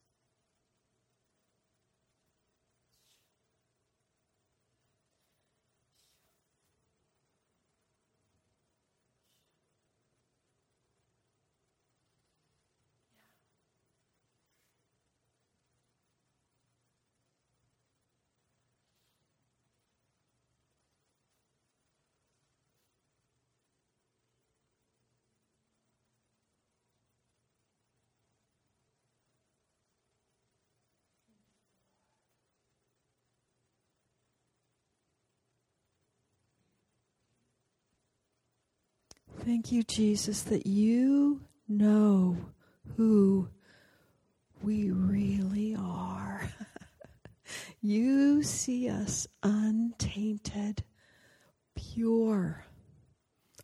Thank 39.45 39.73
you, 39.73 39.83
Jesus, 39.83 40.43
that 40.43 40.65
you 40.65 41.41
know 41.67 42.37
who 42.95 43.49
we 44.61 44.89
really 44.89 45.75
are. 45.77 46.49
you 47.81 48.41
see 48.41 48.87
us 48.87 49.27
untainted, 49.43 50.85
pure, 51.75 52.63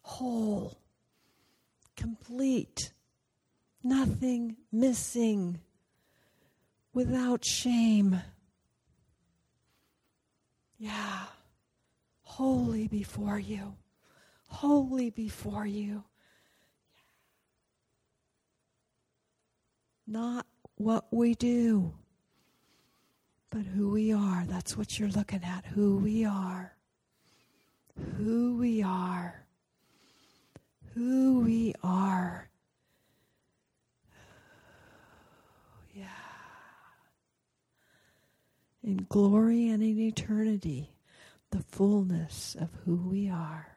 whole, 0.01 0.77
complete, 1.95 2.91
nothing 3.81 4.57
missing, 4.73 5.61
without 6.93 7.45
shame. 7.45 8.21
Yeah, 10.77 11.23
holy 12.23 12.89
before 12.89 13.39
you, 13.39 13.75
holy 14.49 15.09
before 15.09 15.65
you. 15.65 16.03
Not 20.07 20.45
what 20.75 21.05
we 21.11 21.35
do, 21.35 21.93
but 23.51 23.61
who 23.61 23.89
we 23.91 24.11
are. 24.13 24.45
That's 24.47 24.75
what 24.77 24.97
you're 24.99 25.09
looking 25.09 25.43
at. 25.43 25.65
Who 25.67 25.97
we 25.97 26.25
are. 26.25 26.75
Who 28.17 28.57
we 28.57 28.81
are. 28.83 29.45
Who 30.95 31.41
we 31.41 31.73
are. 31.83 32.49
Yeah. 35.93 36.05
In 38.83 39.05
glory 39.09 39.69
and 39.69 39.83
in 39.83 39.99
eternity, 39.99 40.91
the 41.51 41.63
fullness 41.69 42.55
of 42.59 42.69
who 42.85 42.95
we 42.95 43.29
are. 43.29 43.75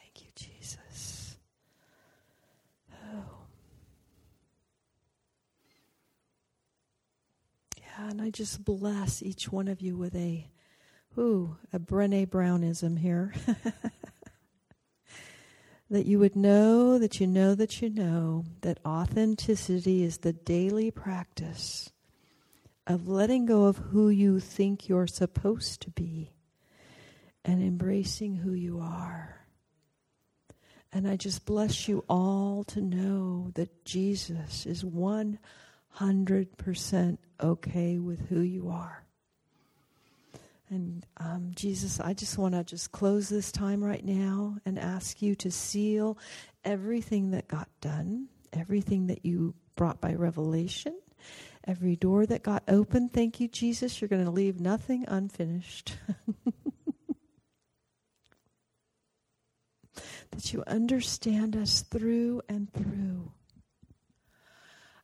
Thank 0.00 0.22
you, 0.22 0.28
Jesus. 0.34 1.36
Oh. 2.92 3.24
Yeah, 7.78 7.95
and 8.10 8.22
I 8.22 8.30
just 8.30 8.64
bless 8.64 9.22
each 9.22 9.50
one 9.50 9.68
of 9.68 9.80
you 9.80 9.96
with 9.96 10.14
a, 10.14 10.48
ooh, 11.18 11.56
a 11.72 11.78
Brene 11.78 12.30
Brownism 12.30 12.96
here. 12.96 13.34
that 15.90 16.06
you 16.06 16.18
would 16.18 16.36
know 16.36 16.98
that 16.98 17.20
you 17.20 17.26
know 17.26 17.54
that 17.54 17.80
you 17.80 17.90
know 17.90 18.44
that 18.62 18.78
authenticity 18.84 20.02
is 20.02 20.18
the 20.18 20.32
daily 20.32 20.90
practice 20.90 21.90
of 22.86 23.08
letting 23.08 23.46
go 23.46 23.64
of 23.64 23.76
who 23.76 24.08
you 24.08 24.40
think 24.40 24.88
you're 24.88 25.06
supposed 25.06 25.82
to 25.82 25.90
be 25.90 26.32
and 27.44 27.62
embracing 27.62 28.36
who 28.36 28.52
you 28.52 28.80
are. 28.80 29.46
And 30.92 31.06
I 31.06 31.16
just 31.16 31.44
bless 31.44 31.88
you 31.88 32.04
all 32.08 32.64
to 32.64 32.80
know 32.80 33.50
that 33.54 33.84
Jesus 33.84 34.66
is 34.66 34.84
100% 35.98 37.18
okay 37.40 37.98
with 37.98 38.28
who 38.28 38.40
you 38.40 38.68
are. 38.70 39.02
And 40.68 41.06
um, 41.18 41.52
Jesus, 41.54 42.00
I 42.00 42.12
just 42.12 42.38
want 42.38 42.54
to 42.54 42.64
just 42.64 42.90
close 42.90 43.28
this 43.28 43.52
time 43.52 43.84
right 43.84 44.04
now 44.04 44.56
and 44.66 44.78
ask 44.78 45.22
you 45.22 45.36
to 45.36 45.50
seal 45.50 46.18
everything 46.64 47.30
that 47.30 47.46
got 47.46 47.68
done, 47.80 48.26
everything 48.52 49.06
that 49.06 49.24
you 49.24 49.54
brought 49.76 50.00
by 50.00 50.14
revelation, 50.14 50.98
every 51.64 51.94
door 51.94 52.26
that 52.26 52.42
got 52.42 52.64
opened. 52.66 53.12
Thank 53.12 53.38
you, 53.38 53.46
Jesus. 53.46 54.00
You're 54.00 54.08
going 54.08 54.24
to 54.24 54.30
leave 54.30 54.60
nothing 54.60 55.04
unfinished. 55.06 55.96
that 60.32 60.52
you 60.52 60.64
understand 60.66 61.56
us 61.56 61.82
through 61.82 62.42
and 62.48 62.72
through. 62.72 63.30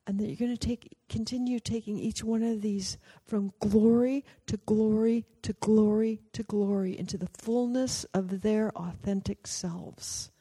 And 0.07 0.19
that 0.19 0.27
you're 0.27 0.37
going 0.37 0.57
to 0.57 0.67
take 0.67 0.97
continue 1.09 1.61
taking 1.61 1.97
each 1.97 2.25
one 2.25 2.43
of 2.43 2.61
these 2.61 2.99
from 3.25 3.53
glory 3.61 4.25
to 4.47 4.57
glory 4.67 5.25
to 5.43 5.53
glory 5.55 6.21
to 6.33 6.43
glory 6.43 6.99
into 6.99 7.17
the 7.17 7.29
fullness 7.39 8.05
of 8.13 8.43
their 8.43 8.71
authentic 8.77 9.47
selves 9.47 10.33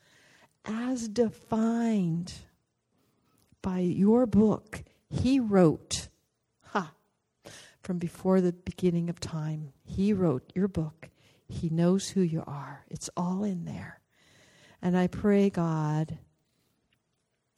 as 0.66 1.08
defined 1.08 2.34
by 3.62 3.80
your 3.80 4.26
book 4.26 4.84
he 5.10 5.40
wrote. 5.40 6.08
Ha! 6.68 6.94
From 7.84 7.98
before 7.98 8.42
the 8.42 8.54
beginning 8.54 9.10
of 9.10 9.20
time 9.20 9.74
he 9.84 10.14
wrote 10.14 10.52
your 10.56 10.68
book. 10.68 11.10
He 11.48 11.70
knows 11.70 12.10
who 12.10 12.22
you 12.22 12.44
are. 12.48 12.86
It's 12.90 13.10
all 13.18 13.44
in 13.44 13.66
there. 13.66 14.00
And 14.82 14.98
I 14.98 15.08
pray, 15.08 15.50
God, 15.50 16.18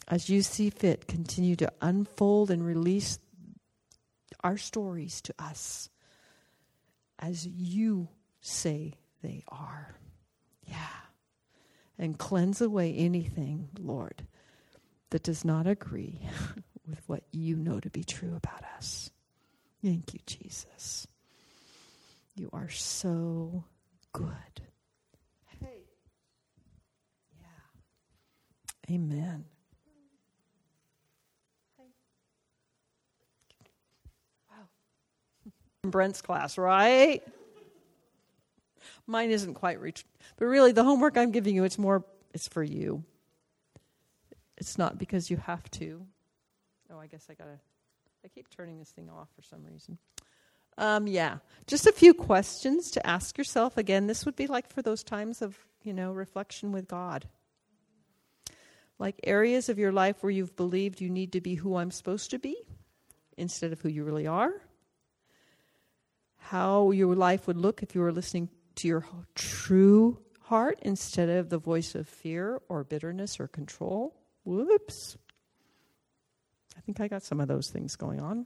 as 0.07 0.29
you 0.29 0.41
see 0.41 0.69
fit, 0.69 1.07
continue 1.07 1.55
to 1.57 1.71
unfold 1.81 2.51
and 2.51 2.65
release 2.65 3.19
our 4.43 4.57
stories 4.57 5.21
to 5.21 5.33
us 5.39 5.89
as 7.19 7.47
you 7.47 8.09
say 8.41 8.93
they 9.21 9.43
are. 9.47 9.95
Yeah. 10.67 10.75
And 11.97 12.17
cleanse 12.17 12.59
away 12.59 12.93
anything, 12.95 13.69
Lord, 13.79 14.27
that 15.11 15.23
does 15.23 15.45
not 15.45 15.67
agree 15.67 16.19
with 16.87 17.01
what 17.07 17.23
you 17.31 17.55
know 17.55 17.79
to 17.79 17.89
be 17.89 18.03
true 18.03 18.35
about 18.35 18.63
us. 18.77 19.09
Thank 19.83 20.13
you, 20.13 20.19
Jesus. 20.25 21.07
You 22.35 22.49
are 22.51 22.69
so 22.69 23.63
good. 24.11 24.61
Hey. 25.61 25.83
Yeah. 27.39 28.95
Amen. 28.95 29.45
Brent's 35.83 36.21
class, 36.21 36.57
right? 36.57 37.21
Mine 39.05 39.31
isn't 39.31 39.55
quite 39.55 39.79
reached. 39.81 40.05
But 40.37 40.45
really, 40.45 40.71
the 40.71 40.83
homework 40.83 41.17
I'm 41.17 41.31
giving 41.31 41.55
you, 41.55 41.63
it's 41.63 41.77
more, 41.77 42.03
it's 42.33 42.47
for 42.47 42.63
you. 42.63 43.03
It's 44.57 44.77
not 44.77 44.97
because 44.97 45.29
you 45.29 45.37
have 45.37 45.69
to. 45.71 46.05
Oh, 46.91 46.99
I 46.99 47.07
guess 47.07 47.27
I 47.29 47.33
gotta, 47.33 47.59
I 48.23 48.27
keep 48.29 48.49
turning 48.49 48.79
this 48.79 48.91
thing 48.91 49.09
off 49.09 49.27
for 49.35 49.41
some 49.41 49.63
reason. 49.65 49.97
Um, 50.77 51.05
yeah, 51.05 51.37
just 51.67 51.85
a 51.85 51.91
few 51.91 52.13
questions 52.13 52.91
to 52.91 53.05
ask 53.05 53.37
yourself. 53.37 53.77
Again, 53.77 54.07
this 54.07 54.25
would 54.25 54.35
be 54.35 54.47
like 54.47 54.69
for 54.71 54.81
those 54.81 55.03
times 55.03 55.41
of, 55.41 55.57
you 55.83 55.93
know, 55.93 56.11
reflection 56.11 56.71
with 56.71 56.87
God 56.87 57.27
like 58.99 59.19
areas 59.23 59.69
of 59.69 59.77
your 59.77 59.91
life 59.91 60.23
where 60.23 60.31
you've 60.31 60.55
believed 60.55 61.01
you 61.01 61.09
need 61.09 61.33
to 61.33 61.41
be 61.41 61.55
who 61.55 61.75
I'm 61.75 61.91
supposed 61.91 62.31
to 62.31 62.39
be 62.39 62.55
instead 63.37 63.73
of 63.73 63.81
who 63.81 63.89
you 63.89 64.03
really 64.03 64.27
are. 64.27 64.53
How 66.49 66.91
your 66.91 67.15
life 67.15 67.47
would 67.47 67.57
look 67.57 67.83
if 67.83 67.95
you 67.95 68.01
were 68.01 68.11
listening 68.11 68.49
to 68.75 68.87
your 68.87 69.05
true 69.35 70.19
heart 70.41 70.77
instead 70.81 71.29
of 71.29 71.49
the 71.49 71.57
voice 71.57 71.95
of 71.95 72.07
fear 72.07 72.61
or 72.69 72.83
bitterness 72.83 73.39
or 73.39 73.47
control. 73.47 74.15
Whoops. 74.43 75.17
I 76.77 76.81
think 76.81 76.99
I 76.99 77.07
got 77.07 77.23
some 77.23 77.39
of 77.39 77.47
those 77.47 77.69
things 77.69 77.95
going 77.95 78.19
on. 78.19 78.45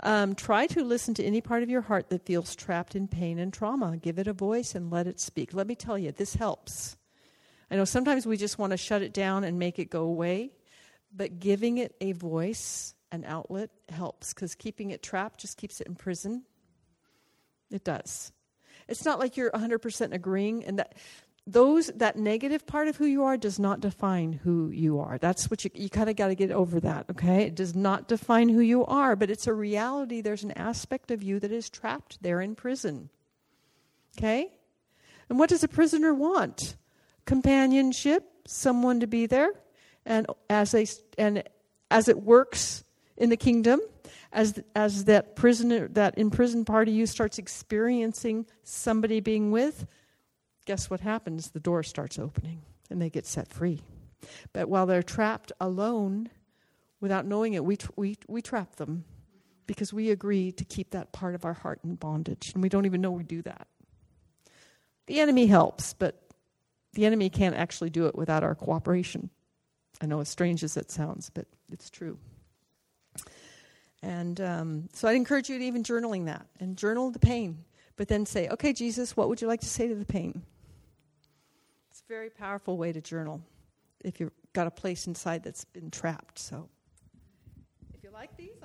Um, 0.00 0.34
try 0.34 0.66
to 0.68 0.82
listen 0.82 1.14
to 1.14 1.24
any 1.24 1.40
part 1.40 1.62
of 1.62 1.70
your 1.70 1.82
heart 1.82 2.10
that 2.10 2.24
feels 2.26 2.54
trapped 2.54 2.94
in 2.94 3.08
pain 3.08 3.38
and 3.38 3.52
trauma. 3.52 3.96
Give 3.96 4.18
it 4.18 4.26
a 4.26 4.32
voice 4.32 4.74
and 4.74 4.90
let 4.90 5.06
it 5.06 5.20
speak. 5.20 5.54
Let 5.54 5.66
me 5.66 5.74
tell 5.74 5.98
you, 5.98 6.12
this 6.12 6.34
helps. 6.34 6.96
I 7.70 7.76
know 7.76 7.84
sometimes 7.84 8.26
we 8.26 8.36
just 8.36 8.58
want 8.58 8.70
to 8.72 8.76
shut 8.76 9.02
it 9.02 9.12
down 9.12 9.44
and 9.44 9.58
make 9.58 9.78
it 9.78 9.90
go 9.90 10.04
away, 10.04 10.52
but 11.14 11.40
giving 11.40 11.78
it 11.78 11.94
a 12.00 12.12
voice, 12.12 12.94
an 13.10 13.24
outlet, 13.26 13.70
helps 13.88 14.32
because 14.32 14.54
keeping 14.54 14.90
it 14.90 15.02
trapped 15.02 15.40
just 15.40 15.56
keeps 15.56 15.80
it 15.80 15.86
in 15.86 15.96
prison. 15.96 16.44
It 17.70 17.84
does. 17.84 18.32
It's 18.88 19.04
not 19.04 19.18
like 19.18 19.36
you're 19.36 19.50
100% 19.50 20.12
agreeing, 20.12 20.64
and 20.64 20.78
that 20.78 20.94
those 21.48 21.86
that 21.94 22.16
negative 22.16 22.66
part 22.66 22.88
of 22.88 22.96
who 22.96 23.06
you 23.06 23.24
are 23.24 23.36
does 23.36 23.58
not 23.58 23.80
define 23.80 24.32
who 24.32 24.70
you 24.70 24.98
are. 24.98 25.18
That's 25.18 25.50
what 25.50 25.64
you 25.64 25.70
you 25.74 25.88
kind 25.88 26.10
of 26.10 26.16
got 26.16 26.28
to 26.28 26.34
get 26.34 26.50
over 26.50 26.80
that. 26.80 27.06
Okay, 27.10 27.42
it 27.42 27.54
does 27.54 27.74
not 27.74 28.08
define 28.08 28.48
who 28.48 28.60
you 28.60 28.84
are, 28.84 29.16
but 29.16 29.30
it's 29.30 29.46
a 29.46 29.54
reality. 29.54 30.20
There's 30.20 30.44
an 30.44 30.52
aspect 30.52 31.10
of 31.10 31.22
you 31.22 31.38
that 31.40 31.52
is 31.52 31.68
trapped 31.70 32.22
there 32.22 32.40
in 32.40 32.54
prison. 32.54 33.10
Okay, 34.18 34.50
and 35.28 35.38
what 35.38 35.50
does 35.50 35.64
a 35.64 35.68
prisoner 35.68 36.14
want? 36.14 36.76
companionship, 37.26 38.24
someone 38.46 39.00
to 39.00 39.06
be 39.06 39.26
there, 39.26 39.50
and 40.06 40.26
as 40.48 40.70
they 40.70 40.86
and 41.18 41.42
as 41.90 42.08
it 42.08 42.22
works 42.22 42.84
in 43.16 43.28
the 43.28 43.36
kingdom, 43.36 43.80
as 44.36 44.60
as 44.76 45.06
that 45.06 45.34
prisoner 45.34 45.88
that 45.88 46.18
imprisoned 46.18 46.66
part 46.66 46.88
of 46.88 46.94
you 46.94 47.06
starts 47.06 47.38
experiencing 47.38 48.46
somebody 48.62 49.18
being 49.18 49.50
with, 49.50 49.86
guess 50.66 50.90
what 50.90 51.00
happens? 51.00 51.50
The 51.50 51.60
door 51.60 51.82
starts 51.82 52.18
opening 52.18 52.62
and 52.90 53.00
they 53.00 53.10
get 53.10 53.26
set 53.26 53.48
free. 53.48 53.80
But 54.52 54.68
while 54.68 54.86
they're 54.86 55.02
trapped 55.02 55.52
alone, 55.60 56.28
without 57.00 57.26
knowing 57.26 57.54
it, 57.54 57.64
we, 57.64 57.78
we, 57.96 58.16
we 58.28 58.42
trap 58.42 58.76
them 58.76 59.04
because 59.66 59.92
we 59.92 60.10
agree 60.10 60.52
to 60.52 60.64
keep 60.64 60.90
that 60.90 61.12
part 61.12 61.34
of 61.34 61.44
our 61.44 61.52
heart 61.54 61.80
in 61.82 61.94
bondage. 61.94 62.52
And 62.54 62.62
we 62.62 62.68
don't 62.68 62.86
even 62.86 63.00
know 63.00 63.10
we 63.10 63.24
do 63.24 63.42
that. 63.42 63.66
The 65.06 65.20
enemy 65.20 65.46
helps, 65.46 65.92
but 65.92 66.20
the 66.92 67.06
enemy 67.06 67.30
can't 67.30 67.56
actually 67.56 67.90
do 67.90 68.06
it 68.06 68.14
without 68.14 68.42
our 68.42 68.54
cooperation. 68.54 69.30
I 70.00 70.06
know 70.06 70.20
as 70.20 70.28
strange 70.28 70.62
as 70.62 70.74
that 70.74 70.90
sounds, 70.90 71.30
but 71.30 71.46
it's 71.70 71.90
true. 71.90 72.18
And 74.06 74.40
um, 74.40 74.88
so 74.92 75.08
I'd 75.08 75.16
encourage 75.16 75.50
you 75.50 75.58
to 75.58 75.64
even 75.64 75.82
journaling 75.82 76.26
that 76.26 76.46
and 76.60 76.76
journal 76.76 77.10
the 77.10 77.18
pain, 77.18 77.64
but 77.96 78.06
then 78.06 78.24
say, 78.24 78.46
okay, 78.50 78.72
Jesus, 78.72 79.16
what 79.16 79.28
would 79.28 79.42
you 79.42 79.48
like 79.48 79.58
to 79.62 79.66
say 79.66 79.88
to 79.88 79.96
the 79.96 80.04
pain? 80.04 80.44
It's 81.90 82.02
a 82.02 82.08
very 82.08 82.30
powerful 82.30 82.78
way 82.78 82.92
to 82.92 83.00
journal 83.00 83.40
if 84.04 84.20
you've 84.20 84.30
got 84.52 84.68
a 84.68 84.70
place 84.70 85.08
inside 85.08 85.42
that's 85.42 85.64
been 85.64 85.90
trapped. 85.90 86.38
So 86.38 86.68
if 87.94 88.04
you 88.04 88.10
like 88.12 88.36
these. 88.36 88.55